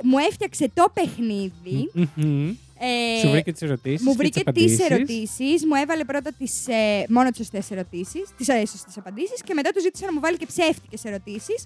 μου 0.03 0.17
έφτιαξε 0.29 0.71
το 0.73 0.85
παιχνίδι. 0.93 1.91
Μμμ. 2.15 2.49
Ε, 2.79 3.19
Σου 3.19 3.29
βρήκε 3.29 3.51
τις 3.51 3.61
ερωτήσεις. 3.61 4.01
μου 4.05 4.13
βρήκε 4.15 4.43
τις 4.53 4.79
ερωτήσεις, 4.79 5.65
μου 5.65 5.75
έβαλε 5.81 6.03
πρώτα 6.03 6.31
τις, 6.37 6.67
ε, 6.67 7.05
μόνος 7.09 7.31
τις 7.31 7.47
σωστέ 7.47 7.73
ερωτήσεις, 7.75 8.23
τις 8.37 8.47
ε, 8.47 8.65
σωστέ 8.65 8.89
απαντήσεις 8.97 9.41
και 9.43 9.53
μετά 9.53 9.69
του 9.71 9.81
ζήτησα 9.81 10.05
να 10.05 10.13
μου 10.13 10.19
βάλει 10.19 10.37
και 10.37 10.45
ψεύτικες 10.45 11.03
ερωτήσεις. 11.05 11.65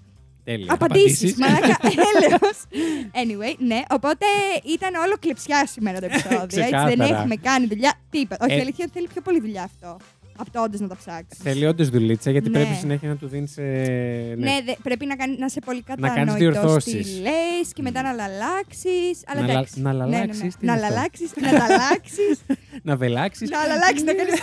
Τέλεια. 0.49 0.73
Απαντήσεις. 0.73 1.33
απαντήσεις. 1.35 1.37
Μαλάκα, 1.39 1.77
έλεος. 2.09 2.57
Anyway, 3.21 3.55
ναι, 3.59 3.79
οπότε 3.89 4.25
ήταν 4.75 4.93
όλο 5.05 5.15
κλεψιά 5.19 5.67
σήμερα 5.67 5.99
το 5.99 6.05
επεισόδιο. 6.09 6.41
έτσι, 6.43 6.55
δεν 6.59 6.65
Ξεκάθαρα. 6.69 7.17
έχουμε 7.17 7.35
κάνει 7.35 7.65
δουλειά. 7.65 7.93
Τίποτα. 8.09 8.45
Όχι, 8.45 8.53
Ε, 8.53 8.57
η 8.57 8.61
αλήθεια 8.61 8.75
είναι 8.85 8.91
ότι 8.91 8.97
θέλει 8.97 9.07
πιο 9.13 9.21
πολύ 9.21 9.39
δουλειά 9.39 9.63
αυτό. 9.63 9.97
Από 10.39 10.51
το 10.51 10.61
όντως 10.63 10.79
να 10.79 10.87
τα 10.87 10.95
ψάξει. 10.97 11.39
Θέλει 11.43 11.65
όντως 11.65 11.89
δουλίτσα 11.89 12.31
γιατί 12.31 12.49
Ναι. 12.49 12.59
πρέπει 12.59 12.75
συνέχεια 12.75 13.09
να 13.09 13.15
του 13.15 13.27
δίνεις. 13.27 13.57
Ε, 13.57 14.33
Ναι, 14.37 14.57
δε- 14.65 14.75
πρέπει 14.83 15.05
να, 15.05 15.15
κάνει, 15.15 15.35
να 15.39 15.45
είσαι 15.45 15.59
πολύ 15.65 15.81
κάνεις 15.81 16.03
κατανοητός 16.09 16.37
διορθώσεις. 16.37 16.93
τι 17.13 17.19
λες 17.21 17.73
και 17.73 17.81
μετά 17.81 18.01
να 18.01 18.09
αλλάξει. 18.09 18.89
Αλλά 19.25 19.41
Να 19.41 19.45
λα- 19.47 19.51
εντάξει. 19.53 19.81
να 19.81 19.93
Ναι, 19.93 20.03
ναι, 20.03 20.09
ναι. 20.09 20.17
αλλάξεις, 20.17 20.55
τι 20.55 20.65
Να 20.65 20.73
είναι 20.73 20.81
αυτό; 20.81 20.93
αλλάξει, 20.95 21.23
να 21.41 21.49
τα 21.51 21.63
αλλάξεις. 21.63 22.39
να 22.89 22.95
βελάξεις. 22.95 23.49
Να 23.49 23.59
αλλάξει 23.59 24.03
να 24.03 24.13
κάνεις. 24.13 24.39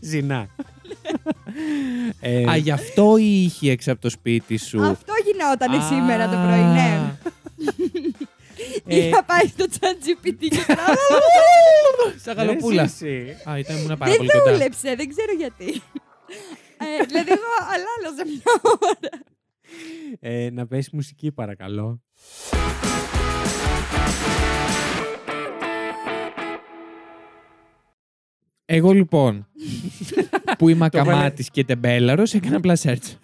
Ζηνά. 0.00 0.46
Ε, 2.20 2.50
Α, 2.50 2.56
γι' 2.56 2.70
αυτό 2.70 3.16
η 3.16 3.42
ήχη 3.42 3.68
έξω 3.68 3.92
από 3.92 4.00
το 4.00 4.10
σπίτι 4.10 4.56
σου. 4.56 4.82
Αυτό 4.82 5.12
γινόταν 5.24 5.80
Α. 5.80 5.86
σήμερα 5.86 6.24
το 6.28 6.36
πρωί, 6.36 6.62
ναι. 6.72 7.14
Ε, 8.86 8.96
Είχα 9.06 9.24
πάει 9.24 9.46
στο 9.46 9.64
ChatGPT 9.70 10.38
και 10.48 10.64
τώρα. 10.66 10.84
Σαν 12.16 12.34
γαλοπούλα. 12.36 12.82
εσύ. 12.82 13.36
Α, 13.50 13.58
ήταν 13.58 13.76
ήμουν 13.76 13.98
πάρα 13.98 14.10
Δεν 14.10 14.16
πολύ 14.16 14.30
κοντά. 14.30 14.52
δούλεψε, 14.52 14.94
δεν 14.94 15.08
ξέρω 15.08 15.32
γιατί. 15.38 15.82
Ε, 16.78 17.04
δηλαδή, 17.06 17.30
εγώ 17.30 17.50
αλλάλαζα 17.72 18.24
μια 18.26 18.60
ώρα. 18.80 19.22
Ε, 20.20 20.50
να 20.50 20.66
πέσει 20.66 20.90
μουσική, 20.92 21.32
παρακαλώ. 21.32 22.00
Εγώ 28.66 28.92
λοιπόν, 28.92 29.46
που 30.58 30.68
είμαι 30.68 30.88
Το 30.88 30.98
βάλε- 30.98 31.12
ακαμάτης 31.14 31.50
και 31.50 31.64
τεμπέλαρος, 31.64 32.34
έκανα 32.34 32.56
απλά 32.56 32.74
search. 32.82 33.16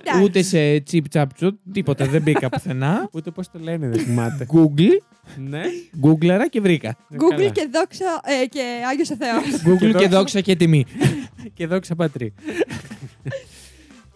Εντάξει. 0.00 0.22
Ούτε 0.22 0.42
σε 0.42 0.82
chip 0.90 1.02
chap 1.12 1.24
chut, 1.40 1.50
τίποτα, 1.72 2.06
δεν 2.06 2.22
μπήκα 2.22 2.48
πουθενά. 2.48 3.08
Ούτε 3.12 3.30
πώς 3.30 3.50
το 3.50 3.58
λένε, 3.58 3.88
δεν 3.88 3.98
θυμάται. 4.04 4.46
Google, 4.52 5.00
ναι. 5.36 5.62
Googleαρα 6.02 6.48
και 6.50 6.60
βρήκα. 6.60 6.96
Google 7.12 7.36
Καλά. 7.36 7.48
και 7.48 7.68
δόξα 7.72 8.20
ε, 8.42 8.46
και 8.46 8.62
Άγιος 8.90 9.10
ο 9.10 9.16
Θεός. 9.16 9.62
Google 9.74 9.78
και 9.80 9.86
δόξα. 9.92 10.08
δόξα 10.08 10.40
και 10.40 10.56
τιμή. 10.56 10.84
Και 11.54 11.66
δόξα 11.66 11.94
πατρί. 11.94 12.34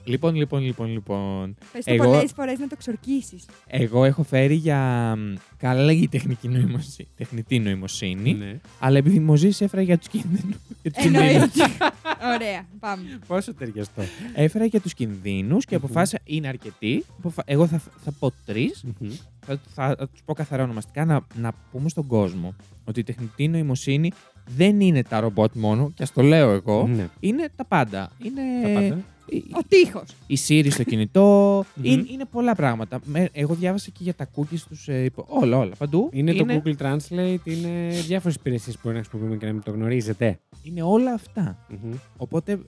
Λοιπόν, 0.08 0.34
λοιπόν, 0.34 0.62
λοιπόν, 0.62 0.90
λοιπόν. 0.92 1.56
Πες 1.72 1.84
το 1.84 1.92
Εγώ- 1.92 2.04
πολλές 2.04 2.32
φορές 2.32 2.58
να 2.58 2.66
το 2.66 2.76
ξορκίσεις. 2.76 3.44
Εγώ 3.66 4.04
έχω 4.04 4.22
φέρει 4.22 4.54
για 4.54 5.14
μ, 5.16 5.34
καλή 5.56 6.08
τεχνική 6.08 6.48
νοημοσύνη, 6.48 7.08
τεχνητή 7.16 7.58
νοημοσύνη, 7.58 8.34
ναι. 8.34 8.60
αλλά 8.78 8.98
επειδή 8.98 9.18
μου 9.20 9.34
ζήσει 9.36 9.64
έφερα 9.64 9.82
για 9.82 9.98
τους 9.98 10.08
κινδύνους. 10.08 10.56
για 10.82 10.90
τους 10.92 11.02
κινδύνους. 11.02 11.32
Εννοείται. 11.32 11.64
Ωραία, 12.34 12.66
πάμε. 12.80 13.18
Πόσο 13.26 13.54
ταιριαστό. 13.54 14.02
Έφερα 14.34 14.64
για 14.64 14.80
τους 14.80 14.94
κινδύνους 14.94 15.64
και 15.64 15.76
Μμμ. 15.76 15.84
αποφάσισα, 15.84 16.18
είναι 16.24 16.48
αρκετοί. 16.48 17.04
Αποφα- 17.18 17.42
Εγώ 17.46 17.66
θα, 17.66 17.80
θα 18.04 18.12
πω 18.18 18.32
τρεις. 18.46 18.84
Μμμ. 19.00 19.10
Θα, 19.46 19.60
θα, 19.74 19.94
θα 19.98 20.08
τους 20.08 20.22
πω 20.24 20.34
καθαρά 20.34 20.62
ονομαστικά 20.62 21.04
να, 21.04 21.26
να 21.34 21.52
πούμε 21.72 21.88
στον 21.88 22.06
κόσμο 22.06 22.54
ότι 22.84 23.00
η 23.00 23.02
τεχνητή 23.02 23.48
νοημοσύνη 23.48 24.10
δεν 24.56 24.80
είναι 24.80 25.02
τα 25.02 25.20
ρομπότ 25.20 25.54
μόνο, 25.54 25.90
και 25.94 26.02
ας 26.02 26.12
το 26.12 26.22
λέω 26.22 26.50
εγώ, 26.50 26.86
Ναι. 26.86 27.08
είναι 27.20 27.48
τα 27.56 27.64
πάντα. 27.64 28.10
Είναι 28.22 28.40
Τα 28.62 28.68
πάντα. 28.80 28.98
η- 29.26 29.44
Ο 29.52 29.58
τείχος. 29.68 30.14
η 30.26 30.38
Siri 30.48 30.70
στο 30.70 30.82
κινητό, 30.82 31.64
Μμμ. 31.74 31.84
είναι, 31.84 32.04
είναι 32.12 32.24
πολλά 32.30 32.54
πράγματα. 32.54 33.00
Με- 33.04 33.28
εγώ 33.32 33.54
διάβασα 33.54 33.90
και 33.90 33.98
για 34.02 34.14
τα 34.14 34.28
cookies 34.36 34.58
τους, 34.68 34.88
ε, 34.88 35.02
υπο- 35.04 35.26
όλα, 35.28 35.56
όλα, 35.58 35.72
παντού. 35.78 36.08
Είναι, 36.12 36.32
το 36.32 36.44
Google 36.48 36.74
Translate, 36.82 37.38
είναι 37.44 37.88
διάφορες 38.06 38.34
υπηρεσίες 38.36 38.74
που 38.74 38.80
μπορεί 38.84 38.96
να 38.96 39.00
χρησιμοποιούμε 39.02 39.36
και 39.38 39.46
να 39.46 39.52
μην 39.52 39.62
το 39.62 39.70
γνωρίζετε. 39.70 40.38
είναι 40.62 40.82
όλα 40.82 41.12
αυτά. 41.12 41.58
Μμμ. 41.68 41.92
Οπότε, 42.16 42.52
ε, 42.52 42.58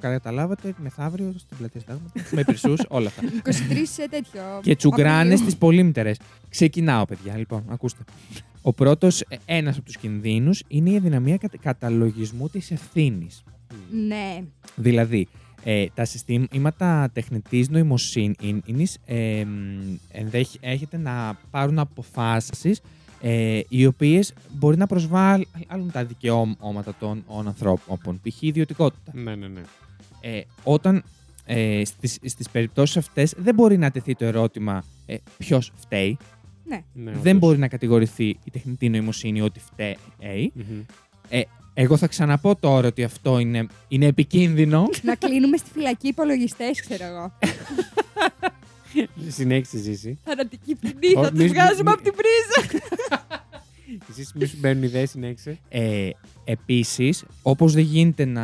καταλάβατε, 0.00 0.74
μεθαύριο 0.82 1.34
στην 1.36 1.56
πλατεία 1.56 1.80
Συντάγματος, 1.80 2.22
με 2.36 2.44
πυρσούς, 2.44 2.80
όλα 2.88 3.06
αυτά. 3.06 3.22
23 3.44 3.86
σε 3.86 4.08
τέτοιο. 4.08 4.40
και 4.62 4.76
τσουγκράνες 4.76 5.20
Απριλίου. 5.32 5.48
στι 5.50 5.56
πολύμτερες. 5.58 6.18
Ξεκινάω, 6.48 7.04
παιδιά, 7.04 7.36
λοιπόν, 7.36 7.64
ακούστε. 7.68 8.02
Ο 8.66 8.72
πρώτος, 8.72 9.24
ένας 9.44 9.76
από 9.76 9.84
τους 9.84 9.96
κινδύνους, 9.96 10.62
είναι 10.68 10.90
η 10.90 10.96
αδυναμία 10.96 11.36
κατα- 11.36 11.58
καταλογισμού 11.58 12.48
της 12.48 12.70
ευθύνης. 12.70 13.44
Ναι. 14.06 14.42
Δηλαδή, 14.76 15.28
ε, 15.64 15.86
τα 15.94 16.04
συστήματα 16.04 17.10
τεχνητής 17.12 17.68
νοημοσύνης 17.68 18.98
ε, 19.04 19.44
μ, 19.44 19.96
ενδέχεται 20.10 20.96
να 20.96 21.38
πάρουν 21.50 21.78
αποφάσεις 21.78 22.80
ε, 23.20 23.60
οι 23.68 23.86
οποίες 23.86 24.32
μπορεί 24.52 24.76
να 24.76 24.86
προσβάλλουν 24.86 25.90
τα 25.92 26.04
δικαιώματα 26.04 26.94
των, 26.98 27.24
των 27.28 27.46
ανθρώπων, 27.46 28.20
π.χ. 28.22 28.42
ιδιωτικότητα. 28.42 29.12
Ναι, 29.14 29.34
ναι, 29.34 29.48
ναι. 29.48 29.60
Ε, 30.20 30.42
όταν 30.62 31.02
ε, 31.46 31.82
στις, 31.84 32.18
στις 32.24 32.50
περιπτώσεις 32.50 32.96
αυτές 32.96 33.34
δεν 33.38 33.54
μπορεί 33.54 33.78
να 33.78 33.90
τεθεί 33.90 34.14
το 34.14 34.24
ερώτημα 34.24 34.84
ε, 35.06 35.16
ποιος 35.38 35.72
φταίει, 35.76 36.18
Ναι. 36.68 36.82
ναι 36.92 37.10
δεν 37.10 37.18
όντως. 37.20 37.38
μπορεί 37.38 37.58
να 37.58 37.68
κατηγορηθεί 37.68 38.24
η 38.44 38.50
τεχνητή 38.52 38.88
νοημοσύνη 38.88 39.40
ότι 39.40 39.60
φταίει. 39.60 39.96
Μμμ. 40.54 40.82
Εγώ 41.78 41.96
θα 41.96 42.06
ξαναπώ 42.06 42.56
τώρα 42.56 42.88
ότι 42.88 43.04
αυτό 43.04 43.38
είναι, 43.38 43.66
είναι 43.88 44.06
επικίνδυνο. 44.06 44.88
να 45.02 45.14
κλείνουμε 45.14 45.56
στη 45.56 45.70
φυλακή 45.72 46.08
υπολογιστές, 46.08 46.80
ξέρω 46.80 47.04
εγώ. 47.04 47.32
Συνέχισε, 49.28 49.78
Ζήση. 49.78 50.18
Θανατική 50.24 50.74
ποινή, 50.74 51.16
Ω, 51.16 51.22
θα 51.22 51.30
του 51.30 51.36
μη- 51.36 51.48
βγάζουμε 51.48 51.82
μη- 51.82 51.90
από 51.92 52.02
την 52.02 52.12
πρίζα. 52.12 52.80
Ζήση, 54.14 54.32
μη 54.34 54.46
σου 54.46 54.56
μπαίνουν 54.60 54.82
ιδέες, 54.82 55.10
συνέχισε. 55.10 55.58
Ε, 55.68 56.08
Επίσης, 56.44 57.24
όπως 57.42 57.72
δεν 57.72 57.82
γίνεται 57.82 58.24
να 58.24 58.42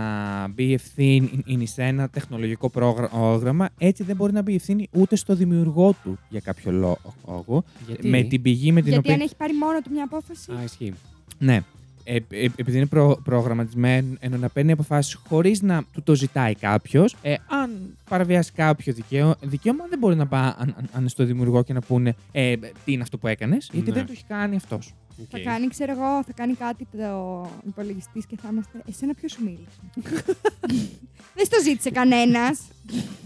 μπει 0.48 0.64
η 0.64 0.72
ευθύνη 0.72 1.66
σε 1.66 1.83
ένα 1.83 2.09
τεχνολογικό 2.09 2.68
πρόγραμμα, 2.70 3.68
έτσι 3.78 4.02
δεν 4.02 4.16
μπορεί 4.16 4.33
να 4.33 4.42
μπει 4.42 4.52
η 4.52 4.55
ευθύνη 4.55 4.88
ούτε 4.92 5.16
στο 5.16 5.35
δημιουργό 5.35 5.94
του 6.02 6.18
για 6.28 6.40
κάποιο 6.40 6.72
λόγο. 6.72 7.64
Γιατί; 7.87 8.09
Με 8.09 8.22
την 8.22 8.42
πηγή 8.42 8.72
με 8.72 8.81
την 8.81 8.88
Γιατί 8.90 8.98
οποία. 8.98 9.14
αν 9.14 9.20
έχει 9.20 9.37
πάρει 9.37 9.55
μόνο 9.57 9.81
του 9.81 9.90
μια 9.92 10.05
απόφαση; 10.05 10.50
Α, 10.52 10.62
ισχύει. 10.64 10.92
Ναι. 11.38 11.61
Ε, 12.05 12.14
ε, 12.14 12.44
επειδή 12.57 12.76
είναι 12.76 12.87
προ, 12.87 13.20
προγραμματισμένο 13.24 14.07
να 14.38 14.48
παίρνει 14.48 14.72
αποφάσεις 14.72 15.14
χωρίς 15.28 15.62
να 15.62 15.83
του 15.92 16.02
το 16.02 16.14
ζητάει 16.14 16.55
κάποιος, 16.55 17.16
ε, 17.22 17.35
αν 17.46 17.96
παραβιάσει 18.09 18.52
κάποιο 18.52 18.92
δικαίω, 18.92 19.35
δικαίωμα, 19.42 19.85
δεν 19.88 19.98
μπορεί 19.98 20.16
να 20.16 20.26
πάει 20.26 20.42
αν, 20.57 20.74
αν- 20.78 20.88
αν 20.92 21.09
στο 21.09 21.24
δημιουργό 21.24 21.62
και 21.62 21.72
να 21.72 21.81
πούνε 21.81 22.14
ε, 22.33 22.57
τι 22.57 22.92
είναι 22.92 23.02
αυτό 23.02 23.18
που 23.18 23.26
έκανες, 23.26 23.68
γιατί 23.72 23.88
Ναι. 23.90 23.94
δεν 23.96 24.07
το 24.07 24.12
έχει 24.12 24.24
κάνει 24.28 24.57
αυτός. 24.57 24.94
Θα 25.31 25.38
Οκ. 25.38 25.44
κάνει, 25.44 25.68
ξέρω 25.68 25.92
εγώ, 25.92 26.22
θα 26.25 26.33
κάνει 26.35 26.55
κάτι 26.55 26.87
ο 26.96 27.50
υπολογιστής 27.66 28.27
και 28.27 28.37
θα 28.42 28.48
είμαστε. 28.53 28.83
Εσένα 28.88 29.14
ποιος 29.14 29.33
σου 29.33 29.44
μίλησε; 29.44 29.81
Δεν 31.35 31.44
στο 31.44 31.57
ζήτησε 31.62 31.90
κανένας. 31.90 32.61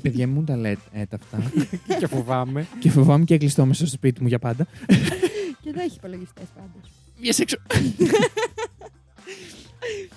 Παιδιά 0.02 0.28
μου 0.28 0.44
τα 0.44 0.56
λέτε 0.56 0.80
ε, 0.92 1.06
τα 1.06 1.16
αυτά. 1.22 1.50
Και 1.98 2.06
φοβάμαι. 2.06 2.66
και 2.78 2.90
φοβάμαι 2.90 3.24
και 3.24 3.38
κλειστώ 3.38 3.66
μέσα 3.66 3.86
στο 3.86 3.96
σπίτι 3.96 4.22
μου 4.22 4.28
για 4.28 4.38
πάντα. 4.38 4.66
και 5.62 5.68
εδώ 5.68 5.80
έχει 5.80 5.96
υπολογιστές 5.96 6.44
πάντως. 6.54 6.90
Βγες 7.18 7.38
έξω. 7.38 7.56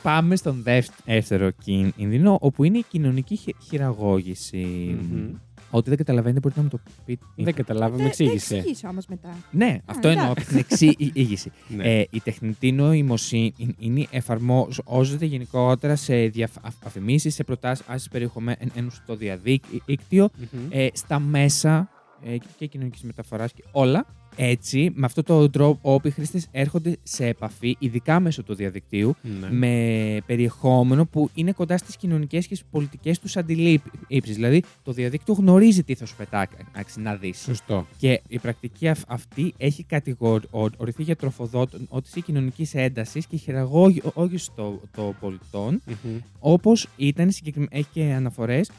Πάμε 0.01 0.35
στον 0.35 0.63
δεύτερο 1.05 1.51
κίνδυνο, 1.63 2.37
όπου 2.41 2.63
είναι 2.63 2.77
η 2.77 2.85
κοινωνική 2.89 3.35
χει- 3.35 3.55
χειραγώγηση. 3.69 4.97
Μμμ. 5.11 5.33
Ό,τι 5.71 5.89
δεν 5.89 5.97
καταλαβαίνετε 5.97 6.39
μπορείτε 6.39 6.59
να 6.59 6.65
μου 6.71 6.71
το 6.71 6.91
πείτε. 7.05 7.25
Δεν 7.35 7.53
καταλάβαμε, 7.53 7.95
με 7.95 8.01
Θα 8.01 8.07
εξήγησε. 8.07 8.55
εξηγήσω 8.55 8.87
όμως 8.87 9.05
μετά. 9.07 9.29
Ναι, 9.51 9.77
αυτό 9.85 10.07
εννοώ 10.07 10.31
από 10.31 10.41
εντάξει. 10.41 10.47
την 10.55 10.65
εξήγηση. 10.69 11.51
Ναι. 11.67 11.99
Ε, 11.99 12.05
η 12.09 12.19
τεχνητή 12.19 12.71
νοημοσύνη 12.71 14.07
εφαρμόζεται 14.11 15.25
γενικότερα 15.25 15.95
σε 15.95 16.15
διαφημίσεις, 16.15 17.33
σε 17.33 17.43
προτάσεις 17.43 18.07
περιεχομένου 18.11 18.89
στο 18.89 19.15
διαδίκτυο, 19.15 20.29
Μμμ. 20.51 20.59
ε, 20.69 20.87
στα 20.93 21.19
μέσα 21.19 21.89
ε, 22.23 22.37
και 22.57 22.65
κοινωνικής 22.65 23.03
μεταφοράς 23.03 23.53
και 23.53 23.63
όλα. 23.71 24.05
Έτσι, 24.41 24.91
με 24.95 25.05
αυτόν 25.05 25.23
τον 25.23 25.51
τρόπο, 25.51 25.93
όποιοι 25.93 26.11
χρήστες 26.11 26.47
έρχονται 26.51 26.97
σε 27.03 27.25
επαφή, 27.25 27.75
ειδικά 27.79 28.19
μέσω 28.19 28.43
του 28.43 28.55
διαδικτύου, 28.55 29.15
Ναι. 29.21 29.51
με 29.51 30.17
περιεχόμενο 30.25 31.05
που 31.05 31.29
είναι 31.33 31.51
κοντά 31.51 31.77
στις 31.77 31.95
κοινωνικές 31.97 32.47
και 32.47 32.55
στις 32.55 32.67
πολιτικές 32.71 33.19
τους 33.19 33.37
αντιλήψεις. 33.37 34.35
Δηλαδή, 34.35 34.63
το 34.83 34.91
διαδίκτυο 34.91 35.33
γνωρίζει 35.33 35.83
τι 35.83 35.95
θα 35.95 36.05
σου 36.05 36.15
πετάξει 36.15 36.99
να 36.99 37.15
δεις. 37.15 37.37
Σωστό. 37.41 37.85
Και 37.97 38.21
η 38.27 38.39
πρακτική 38.39 38.87
αυ- 38.87 39.11
αυτή 39.11 39.53
έχει 39.57 39.83
κατηγορηθεί 39.83 41.03
για 41.03 41.15
τροφοδότηση 41.15 42.21
κοινωνικής 42.21 42.73
έντασης 42.75 43.25
και 43.25 43.37
χειραγώγηση 43.37 44.49
των 44.55 44.79
των 44.95 45.15
πολιτών, 45.19 45.81
Μμμ. 45.85 46.17
όπως 46.39 46.87
ήταν 46.97 47.31
συγκεκριμένα. 47.31 47.71
Έχει 47.73 47.87
και 47.93 48.03
αναφορές 48.03 48.71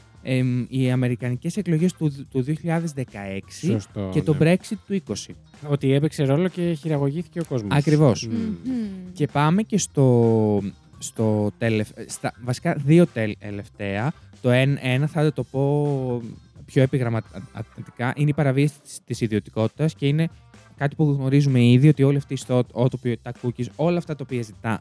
οι 0.69 0.91
Αμερικανικές 0.91 1.57
εκλογές 1.57 1.93
του, 1.93 2.27
του 2.31 2.43
2016 2.43 2.53
Σωστό. 3.65 4.09
και 4.13 4.21
το 4.21 4.35
ναι. 4.39 4.53
Brexit 4.53 4.75
του 4.87 5.03
20. 5.07 5.13
Ότι 5.67 5.93
έπαιξε 5.93 6.23
ρόλο 6.23 6.47
και 6.47 6.73
χειραγωγήθηκε 6.73 7.39
ο 7.39 7.43
κόσμος. 7.47 7.77
Ακριβώς. 7.77 8.27
Μμμ. 8.27 8.53
Και 9.13 9.27
πάμε 9.27 9.61
και 9.63 9.77
στο, 9.77 10.61
στο 10.97 11.51
τελευ- 11.57 11.99
στα, 12.09 12.33
βασικά 12.43 12.75
δύο 12.85 13.07
τελευταία. 13.39 14.13
Το 14.41 14.49
ένα, 14.49 14.85
ένα 14.85 15.07
θα 15.07 15.33
το 15.33 15.43
πω 15.43 16.21
πιο 16.65 16.81
επιγραμματικά. 16.81 18.13
Είναι 18.15 18.29
η 18.29 18.33
παραβίαση 18.33 18.73
της, 18.83 18.99
της 19.05 19.21
ιδιωτικότητας 19.21 19.95
και 19.95 20.07
είναι 20.07 20.29
κάτι 20.81 20.95
που 20.95 21.15
γνωρίζουμε 21.19 21.63
ήδη 21.65 21.87
ότι 21.87 22.03
όλη 22.03 22.17
αυτή 22.17 22.33
η 22.33 22.35
ιστότοπη, 22.39 23.19
τα 23.21 23.31
cookies, 23.41 23.65
όλα 23.75 23.97
αυτά 23.97 24.15
τα 24.15 24.23
οποία 24.27 24.41
ζητάνε, 24.41 24.79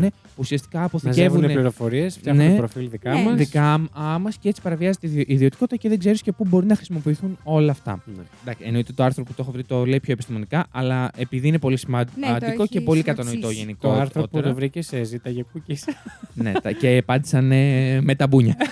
Ναι. 0.00 0.08
ουσιαστικά 0.36 0.78
Μαζεύουν 0.78 1.00
αποθηκεύουν 1.08 1.40
πληροφορίες, 1.54 2.16
φτιάχνουν 2.16 2.46
Ναι. 2.46 2.56
προφίλ 2.56 2.88
δικά 2.90 3.12
Ναι. 3.14 3.22
μας. 3.22 3.34
δικά 3.36 3.78
μα 4.20 4.30
και 4.40 4.48
έτσι 4.48 4.62
παραβιάζεται 4.62 5.06
η 5.06 5.10
ιδιο- 5.10 5.24
ιδιωτικότητα 5.26 5.76
και 5.76 5.88
δεν 5.88 5.98
ξέρεις 5.98 6.22
και 6.22 6.32
πού 6.32 6.44
μπορεί 6.48 6.66
να 6.66 6.76
χρησιμοποιηθούν 6.76 7.38
όλα 7.42 7.70
αυτά. 7.70 8.02
Ναι. 8.16 8.22
Εντάξει, 8.42 8.62
εννοείται 8.66 8.92
το 8.92 9.02
άρθρο 9.02 9.22
που 9.24 9.32
το 9.32 9.42
έχω 9.42 9.50
βρει 9.52 9.64
το 9.64 9.86
λέει 9.86 10.00
πιο 10.00 10.12
επιστημονικά, 10.12 10.66
αλλά 10.70 11.10
επειδή 11.16 11.48
είναι 11.48 11.58
πολύ 11.58 11.76
σημαντικό 11.76 12.18
Ναι, 12.20 12.26
το 12.26 12.38
και 12.38 12.44
έχει 12.46 12.56
πολύ 12.56 12.66
συνοψίσει. 12.80 13.02
κατανοητό 13.02 13.46
Το 13.46 13.52
γενικό. 13.52 13.90
άρθρο 13.90 14.28
που 14.28 14.40
το 14.40 14.54
βρήκες 14.54 14.86
σε 14.86 15.02
ζήτα 15.04 15.30
για 15.30 15.44
cookies. 15.54 15.92
ναι, 16.34 16.52
τα- 16.52 16.72
και 16.72 16.96
απάντησαν 16.96 17.52
ε, 17.52 18.00
με 18.00 18.14
τα 18.14 18.26
μπούνια. 18.26 18.56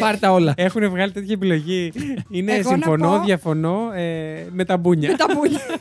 Πάρτα 0.00 0.32
όλα. 0.32 0.54
Έχουν 0.56 0.90
βγάλει 0.90 1.12
τέτοια 1.12 1.32
επιλογή. 1.34 1.92
Είναι 2.30 2.52
Εγώ 2.52 2.70
να 2.70 2.76
συμφωνώ, 2.76 3.08
πω- 3.10 3.24
διαφωνώ 3.24 3.92
ε, 3.94 4.46
με 4.52 4.64
τα 4.64 4.76
μπούνια. 4.76 5.10
Με 5.10 5.16
τα 5.16 5.26
μπούνια. 5.34 5.60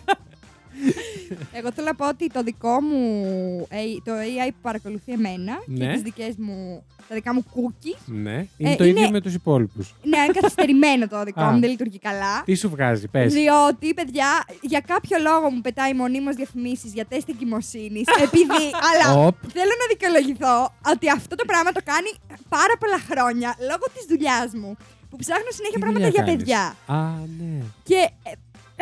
Εγώ 1.53 1.71
θέλω 1.71 1.87
να 1.87 1.95
πω 1.95 2.07
ότι 2.07 2.27
το 2.27 2.43
δικό 2.43 2.81
μου, 2.81 3.67
AI 3.71 4.01
το 4.03 4.11
AI 4.13 4.47
που 4.49 4.59
παρακολουθεί 4.61 5.11
εμένα 5.11 5.53
και 5.77 5.85
Ναι. 5.85 5.93
τις 5.93 6.01
δικές 6.01 6.35
μου, 6.37 6.83
τα 7.07 7.15
δικά 7.15 7.33
μου 7.33 7.43
cookies, 7.55 7.99
Ναι, 8.05 8.45
είναι 8.57 8.71
Ε, 8.71 8.75
το 8.75 8.83
είναι- 8.83 8.99
ίδιο 8.99 9.11
με 9.11 9.21
τους 9.21 9.33
υπόλοιπους. 9.33 9.95
ναι, 10.03 10.17
είναι 10.17 10.33
καθυστερημένο 10.33 11.07
το 11.07 11.23
δικό 11.23 11.41
Α. 11.41 11.51
μου, 11.51 11.59
δεν 11.59 11.69
λειτουργεί 11.69 11.99
καλά. 11.99 12.43
Τι 12.45 12.55
σου 12.55 12.69
βγάζει, 12.69 13.07
πες. 13.07 13.33
Διότι, 13.33 13.93
παιδιά, 13.93 14.45
για 14.61 14.79
κάποιο 14.79 15.17
λόγο 15.21 15.49
μου 15.49 15.61
πετάει 15.61 15.93
μονίμως 15.93 16.35
διαφημίσεις 16.35 16.93
για 16.93 17.05
τεστ 17.05 17.29
εγκυμοσύνης. 17.29 18.03
επειδή. 18.25 18.63
αλλά 18.89 19.25
Οπ. 19.25 19.35
θέλω 19.53 19.73
να 19.81 19.85
δικαιολογηθώ 19.89 20.73
ότι 20.93 21.09
αυτό 21.09 21.35
το 21.35 21.45
πράγμα 21.45 21.71
το 21.71 21.79
κάνει 21.83 22.09
πάρα 22.49 22.73
πολλά 22.79 22.99
χρόνια 23.09 23.55
λόγω 23.59 23.85
της 23.95 24.05
δουλειάς 24.09 24.53
μου. 24.53 24.77
Που 25.09 25.19
ψάχνω 25.19 25.49
συνέχεια 25.51 25.73
Τι 25.79 25.79
πράγματα 25.79 26.05
δουλειά 26.05 26.23
για 26.23 26.23
κάνεις; 26.23 26.37
παιδιά. 26.43 26.75
Α, 26.85 26.99
ναι. 27.39 27.63
Και. 27.83 28.09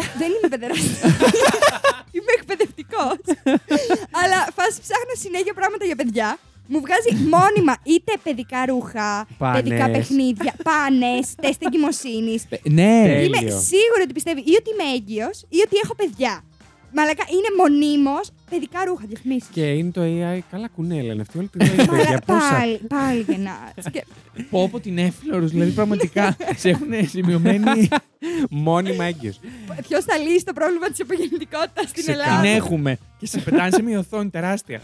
Ε, 0.01 0.17
δεν 0.17 0.29
είμαι 0.35 0.47
παιδεραστή. 0.53 0.95
είμαι 2.15 2.33
εκπαιδευτικός. 2.39 3.19
αλλά 4.21 4.39
φάση 4.57 4.77
ψάχνω 4.85 5.13
συνέχεια 5.25 5.53
πράγματα 5.53 5.85
για 5.85 5.95
παιδιά. 5.95 6.37
Μου 6.73 6.79
βγάζει 6.85 7.11
μόνιμα 7.35 7.75
είτε 7.83 8.13
παιδικά 8.23 8.65
ρούχα, 8.65 9.27
Πάνες. 9.37 9.61
παιδικά 9.61 9.89
παιχνίδια, 9.89 10.53
πάνες, 10.63 11.35
τεστ 11.41 11.61
εγκυμοσύνης. 11.65 12.41
Ναι. 12.69 13.01
Τέλειο. 13.05 13.23
Είμαι 13.23 13.37
σίγουρη 13.69 14.01
ότι 14.03 14.13
πιστεύει 14.13 14.39
ή 14.39 14.53
ότι 14.59 14.69
είμαι 14.73 14.87
έγκυος 14.95 15.45
ή 15.49 15.59
ότι 15.65 15.75
έχω 15.83 15.95
παιδιά. 15.95 16.43
Μαλακά, 16.93 17.23
είναι 17.35 17.49
μονίμως 17.61 18.25
παιδικά 18.51 18.85
ρούχα, 18.85 19.05
διαφημίσεις. 19.07 19.49
Και 19.51 19.65
είναι 19.71 19.91
το 19.91 20.01
AI. 20.03 20.39
Καλά 20.51 20.67
κουνέλα 20.67 21.13
είναι 21.13 21.21
αυτή. 21.21 21.37
Όλη 21.37 21.47
τη 21.47 21.65
ζωή 21.65 21.75
παιδιά. 21.87 22.21
Πόσα. 22.25 22.49
πάλι, 22.59 22.79
πάλι 22.87 23.25
γεννάς. 23.27 23.73
Και 23.93 24.05
Πω 24.49 24.63
από 24.63 24.79
την 24.79 24.97
έφλωρους, 24.97 25.51
δηλαδή 25.51 25.71
πραγματικά 25.71 26.37
σε 26.55 26.69
έχουν 26.69 27.07
σημειωμένη. 27.07 27.87
Μόνιμα 28.49 29.03
έγκυος. 29.03 29.39
ποιος 29.87 30.03
θα 30.03 30.17
λύσει 30.17 30.45
το 30.45 30.53
πρόβλημα 30.53 30.89
της 30.89 30.99
υπογεννητικότητας 30.99 31.89
στην 31.89 32.03
Ξεκάθαρα. 32.03 32.29
Ελλάδα; 32.39 32.47
Την 32.57 32.63
έχουμε. 32.65 32.97
Και 33.19 33.25
σε 33.27 33.39
πετάνε 33.39 33.71
σε 33.71 33.81
μια 33.81 33.99
οθόνη 33.99 34.29
τεράστια. 34.29 34.81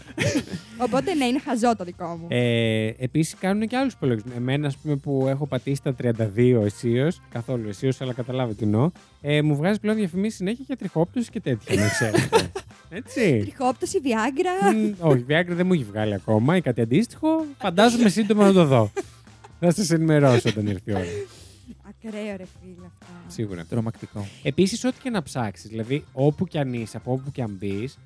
Οπότε 0.76 1.14
ναι, 1.14 1.24
είναι 1.24 1.38
χαζό 1.38 1.76
το 1.76 1.84
δικό 1.84 2.06
μου. 2.20 2.26
Ε, 2.30 2.86
Επίσης 2.98 3.34
κάνουν 3.40 3.66
και 3.68 3.76
άλλους 3.76 3.92
υπολογισμούς. 3.92 4.34
Εμένα, 4.36 4.66
ας 4.66 4.76
πούμε, 4.76 4.96
που 4.96 5.26
έχω 5.28 5.46
πατήσει 5.46 5.82
τα 5.82 5.94
32 6.02 6.62
αισίως, 6.64 7.20
καθόλου 7.32 7.68
αισίως, 7.68 8.00
αλλά 8.00 8.12
καταλάβω 8.12 8.52
τι 8.52 8.64
εννοώ, 8.64 8.90
ε, 9.20 9.42
μου 9.42 9.56
βγάζει 9.56 9.80
πλέον 9.80 9.96
διαφημίσεις 9.96 10.36
συνέχεια 10.36 10.64
για 10.66 10.76
τριχόπτωση 10.76 11.30
και 11.30 11.40
τέτοια, 11.40 11.80
να 11.80 11.88
ξέρετε. 11.88 12.50
Έτσι. 12.90 13.52
Τριχόπτωση, 13.58 14.00
Viagra; 14.04 14.74
Μμ, 14.74 14.92
όχι, 14.98 15.24
Viagra 15.28 15.46
δεν 15.48 15.66
μου 15.66 15.72
έχει 15.72 15.84
βγάλει 15.84 16.14
ακόμα 16.14 16.56
ή 16.56 16.60
κάτι 16.60 16.80
αντίστοιχο. 16.80 17.44
Φαντάζομαι 17.58 18.08
σύντομα 18.08 18.46
να 18.46 18.52
το 18.52 18.64
δω. 18.64 18.90
Θα 19.60 19.72
σας 19.72 19.90
ενημερώσω 19.90 20.48
όταν 20.48 20.66
έρθει 20.66 20.90
η 20.90 20.94
ώρα. 20.94 21.04
Ακραίο 21.88 22.36
ρε 22.36 22.44
φίλε 22.60 22.86
αυτά. 22.86 23.06
Σίγουρα. 23.26 23.64
Τρομακτικό. 23.64 24.26
Επίσης, 24.42 24.84
ό,τι 24.84 25.00
και 25.02 25.10
να 25.10 25.22
ψάξεις, 25.22 25.70
δηλαδή 25.70 26.04
όπου 26.12 26.46
και 26.46 26.58
αν 26.58 26.72
είσαι, 26.72 26.96
από 26.96 27.12
όπου 27.12 27.30
και 27.30 27.42
αν 27.42 27.56
μπεις, 27.60 27.98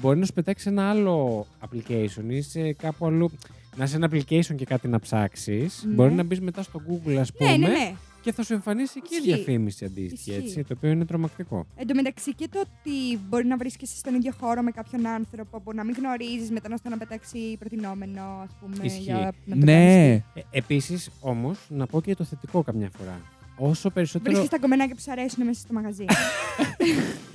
μπορεί 0.00 0.18
να 0.18 0.26
σου 0.26 0.32
πετάξει 0.32 0.68
ένα 0.68 0.90
άλλο 0.90 1.46
application 1.60 2.24
ή 2.28 2.40
σε 2.42 2.72
κάπου 2.72 3.06
αλλού. 3.06 3.30
Να 3.76 3.84
είσαι 3.84 3.96
ένα 3.96 4.10
application 4.12 4.54
και 4.56 4.64
κάτι 4.64 4.88
να 4.88 5.00
ψάξεις. 5.00 5.84
Ναι. 5.86 5.94
Μπορεί 5.94 6.12
να 6.12 6.22
μπεις 6.22 6.40
μετά 6.40 6.62
στο 6.62 6.80
Google, 6.88 7.14
ας 7.14 7.32
πούμε, 7.32 7.50
Ναι, 7.50 7.56
ναι, 7.56 7.68
ναι. 7.72 7.94
Και 8.22 8.32
θα 8.32 8.42
σου 8.42 8.52
εμφανίσει 8.52 8.94
εκεί 9.04 9.14
Ισχύει. 9.14 9.26
διαφήμιση 9.34 9.84
αντίστοιχη. 9.84 10.30
Ισχύει. 10.30 10.44
Έτσι, 10.44 10.64
το 10.64 10.74
οποίο 10.76 10.90
είναι 10.90 11.04
τρομακτικό. 11.04 11.66
Εν 11.76 11.86
τω 11.86 11.94
μεταξύ 11.94 12.34
και 12.34 12.48
το 12.50 12.60
ότι 12.60 13.18
μπορεί 13.28 13.46
να 13.46 13.56
βρίσκεσαι 13.56 13.96
στον 13.96 14.14
ίδιο 14.14 14.32
χώρο 14.40 14.62
με 14.62 14.70
κάποιον 14.70 15.06
άνθρωπο 15.06 15.60
που 15.60 15.74
να 15.74 15.84
μην 15.84 15.94
γνωρίζεις, 15.98 16.50
μετά 16.50 16.68
να 16.68 16.76
στο 16.76 16.88
να 16.88 16.96
πετάξει 16.98 17.56
προτινόμενο, 17.58 18.22
ας 18.22 18.50
πούμε. 18.60 18.84
Ισχύει. 18.86 19.00
Για 19.00 19.14
να 19.14 19.26
το 19.26 19.32
κάνεις 19.48 19.64
Ναι. 19.64 20.12
Ε, 20.12 20.22
Επίσης, 20.50 21.10
όμως, 21.20 21.58
να 21.68 21.86
πω 21.86 22.00
και 22.00 22.14
το 22.14 22.24
θετικό 22.24 22.62
καμιά 22.62 22.90
φορά. 22.98 23.20
Όσο 23.56 23.90
περισσότερο 23.90 24.30
Βρίσκεις 24.30 24.50
τα 24.50 24.58
κομμενάκια 24.58 24.94
που 24.94 25.00
σου 25.00 25.10
αρέσουν 25.10 25.44
μέσα 25.44 25.60
στο 25.60 25.72
μαγαζί. 25.72 26.04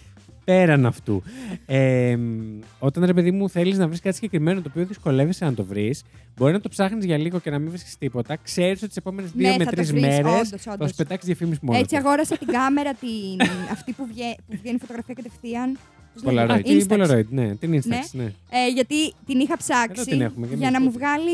πέραν 0.47 0.85
αυτού. 0.85 1.23
Ε, 1.65 2.15
μ, 2.15 2.59
όταν 2.79 3.05
ρε 3.05 3.13
παιδί 3.13 3.31
μου 3.31 3.49
θέλεις 3.49 3.77
να 3.77 3.87
βρεις 3.87 3.99
κάτι 4.01 4.15
συγκεκριμένο 4.15 4.61
το 4.61 4.67
οποίο 4.69 4.85
δυσκολεύεσαι 4.85 5.45
να 5.45 5.53
το 5.53 5.63
βρεις, 5.65 6.03
μπορεί 6.37 6.53
να 6.53 6.59
το 6.59 6.69
ψάχνεις 6.69 7.05
για 7.05 7.17
λίγο 7.17 7.39
και 7.39 7.49
να 7.49 7.59
μην 7.59 7.69
βρίσκεις 7.69 7.97
τίποτα. 7.97 8.35
Ξέρεις 8.43 8.77
ότι 8.79 8.87
τις 8.87 8.97
επόμενες 8.97 9.31
δύο 9.31 9.49
Ναι, 9.49 9.57
με 9.57 9.63
θα 9.63 9.69
το 9.69 9.75
τρεις 9.75 9.91
βρεις, 9.91 10.01
μέρες 10.01 10.31
όντως, 10.31 10.61
θα 10.61 10.71
όντως. 10.73 10.89
σου 10.89 10.95
πετάξει 10.95 11.25
διαφήμιση 11.25 11.59
μόνο. 11.63 11.79
Έτσι 11.79 11.95
του. 11.95 12.01
αγόρασα 12.07 12.37
την 12.37 12.47
κάμερα 12.47 12.93
την... 12.93 13.47
αυτή 13.75 13.91
που, 13.91 14.07
βγαίνει, 14.11 14.35
που 14.47 14.57
βγαίνει 14.61 14.77
φωτογραφία 14.79 15.13
κατευθείαν. 15.13 15.77
Πώς 16.23 16.33
λέγεται; 16.33 16.53
Polaroid. 16.53 16.57
Α, 16.57 16.61
την 16.61 16.85
Instax. 16.87 17.07
Polaroid, 17.09 17.25
ναι, 17.29 17.55
την 17.55 17.73
Instax, 17.73 17.85
Ναι. 17.85 18.23
ναι. 18.23 18.31
Ε, 18.49 18.67
γιατί 18.73 19.13
την 19.25 19.39
είχα 19.39 19.57
ψάξει 19.57 19.91
Εδώ 20.01 20.03
την 20.11 20.21
έχουμε, 20.21 20.47
για 20.47 20.55
για 20.57 20.71
να 20.71 20.79
να 20.79 20.85
μου 20.85 20.91
δούμε. 20.91 21.05
βγάλει 21.05 21.31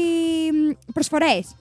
προσφορές. 0.94 1.56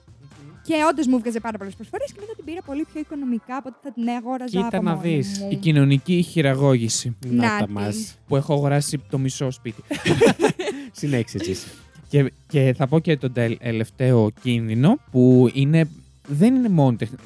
Και 0.63 0.73
όντως 0.89 1.07
μου 1.07 1.19
βγάζε 1.19 1.39
πάρα 1.39 1.57
πολλές 1.57 1.75
προσφορές 1.75 2.11
και 2.11 2.17
μετά 2.19 2.33
την 2.35 2.45
πήρα 2.45 2.61
πολύ 2.65 2.85
πιο 2.91 2.99
οικονομικά 3.01 3.55
από 3.55 3.69
ότι 3.69 3.77
θα 3.83 3.91
την 3.93 4.07
αγόραζα 4.09 4.49
Κοίτα 4.63 4.77
από 4.77 4.81
να 4.81 4.95
μόνη 4.95 5.15
δεις. 5.15 5.39
μου. 5.39 5.47
Η 5.51 5.55
κοινωνική 5.55 6.21
χειραγώγηση 6.21 7.15
Να 7.27 7.33
Να 7.51 7.57
τα 7.59 7.65
την. 7.65 7.73
μας. 7.73 8.15
που 8.27 8.35
έχω 8.35 8.53
αγοράσει 8.53 9.01
το 9.09 9.17
μισό 9.17 9.51
σπίτι. 9.51 9.81
Συνέχισε 10.91 11.37
εσύ. 11.41 11.57
και, 12.09 12.31
και 12.47 12.73
θα 12.77 12.87
πω 12.87 12.99
και 12.99 13.17
τον 13.17 13.33
τελευταίο 13.33 14.31
κίνδυνο 14.41 14.99
που 15.11 15.49
είναι, 15.53 15.89
δεν 16.27 16.55
είναι 16.55 16.69
μόνο 16.69 16.97
τεχνικό. 16.97 17.23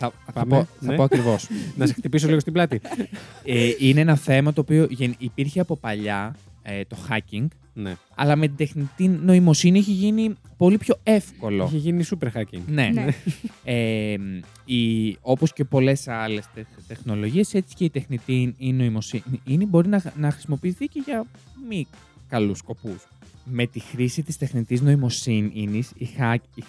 Θα, 0.00 0.12
θα 0.26 0.32
Πάμε, 0.32 0.48
πω, 0.56 0.68
θα 0.80 0.90
ναι. 0.90 0.96
πω 0.96 1.02
ακριβώς. 1.02 1.48
να 1.76 1.86
σε 1.86 1.92
χτυπήσω 1.92 2.26
λίγο 2.28 2.40
στην 2.40 2.52
πλάτη. 2.52 2.80
ε, 3.44 3.70
είναι 3.78 4.00
ένα 4.00 4.16
θέμα 4.16 4.52
το 4.52 4.60
οποίο 4.60 4.86
γεν- 4.90 5.14
υπήρχε 5.18 5.60
από 5.60 5.76
παλιά, 5.76 6.36
ε, 6.68 6.84
το 6.84 6.96
hacking, 7.08 7.46
ναι. 7.74 7.96
αλλά 8.14 8.36
με 8.36 8.46
την 8.46 8.56
τεχνητή 8.56 9.08
νοημοσύνη 9.08 9.78
έχει 9.78 9.92
γίνει 9.92 10.34
πολύ 10.56 10.78
πιο 10.78 10.98
εύκολο. 11.02 11.64
Είχε 11.64 11.76
γίνει 11.76 12.04
super 12.10 12.28
hacking. 12.38 12.62
Ναι. 12.66 12.90
Ναι. 12.94 13.06
Ε, 13.64 14.16
η, 14.64 15.16
όπως 15.20 15.52
και 15.52 15.64
πολλές 15.64 16.08
άλλες 16.08 16.44
τεχ, 16.54 16.66
τεχνολογίες, 16.86 17.54
έτσι 17.54 17.74
και 17.74 17.84
η 17.84 17.90
τεχνητή 17.90 18.54
η 18.58 18.72
νοημοσύνη 18.72 19.66
μπορεί 19.68 19.88
να, 19.88 20.02
να 20.16 20.30
χρησιμοποιηθεί 20.30 20.86
και 20.86 21.02
για 21.04 21.24
μη 21.68 21.86
καλούς 22.28 22.58
σκοπούς. 22.58 23.06
Με 23.50 23.66
τη 23.66 23.80
χρήση 23.80 24.22
της 24.22 24.36
τεχνητής 24.36 24.80
νοημοσύνης, 24.80 25.92
οι, 25.96 26.08
hack, 26.18 26.36
οι 26.54 26.64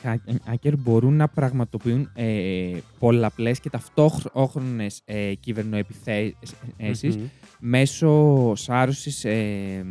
hacker 0.52 0.74
μπορούν 0.78 1.16
να 1.16 1.28
πραγματοποιούν 1.28 2.10
ε, 2.14 2.78
πολλαπλές 3.00 3.60
και 3.60 3.70
ταυτόχρονες 3.70 5.02
ε, 5.06 5.34
κυβερνοεπιθέσεις 5.34 7.16
Μμμ. 7.16 7.26
μέσω 7.60 8.54
σάρωσης 8.56 9.26
ε, 9.26 9.86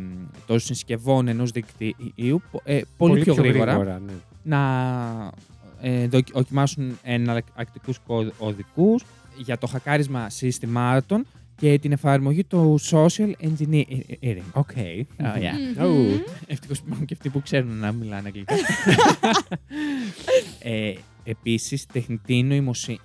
των 0.45 0.59
συσκευών 0.59 1.27
ενός 1.27 1.51
δικτύου 1.51 2.41
ε, 2.63 2.81
πολύ, 2.97 3.21
πιο, 3.21 3.33
γρήγορα 3.33 3.99
ναι. 3.99 4.13
να 4.43 5.31
ε, 5.81 6.07
δοκι- 6.07 6.33
δοκιμάσουν 6.33 6.97
εναλλακτικούς 7.03 7.99
κωδικούς 8.37 9.03
για 9.37 9.57
το 9.57 9.67
χακάρισμα 9.67 10.29
συστημάτων 10.29 11.25
και 11.59 11.79
την 11.79 11.91
εφαρμογή 11.91 12.43
του 12.43 12.79
social 12.91 13.31
engineering. 13.41 14.41
OK. 14.53 14.69
Oh, 14.75 15.21
yeah. 15.21 15.77
Μμμ. 15.77 15.85
Ου. 15.85 16.21
Ευτυχώς 16.47 16.77
που 16.79 16.83
υπάρχουν 16.85 17.05
και 17.05 17.13
αυτοί 17.13 17.29
που 17.29 17.41
ξέρουν 17.41 17.77
να 17.77 17.91
μιλάνε 17.91 18.27
αγγλικά. 18.27 18.55
ε, 20.59 20.93
Επίσης, 21.23 21.85
τεχνητή 21.85 22.43
νοημοσύνη 22.43 22.99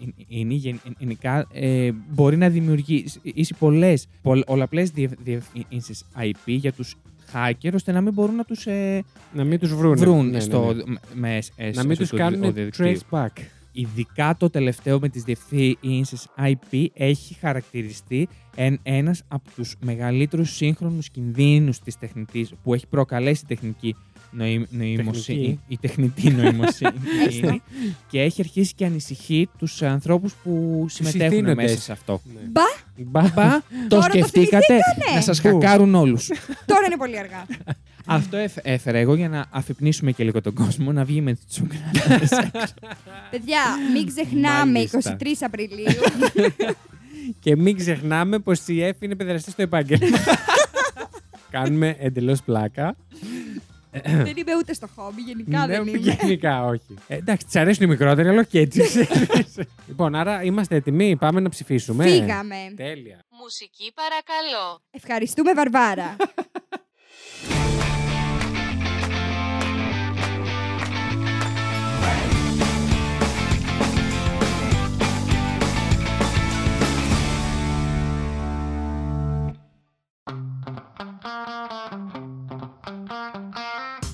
γεν- 0.49 0.81
γενικά 0.99 1.47
ε, 1.53 1.91
μπορεί 2.09 2.37
να 2.37 2.49
δημιουργήσει 2.49 3.55
πολλές 3.59 4.07
πολλαπλές 4.47 4.91
διευθύνσεις 5.23 5.95
IP 6.21 6.35
για 6.47 6.73
τους 6.73 6.95
hacker 7.33 7.71
ώστε 7.75 7.93
να 7.93 8.01
μην 8.01 8.13
μπορούν 8.13 8.35
να 8.35 8.45
τους 8.45 8.67
ε, 8.67 9.03
Να 9.33 9.45
μην 9.45 9.59
τους 9.59 9.75
βρουν. 9.75 9.97
βρουν 9.97 10.25
Ναι, 10.27 10.31
ναι, 10.31 10.41
στο, 10.41 10.73
ναι. 10.75 10.83
με- 10.87 10.99
με, 11.15 11.37
ες, 11.57 11.77
Να 11.77 11.85
μην 11.85 11.95
στο 11.95 12.05
τους 12.05 12.19
κάνουν 12.19 12.41
διαδικτύο. 12.53 12.87
trace 13.11 13.19
back. 13.19 13.29
Ειδικά 13.77 14.37
το 14.39 14.51
τελευταίο 14.51 14.99
με 15.01 15.09
τις 15.09 15.23
διευθύνσεις 15.23 16.27
IP 16.39 16.87
έχει 16.95 17.35
χαρακτηριστεί 17.35 18.29
εν, 18.57 18.79
ένας 18.83 19.23
από 19.29 19.51
τους 19.55 19.75
μεγαλύτερους 19.81 20.55
σύγχρονους 20.57 21.11
κινδύνους 21.11 21.79
της 21.81 21.99
τεχνητής 21.99 22.53
που 22.63 22.75
έχει 22.75 22.87
προκαλέσει 22.87 23.43
η 23.45 23.47
τεχνική 23.55 23.97
νοη, 24.31 24.67
νοημοσύνη, 24.71 25.39
Τεχνική. 25.39 25.61
η 25.69 25.79
τεχνητή 25.81 26.31
νοημοσύνη 26.31 26.93
Έστω. 27.27 27.61
και 28.09 28.21
έχει 28.21 28.41
αρχίσει 28.41 28.75
και 28.75 28.85
ανησυχεί 28.85 29.49
τους 29.59 29.83
ανθρώπους 29.83 30.35
που 30.35 30.87
συμμετέχουν 30.89 31.33
ηθήνοντες. 31.33 31.55
μέσα 31.71 31.81
σε 31.81 31.93
αυτό. 31.93 32.21
Ναι. 32.35 32.41
Μπα, 32.51 32.63
Μπα. 33.23 33.29
Μπα, 33.35 33.51
το 33.89 33.97
το 33.97 34.03
σκεφτήκατε 34.03 34.65
θυμηθήκανε. 34.67 35.15
να 35.15 35.21
σας 35.21 35.41
Πού; 35.41 35.49
χακάρουν 35.49 35.95
όλους. 35.95 36.27
τώρα 36.67 36.87
είναι 36.87 36.97
πολύ 36.97 37.19
αργά. 37.19 37.47
Αυτό 38.07 38.37
έφ- 38.37 38.59
έφερα 38.63 38.99
εγώ 38.99 39.15
για 39.15 39.29
να 39.29 39.47
αφυπνίσουμε 39.51 40.13
και 40.13 40.25
λίγο 40.25 40.41
τον 40.41 40.55
κόσμο, 40.55 40.93
να 40.93 41.05
βγει 41.05 41.21
με 41.21 41.33
τις 41.33 41.45
τσουγκράδες. 41.47 42.31
Παιδιά, 43.31 43.61
μην 43.93 44.07
ξεχνάμε 44.07 44.73
Μάλιστα. 44.73 45.17
23 45.21 45.27
Απριλίου. 45.41 46.01
Και 47.41 47.57
μην 47.57 47.77
ξεχνάμε 47.77 48.39
πως 48.39 48.69
η 48.69 48.83
ΕΦ 48.83 48.97
είναι 49.03 49.15
παιδεραστή 49.15 49.51
στο 49.51 49.63
επάγγελμα. 49.63 50.19
Κάνουμε 51.51 51.97
εντελώς 51.99 52.43
πλάκα. 52.43 52.97
δεν 54.03 54.37
είμαι 54.37 54.57
ούτε 54.59 54.73
στο 54.75 54.87
χόμπι, 54.97 55.21
γενικά 55.21 55.67
Ναι, 55.67 55.67
δεν 55.67 55.87
είμαι. 55.87 55.99
Γενικά 55.99 56.65
όχι. 56.65 56.95
Ε, 57.07 57.17
εντάξει, 57.17 57.47
της 57.47 57.57
αρέσουν 57.57 57.85
οι 57.85 57.89
μικρότεροι, 57.89 58.29
αλλά 58.29 58.45
και 58.45 58.59
έτσι. 58.59 58.81
ξέρεις. 58.83 59.59
λοιπόν, 59.89 60.15
άρα 60.15 60.43
είμαστε 60.43 60.75
έτοιμοι. 60.77 61.17
Πάμε 61.17 61.41
να 61.41 61.49
ψηφίσουμε. 61.49 62.05
Φύγαμε. 62.05 62.57
Τέλεια. 62.77 63.19
Μουσική 63.43 63.93
παρακαλώ. 63.95 64.81
Ευχαριστούμε, 64.91 65.55
Βαρβάρα. 65.55 66.17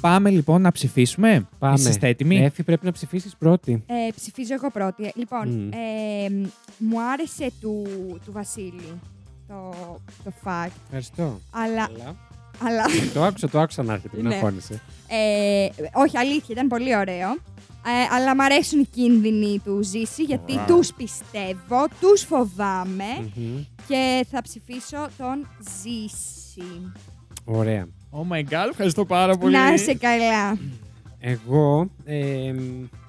Πάμε 0.01 0.30
λοιπόν 0.30 0.61
να 0.62 0.72
ψηφίσουμε. 0.72 1.48
Πάμε. 1.59 1.88
Είστε 1.88 2.09
έτοιμοι. 2.09 2.36
Εφη, 2.44 2.62
πρέπει 2.62 2.84
να 2.86 2.92
ψηφίσεις 2.92 3.36
πρώτη. 3.36 3.84
Ε, 3.86 3.94
ψηφίζω 4.16 4.55
εγώ 4.55 4.70
πρώτη. 4.70 5.05
Ε, 5.05 5.11
Λοιπόν, 5.14 5.48
Μμ. 5.48 5.70
ε, 5.72 6.48
μου 6.78 7.03
άρεσε 7.12 7.51
του, 7.61 7.86
του 8.24 8.32
Βασίλη 8.32 9.01
το, 9.48 9.74
το 10.24 10.32
fact, 10.44 10.70
Ευχαριστώ. 10.84 11.40
αλλά, 11.51 11.82
Αλλά... 11.82 12.16
αλλά 12.62 12.82
το 13.14 13.22
άκουσα, 13.24 13.48
το 13.48 13.61
άκουσα 13.61 13.82
να 13.82 13.92
έρχεται. 13.92 14.16
Μην 14.16 14.26
Ναι. 14.26 14.34
αγχώνεσαι. 14.34 14.80
ε, 15.09 15.66
όχι 15.92 16.16
αλήθεια, 16.18 16.46
ήταν 16.48 16.68
πολύ 16.68 16.96
ωραίο. 16.96 17.28
Ε, 17.86 18.14
αλλά 18.14 18.34
μ' 18.34 18.40
αρέσουν 18.40 18.80
οι 18.80 18.84
κίνδυνοι 18.86 19.61
του 19.64 19.80
Ζήση 19.82 20.22
γιατί 20.22 20.53
Ωραία. 20.53 20.64
τους 20.64 20.92
πιστεύω, 20.92 21.86
τους 22.01 22.22
φοβάμαι 22.22 23.05
Μμμ. 23.34 23.64
και 23.88 24.26
θα 24.30 24.42
ψηφίσω 24.42 25.09
τον 25.18 25.46
Ζήση. 25.82 26.92
Ωραία. 27.44 27.86
Oh 28.11 28.32
my 28.32 28.40
god, 28.40 28.68
ευχαριστώ 28.70 29.04
πάρα 29.04 29.36
πολύ. 29.36 29.56
Να 29.56 29.72
είσαι 29.72 29.94
καλά. 29.94 30.58
Εγώ. 31.20 31.90
Ε, 32.04 32.54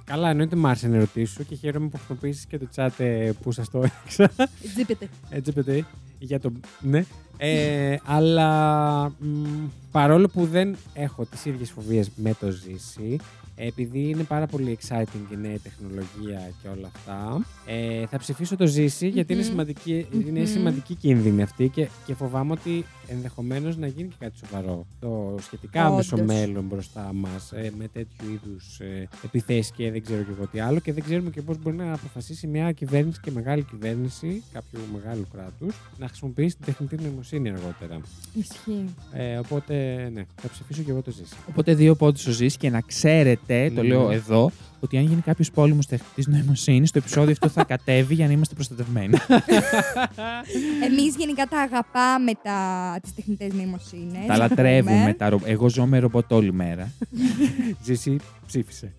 καλά, 0.04 0.30
εννοείται 0.30 0.56
μ' 0.56 0.66
άρεσε 0.66 0.88
να 0.88 1.00
ρωτήσω 1.00 1.44
και 1.44 1.56
χαίρομαι 1.56 1.88
που 1.88 1.98
χρησιμοποιήσεις 1.98 2.46
και 2.46 2.58
το 2.58 2.68
chat 2.76 2.90
ε, 2.98 3.32
που 3.42 3.52
σας 3.52 3.70
το 3.70 3.78
έδειξα. 3.78 4.48
Τζίπετε. 4.74 5.10
Έτσι 5.30 5.52
πετύχει. 5.52 5.86
Για 6.20 6.40
το. 6.40 6.52
Ναι. 6.80 7.06
Ε, 7.38 7.98
αλλά 8.06 9.04
μ, 9.20 9.68
παρόλο 9.92 10.28
που 10.28 10.46
δεν 10.46 10.76
έχω 10.94 11.26
τις 11.26 11.46
ίδιες 11.46 11.72
φοβίες 11.72 12.10
με 12.16 12.34
το 12.40 12.50
ζήσει, 12.50 13.20
επειδή 13.56 14.10
είναι 14.10 14.24
πάρα 14.24 14.46
πολύ 14.48 14.78
exciting 14.82 15.32
η 15.34 15.36
νέα 15.36 15.58
τεχνολογία 15.64 16.52
και 16.62 16.68
όλα 16.68 16.90
αυτά, 16.96 17.46
ε, 17.66 18.06
θα 18.06 18.18
ψηφίσω 18.18 18.56
το 18.56 18.66
ζήσει 18.68 19.08
γιατί 19.08 19.34
είναι, 19.34 19.42
Μμμ. 19.42 19.50
σημαντική, 19.50 20.06
είναι 20.28 20.40
Μμμ. 20.40 20.46
σημαντική 20.46 20.96
κίνδυνη 20.96 21.42
αυτή 21.42 21.70
και, 21.70 21.88
και 22.06 22.14
φοβάμαι 22.14 22.52
ότι 22.52 22.86
ενδεχομένως 23.08 23.78
να 23.78 23.88
γίνει 23.88 24.08
και 24.08 24.16
κάτι 24.20 24.38
σοβαρό 24.38 24.86
το 25.00 25.36
σχετικά 25.42 25.86
άμεσο 25.86 26.16
Όντως. 26.16 26.36
μέλλον 26.36 26.64
μπροστά 26.66 27.10
μας 27.14 27.52
ε, 27.52 27.72
με 27.78 27.88
τέτοιου 27.88 28.26
είδους 28.34 28.80
ε, 28.80 29.08
επιθέσεις 29.24 29.72
και 29.72 29.92
δεν 29.92 30.04
ξέρω 30.04 30.22
και 30.24 30.32
εγώ 30.38 30.48
τι 30.48 30.60
άλλο 30.60 30.80
και 30.80 30.94
δεν 30.94 31.04
ξέρουμε 31.04 31.30
και 31.30 31.42
πώς 31.42 31.58
μπορεί 31.62 31.76
να 31.76 31.94
αποφασίσει 31.94 32.48
μια 32.48 32.72
κυβέρνηση 32.72 33.20
και 33.22 33.32
μεγάλη 33.32 33.64
κυβέρνηση 33.64 34.44
κάποιου 34.54 34.80
μεγάλου 34.94 35.26
κράτους 35.34 35.76
να 35.98 36.08
χρησιμοποιήσει 36.08 36.56
την 36.56 36.66
τεχνητή 36.66 36.96
νοημοσύνη 37.04 37.50
αργότερα. 37.50 38.00
Ισχύει. 38.34 38.86
Ε, 39.14 39.38
οπότε, 39.38 39.74
ναι, 40.14 40.24
θα 40.42 40.50
ψηφίσω 40.50 40.82
και 40.82 40.92
εγώ 40.92 41.02
το 41.02 41.12
ζήσει. 41.12 41.36
Οπότε 41.50 41.74
δύο 41.74 41.96
πόντους 41.96 42.28
ο 42.28 42.32
Ζής 42.32 42.58
και 42.58 42.70
να 42.70 42.82
ξέρετε, 42.82 43.41
το 43.48 43.82
Ναι. 43.82 43.88
λέω 43.88 44.12
εδώ, 44.12 44.52
ότι 44.80 44.98
αν 44.98 45.04
γίνει 45.04 45.22
κάποιος 45.22 45.52
πόλεμος 45.52 45.86
τεχνητής 45.86 46.28
νοημοσύνης, 46.28 46.92
το 46.92 46.98
επεισόδιο 46.98 47.32
αυτό 47.32 47.48
θα 47.50 47.64
κατέβει 47.64 48.14
για 48.14 48.26
να 48.26 48.32
είμαστε 48.32 48.54
προστατευμένοι. 48.56 49.18
Εμείς 50.88 51.16
γενικά 51.18 51.46
τα 51.46 51.60
αγαπάμε 51.60 52.32
τα, 52.44 52.98
τις 53.02 53.14
τεχνητές 53.16 53.54
νοημοσύνες. 53.54 54.26
τα 54.28 54.38
λατρεύουμε. 54.38 55.16
Τα... 55.18 55.30
ρο- 55.30 55.42
Εγώ 55.46 55.70
ζω 55.70 55.86
με 55.86 56.00
ρομπότ 56.00 56.32
όλη 56.32 56.54
μέρα. 56.54 56.92
Ζήσει, 57.86 58.18
ψήφισε. 58.48 58.94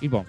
λοιπόν. 0.00 0.24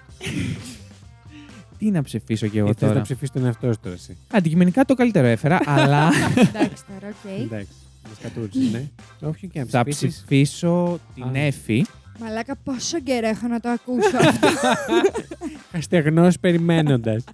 Τι 1.78 1.90
να 1.90 2.02
ψηφίσω 2.02 2.46
κι 2.46 2.58
εγώ 2.58 2.68
Ή 2.68 2.72
θες 2.72 2.80
να 2.82 2.88
τώρα. 2.88 3.00
ψηφίσεις 3.00 3.30
τον 3.30 3.44
εαυτό 3.44 3.72
σου 3.72 3.78
τώρα 3.82 3.94
εσύ. 3.94 4.16
Αντικειμενικά 4.30 4.84
το 4.84 4.94
καλύτερο 4.94 5.26
έφερα, 5.26 5.58
αλλά 5.76 6.08
Εντάξει 6.36 6.82
τώρα, 6.88 7.08
οκ. 7.24 7.40
Εντάξει. 7.40 7.72
Μας 8.08 8.18
κατούρισε, 8.22 8.58
ναι. 8.72 8.88
Όποιον 9.28 9.50
και 9.50 9.58
να 9.58 9.64
θα 9.66 9.84
ψηφίσεις. 9.84 10.16
ψηφίσω 10.26 10.98
την 11.14 11.24
Α. 11.24 11.30
Εφη. 12.16 12.22
Μαλάκα, 12.24 12.56
πόσο 12.64 13.00
καιρό 13.00 13.28
έχω 13.28 13.46
να 13.48 13.60
το 13.60 13.68
ακούσω 13.68 14.16
αυτό. 14.16 14.48
Αστεγνός 15.76 16.38
περιμένοντας. 16.38 17.24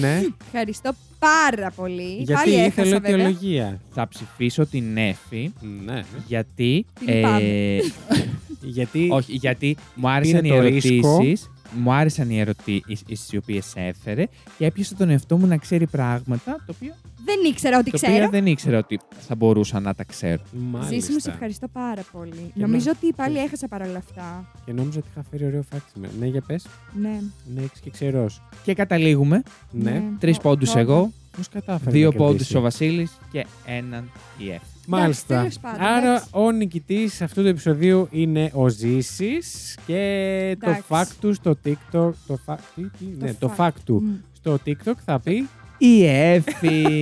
ναι. 0.00 0.20
Ευχαριστώ 0.46 0.90
πάρα 1.18 1.70
πολύ. 1.70 2.14
Γιατί 2.16 2.32
Πάλι 2.32 2.50
ήθελε 2.50 2.64
έχασα, 2.66 2.90
βέβαια. 3.00 3.10
αιτιολογία. 3.26 3.80
Θα 3.94 4.08
ψηφίσω 4.08 4.66
την 4.66 4.96
Εφη 4.96 5.52
Ναι. 5.84 6.02
γιατί. 6.26 6.86
Την 6.98 7.14
λυπάμαι. 7.14 7.40
Γιατί. 8.62 9.08
όχι, 9.10 9.32
γιατί 9.32 9.76
μου 9.94 10.08
άρεσαν 10.08 10.44
οι 10.44 10.48
Πήρε 10.48 10.56
το 10.56 10.62
ρίσκο. 10.68 11.08
ερωτήσεις. 11.08 11.50
Μου 11.78 11.92
άρεσαν 11.92 12.30
οι 12.30 12.40
ερωτήσεις 12.40 13.32
οι 13.32 13.36
οποίες 13.36 13.72
έφερε 13.74 14.24
και 14.58 14.64
έπιασα 14.66 14.94
τον 14.94 15.10
εαυτό 15.10 15.36
μου 15.36 15.46
να 15.46 15.56
ξέρει 15.56 15.86
πράγματα 15.86 16.44
τα 16.44 16.64
οποία, 16.74 16.96
Δεν 17.34 17.50
ήξερα 17.50 17.78
ότι 17.78 17.90
τα 17.90 17.96
ξέρω. 17.96 18.12
οποία 18.14 18.28
δεν 18.28 18.46
ήξερα 18.46 18.78
ότι 18.78 19.00
θα 19.28 19.34
μπορούσα 19.34 19.80
να 19.80 19.94
τα 19.94 20.04
ξέρω. 20.04 20.42
Μάλιστα. 20.70 20.94
Ζήση 20.94 21.12
μου, 21.12 21.18
σε 21.18 21.30
ευχαριστώ 21.30 21.68
πάρα 21.68 22.02
πολύ. 22.12 22.30
Και 22.54 22.60
Νομίζω 22.60 22.90
εμένα. 22.90 22.96
ότι 23.02 23.12
πάλι 23.16 23.38
έχασα 23.38 23.68
παρόλα 23.68 23.96
αυτά. 23.98 24.50
Και 24.64 24.72
νόμιζα 24.72 24.98
ότι 24.98 25.08
είχα 25.10 25.24
φέρει 25.30 25.44
ωραίο 25.44 25.62
φάκ 25.70 25.80
σήμερα. 25.92 26.12
Ναι, 26.18 26.26
για 26.26 26.40
πες. 26.46 26.66
Ναι. 27.00 27.20
Ναι, 27.54 27.60
έχεις 27.62 27.80
και 27.80 27.90
ξερός. 27.90 28.42
Και 28.62 28.74
καταλήγουμε. 28.74 29.42
Ναι. 29.70 30.02
Τρεις 30.18 30.36
Ω, 30.36 30.40
πόντους 30.40 30.74
ω, 30.74 30.78
εγώ, 30.78 31.12
Πώς 31.36 31.48
κατάφερε 31.48 31.90
δύο 31.90 32.10
να 32.10 32.16
πόντους 32.16 32.32
κερδίσει. 32.36 32.56
ο 32.56 32.60
Βασίλης 32.60 33.18
και 33.32 33.46
έναν 33.66 34.10
η 34.38 34.50
Εφη. 34.50 34.64
Μάλιστα. 34.86 35.36
τέλος 35.38 35.58
πάντων, 35.58 35.80
Άρα 35.86 36.10
εντάξει. 36.10 36.28
ο 36.32 36.50
νικητής 36.50 37.22
αυτού 37.22 37.40
του 37.42 37.46
επεισοδίου 37.48 38.08
είναι 38.10 38.50
ο 38.54 38.68
Ζήσης 38.68 39.76
και 39.86 40.56
το 40.60 40.70
Εντάξει. 40.70 40.84
fact 40.88 41.16
του 41.20 41.34
στο 41.34 41.56
TikTok. 41.64 42.10
Το, 42.26 42.38
fa... 42.46 42.54
τι, 42.74 42.82
τι, 42.82 43.04
ναι, 43.18 43.34
το 43.34 43.52
fact. 43.56 43.66
fact 43.66 43.74
του 43.84 44.02
Μμ. 44.02 44.10
στο 44.32 44.58
TikTok 44.66 44.94
θα 45.04 45.20
πει. 45.20 45.48
Η 45.82 46.06
Έφη, 46.06 46.94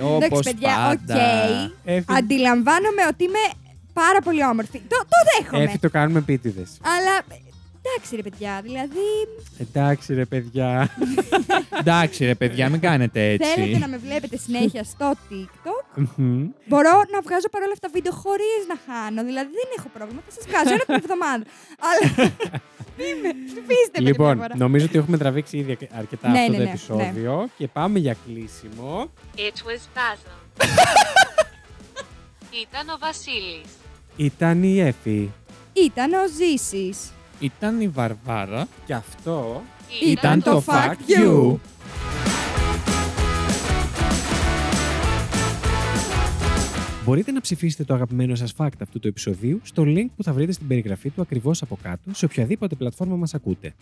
όπως 0.14 0.24
Εντάξει, 0.24 0.42
παιδιά, 0.42 0.76
πάντα. 0.76 1.14
οκ. 1.64 1.70
Έφη, 1.84 2.04
Αντιλαμβάνομαι 2.08 3.02
ότι 3.08 3.24
είμαι 3.24 3.38
πάρα 3.92 4.20
πολύ 4.24 4.44
όμορφη. 4.44 4.78
Το, 4.88 4.96
το 4.96 5.16
δέχομαι. 5.40 5.62
Έφη 5.64 5.78
το 5.78 5.90
κάνουμε 5.90 6.18
επίτηδες. 6.18 6.70
Αλλά 6.82 7.40
εντάξει, 7.82 8.16
ρε 8.16 8.22
παιδιά, 8.22 8.60
δηλαδή 8.62 8.98
Εντάξει 9.58 10.14
ρε 10.14 10.24
παιδιά. 10.24 10.90
Εντάξει, 11.80 12.24
ρε 12.24 12.34
παιδιά, 12.34 12.68
μην 12.68 12.80
κάνετε 12.80 13.30
έτσι. 13.30 13.48
θέλετε 13.54 13.78
να 13.78 13.88
με 13.88 13.96
βλέπετε 13.96 14.36
συνέχεια 14.36 14.84
στο 14.84 15.12
TikTok; 15.30 15.75
Μμμ. 15.96 16.48
Μπορώ 16.66 16.90
να 17.12 17.20
βγάζω 17.20 17.48
παρόλα 17.50 17.72
αυτά 17.72 17.88
βίντεο 17.92 18.12
χωρίς 18.12 18.60
να 18.68 18.76
χάνω. 18.86 19.24
Δηλαδή 19.24 19.50
δεν 19.60 19.68
έχω 19.78 19.88
πρόβλημα. 19.96 20.20
Θα 20.26 20.30
σας 20.36 20.44
βγάζω 20.48 20.72
ένα 20.76 20.84
την 20.84 20.94
εβδομάδα. 20.94 21.44
Αλλά. 21.88 22.06
Είμαι. 23.08 23.28
Ψηφίστε 23.46 23.98
με 24.00 24.08
λοιπόν, 24.08 24.30
την 24.30 24.40
φορά. 24.40 24.54
νομίζω 24.56 24.84
ότι 24.84 24.98
έχουμε 24.98 25.18
τραβήξει 25.18 25.56
ήδη 25.56 25.78
αρκετά 25.98 26.28
Ναι, 26.28 26.38
αυτό 26.38 26.50
ναι, 26.50 26.56
το 26.56 26.62
ναι, 26.62 26.68
επεισόδιο 26.68 27.48
και 27.58 27.66
πάμε 27.68 27.98
για 27.98 28.16
κλείσιμο. 28.26 29.10
It 29.36 29.58
was 29.68 29.82
Basil. 29.98 30.36
Ήταν 32.64 32.88
ο 32.88 32.96
Βασίλης. 33.00 33.68
Ήταν 34.16 34.62
η 34.62 34.80
Έφη. 34.80 35.30
Ήταν 35.72 36.12
ο 36.12 36.22
Ζήσης. 36.36 37.10
Ήταν 37.40 37.80
η 37.80 37.88
Βαρβάρα. 37.88 38.68
Και 38.86 38.94
αυτό 38.94 39.62
Ήταν 40.06 40.42
το 40.42 40.62
Fact 40.66 40.94
You. 41.08 41.54
Μπορείτε 47.06 47.32
να 47.32 47.40
ψηφίσετε 47.40 47.84
το 47.84 47.94
αγαπημένο 47.94 48.34
σας 48.34 48.54
fact 48.56 48.78
αυτού 48.80 48.98
του 48.98 49.08
επεισοδίου 49.08 49.60
στο 49.62 49.82
link 49.86 50.06
που 50.16 50.22
θα 50.22 50.32
βρείτε 50.32 50.52
στην 50.52 50.66
περιγραφή 50.66 51.10
του 51.10 51.20
ακριβώς 51.20 51.62
από 51.62 51.78
κάτω 51.82 52.14
σε 52.14 52.24
οποιαδήποτε 52.24 52.74
πλατφόρμα 52.74 53.16
μας 53.16 53.34
ακούτε. 53.34 53.74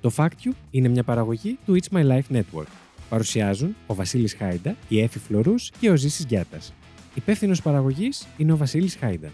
Το 0.00 0.12
Fact 0.16 0.28
You 0.44 0.50
είναι 0.70 0.88
μια 0.88 1.02
παραγωγή 1.02 1.58
του 1.66 1.76
It's 1.80 1.96
My 1.96 2.10
Life 2.10 2.36
Network. 2.36 2.66
Παρουσιάζουν 3.08 3.76
ο 3.86 3.94
Βασίλης 3.94 4.34
Χάιντα, 4.34 4.76
η 4.88 5.00
Έφη 5.00 5.18
Φλωρούς 5.18 5.70
και 5.80 5.90
ο 5.90 5.96
Ζήσης 5.96 6.24
Γιάτας. 6.24 6.72
Υπεύθυνος 7.14 7.62
παραγωγής 7.62 8.26
είναι 8.36 8.52
ο 8.52 8.56
Βασίλης 8.56 8.96
Χάιντα. 8.96 9.30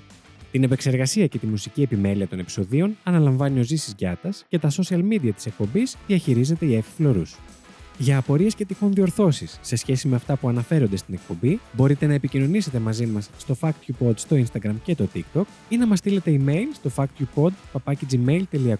Την 0.50 0.62
επεξεργασία 0.62 1.26
και 1.26 1.38
τη 1.38 1.46
μουσική 1.46 1.82
επιμέλεια 1.82 2.28
των 2.28 2.38
επεισοδίων 2.38 2.96
αναλαμβάνει 3.02 3.58
ο 3.60 3.62
Ζήσης 3.62 3.94
Γιάτας 3.98 4.44
και 4.48 4.58
τα 4.58 4.70
social 4.70 5.12
media 5.12 5.30
της 5.34 5.46
εκπομπής 5.46 5.96
διαχειρίζεται 6.06 6.66
η 6.66 6.74
Έφη 6.74 6.90
Φλωρούς. 6.96 7.36
Για 7.98 8.18
απορίες 8.18 8.54
και 8.54 8.64
τυχόν 8.64 8.92
διορθώσεις 8.92 9.58
σε 9.62 9.76
σχέση 9.76 10.08
με 10.08 10.16
αυτά 10.16 10.36
που 10.36 10.48
αναφέρονται 10.48 10.96
στην 10.96 11.14
εκπομπή, 11.14 11.60
μπορείτε 11.72 12.06
να 12.06 12.14
επικοινωνήσετε 12.14 12.78
μαζί 12.78 13.06
μας 13.06 13.30
στο 13.38 13.56
FactUpod 13.60 14.16
στο 14.16 14.36
Instagram 14.36 14.74
και 14.84 14.94
το 14.94 15.08
TikTok 15.14 15.44
ή 15.68 15.76
να 15.76 15.86
μας 15.86 15.98
στείλετε 15.98 16.40
email 16.40 16.66
στο 16.74 16.90
factupod.gmail.com 16.96 18.76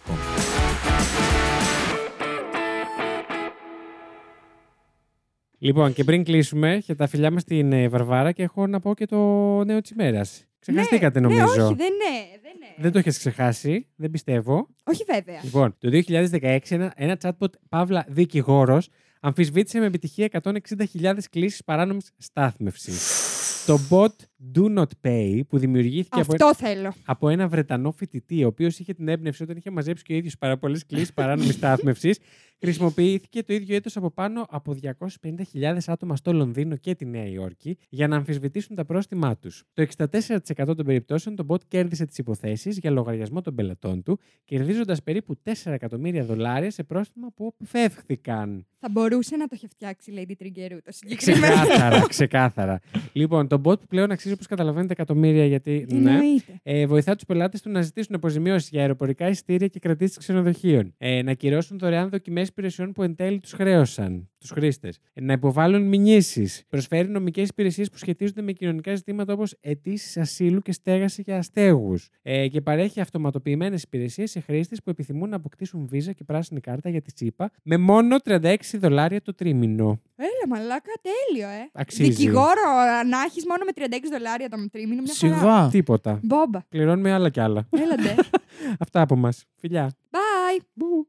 Λοιπόν, 5.59 5.93
και 5.93 6.05
πριν 6.05 6.25
κλείσουμε, 6.25 6.83
και 6.85 6.95
τα 6.95 7.07
φιλιά 7.07 7.31
μας 7.31 7.43
στην 7.43 7.73
ε, 7.73 7.89
Βαρβάρα 7.89 8.33
και 8.33 8.43
έχω 8.43 8.67
να 8.67 8.81
πω 8.81 8.95
και 8.95 9.07
το 9.07 9.17
νέο 9.65 9.81
της 9.81 9.91
ημέρας. 9.91 10.45
Ξεχαστήκατε 10.59 11.21
ναι, 11.21 11.27
νομίζω. 11.27 11.57
Ναι, 11.57 11.63
όχι, 11.63 11.75
δεν 11.75 11.87
είναι. 11.87 12.39
Δεν, 12.43 12.53
είναι. 12.57 12.75
Δεν 12.77 12.93
το 12.93 12.99
έχεις 12.99 13.19
ξεχάσει, 13.19 13.87
δεν 13.97 14.11
πιστεύω. 14.11 14.69
Όχι, 14.85 15.05
βέβαια. 15.13 15.41
Λοιπόν, 15.43 15.77
το 15.79 15.89
2016 15.93 16.59
ένα, 16.69 16.93
ένα 16.97 17.19
chatbot 17.23 17.51
Παύλα 17.69 18.05
δικηγόρος 18.09 18.89
αμφισβήτησε 19.21 19.79
με 19.79 19.87
επιτυχία 19.87 20.29
160.000 20.43 21.19
κλήσεις 21.31 21.65
παράνομης 21.65 22.11
στάθμευσης. 22.17 23.25
το 23.67 23.79
bot 23.91 24.15
Do 24.55 24.79
Not 24.79 24.89
Pay 25.03 25.41
που 25.49 25.59
δημιουργήθηκε 25.59 26.21
από, 26.21 26.33
Αυτό 26.33 26.55
θέλω. 26.55 26.93
από 27.05 27.29
ένα 27.29 27.49
Βρετανό 27.49 27.93
φοιτητή, 27.93 28.45
ο 28.45 28.47
οποίος 28.47 28.79
είχε 28.79 28.93
την 28.93 29.09
έμπνευση 29.09 29.43
όταν 29.43 29.57
είχε 29.57 29.71
μαζέψει 29.71 30.05
και 30.05 30.13
ο 30.13 30.17
ίδιος 30.17 30.37
πάρα 30.39 30.59
πολλές 30.59 30.87
κλήσεις 30.87 31.13
παράνομης 31.13 31.55
στάθμευσης. 31.61 32.19
Χρησιμοποιήθηκε 32.61 33.43
το 33.43 33.55
ίδιο 33.55 33.77
έτος 33.77 33.97
από 33.97 34.11
πάνω 34.11 34.47
από 34.51 34.77
250.000 34.83 35.79
άτομα 35.87 36.17
στο 36.17 36.33
Λονδίνο 36.33 36.77
και 36.77 36.95
τη 36.95 37.05
Νέα 37.07 37.27
Υόρκη 37.27 37.79
για 37.89 38.09
να 38.09 38.17
αμφισβητήσουν 38.17 38.77
τα 38.77 38.85
πρόστιμά 38.85 39.37
τους. 39.37 39.65
Το 39.73 39.87
64% 39.97 40.77
των 40.77 40.85
περιπτώσεων 40.85 41.37
το 41.37 41.47
bot 41.49 41.65
κέρδισε 41.69 42.07
τις 42.07 42.19
υποθέσεις 42.19 42.79
για 42.79 42.91
λογαριασμό 42.91 43.41
των 43.41 43.55
πελατών 43.55 44.03
του, 44.03 44.19
κερδίζοντας 44.45 45.03
περίπου 45.03 45.37
4 45.45 45.53
εκατομμύρια 45.65 46.25
δολάρια 46.25 46.71
σε 46.71 46.83
πρόστιμα 46.83 47.29
που 47.35 47.47
αποφεύχθηκαν. 47.55 48.67
Θα 48.79 48.89
μπορούσε 48.91 49.37
να 49.37 49.47
το 49.47 49.51
έχει 49.55 49.67
φτιάξει 49.69 50.11
η 50.11 50.15
Lady 50.19 50.43
Triggerou 50.43 50.79
το 50.85 50.93
συγκεκριμένο. 50.93 51.55
Ξεκάθαρα, 51.55 52.07
ξεκάθαρα. 52.17 52.81
Λοιπόν, 53.13 53.49
το 53.49 53.57
το 53.57 53.71
bot 53.71 53.81
που 53.81 53.87
πλέον 53.87 54.11
αξίζει, 54.27 54.35
όπως 54.35 54.47
καταλαβαίνετε, 54.47 54.93
εκατομμύρια 54.93 55.47
γιατί. 55.47 55.85
Τι 55.89 55.95
ναι, 55.95 56.11
εννοείται. 56.11 56.61
ε, 56.63 56.87
βοηθά 56.87 57.15
τους 57.15 57.25
πελάτες 57.25 57.63
του 57.63 57.71
να 57.71 57.81
ζητήσουν 57.83 58.15
αποζημιώσει 58.15 58.69
για 58.73 58.81
αεροπορικά 58.81 59.29
εισιτήρια 59.29 59.67
και 59.67 59.79
κρατήσεις 59.79 60.17
ξενοδοχείων. 60.17 60.95
Ε, 60.99 61.23
να 61.23 61.33
κυρώσουν 61.33 61.79
δωρεάν 61.79 62.09
δοκιμές 62.09 62.49
υπηρεσιών 62.49 62.93
που 62.93 63.03
εν 63.03 63.15
τέλει 63.15 63.41
τους 63.41 63.53
χρέωσαν 63.53 64.29
τους 64.47 64.57
χρήστες. 64.57 64.99
Ε, 65.13 65.21
να 65.21 65.33
υποβάλουν 65.33 65.83
μηνύσεις. 65.83 66.63
Προσφέρει 66.69 67.09
νομικές 67.09 67.49
υπηρεσίες 67.49 67.91
που 67.91 67.99
σχετίζονται 67.99 68.43
με 68.43 68.53
κοινωνικά 68.53 68.95
ζητήματα 68.95 69.33
όπως 69.33 69.55
αιτήσεις 69.61 70.17
ασύλου 70.17 70.61
και 70.61 70.73
στέγαση 70.73 71.23
για 71.23 71.37
αστέγους. 71.39 72.09
Ε, 72.23 72.49
και 72.49 72.61
παρέχει 72.61 73.01
αυτοματοποιημένες 73.01 73.83
υπηρεσίες 73.83 74.31
σε 74.31 74.41
χρήστες 74.41 74.83
που 74.83 74.91
επιθυμούν 74.91 75.29
να 75.29 75.37
αποκτήσουν 75.37 75.87
βίζα 75.87 76.13
και 76.13 76.25
πράσινη 76.25 76.61
κάρτα 76.61 76.89
για 76.89 77.03
τη 77.03 77.11
ΣΥΠΑ 77.17 77.51
με 77.63 77.77
μόνο 77.77 78.17
36 78.25 78.57
δολάρια 78.79 79.23
το 79.23 79.35
τρίμηνο. 79.35 80.01
Έλα, 80.17 80.59
μαλάκα, 80.59 80.93
τέλειο, 81.03 81.49
ε. 81.49 81.71
Αξίζει. 81.73 82.11
Δικηγόρο 82.11 82.63
να 83.11 83.21
έχεις 83.27 83.45
μόνο 83.47 83.65
με 83.65 83.73
36 83.75 83.99
δολάρια 84.13 84.49
το 84.49 84.69
τρίμηνο. 84.71 85.03
Μια 85.03 85.15
χαρά. 85.15 85.37
Σιγά. 85.37 85.69
Τίποτα. 85.71 86.21
Μπόμπα. 86.23 86.61
Πληρώνουμε 86.69 87.13
άλλα 87.13 87.31
κι 87.31 87.41
άλλα. 87.41 87.69
Έλαντε. 87.71 88.15
Αυτά 88.85 89.01
από 89.01 89.17
μας. 89.17 89.45
Φιλιά. 89.55 89.91
Bye. 90.11 91.07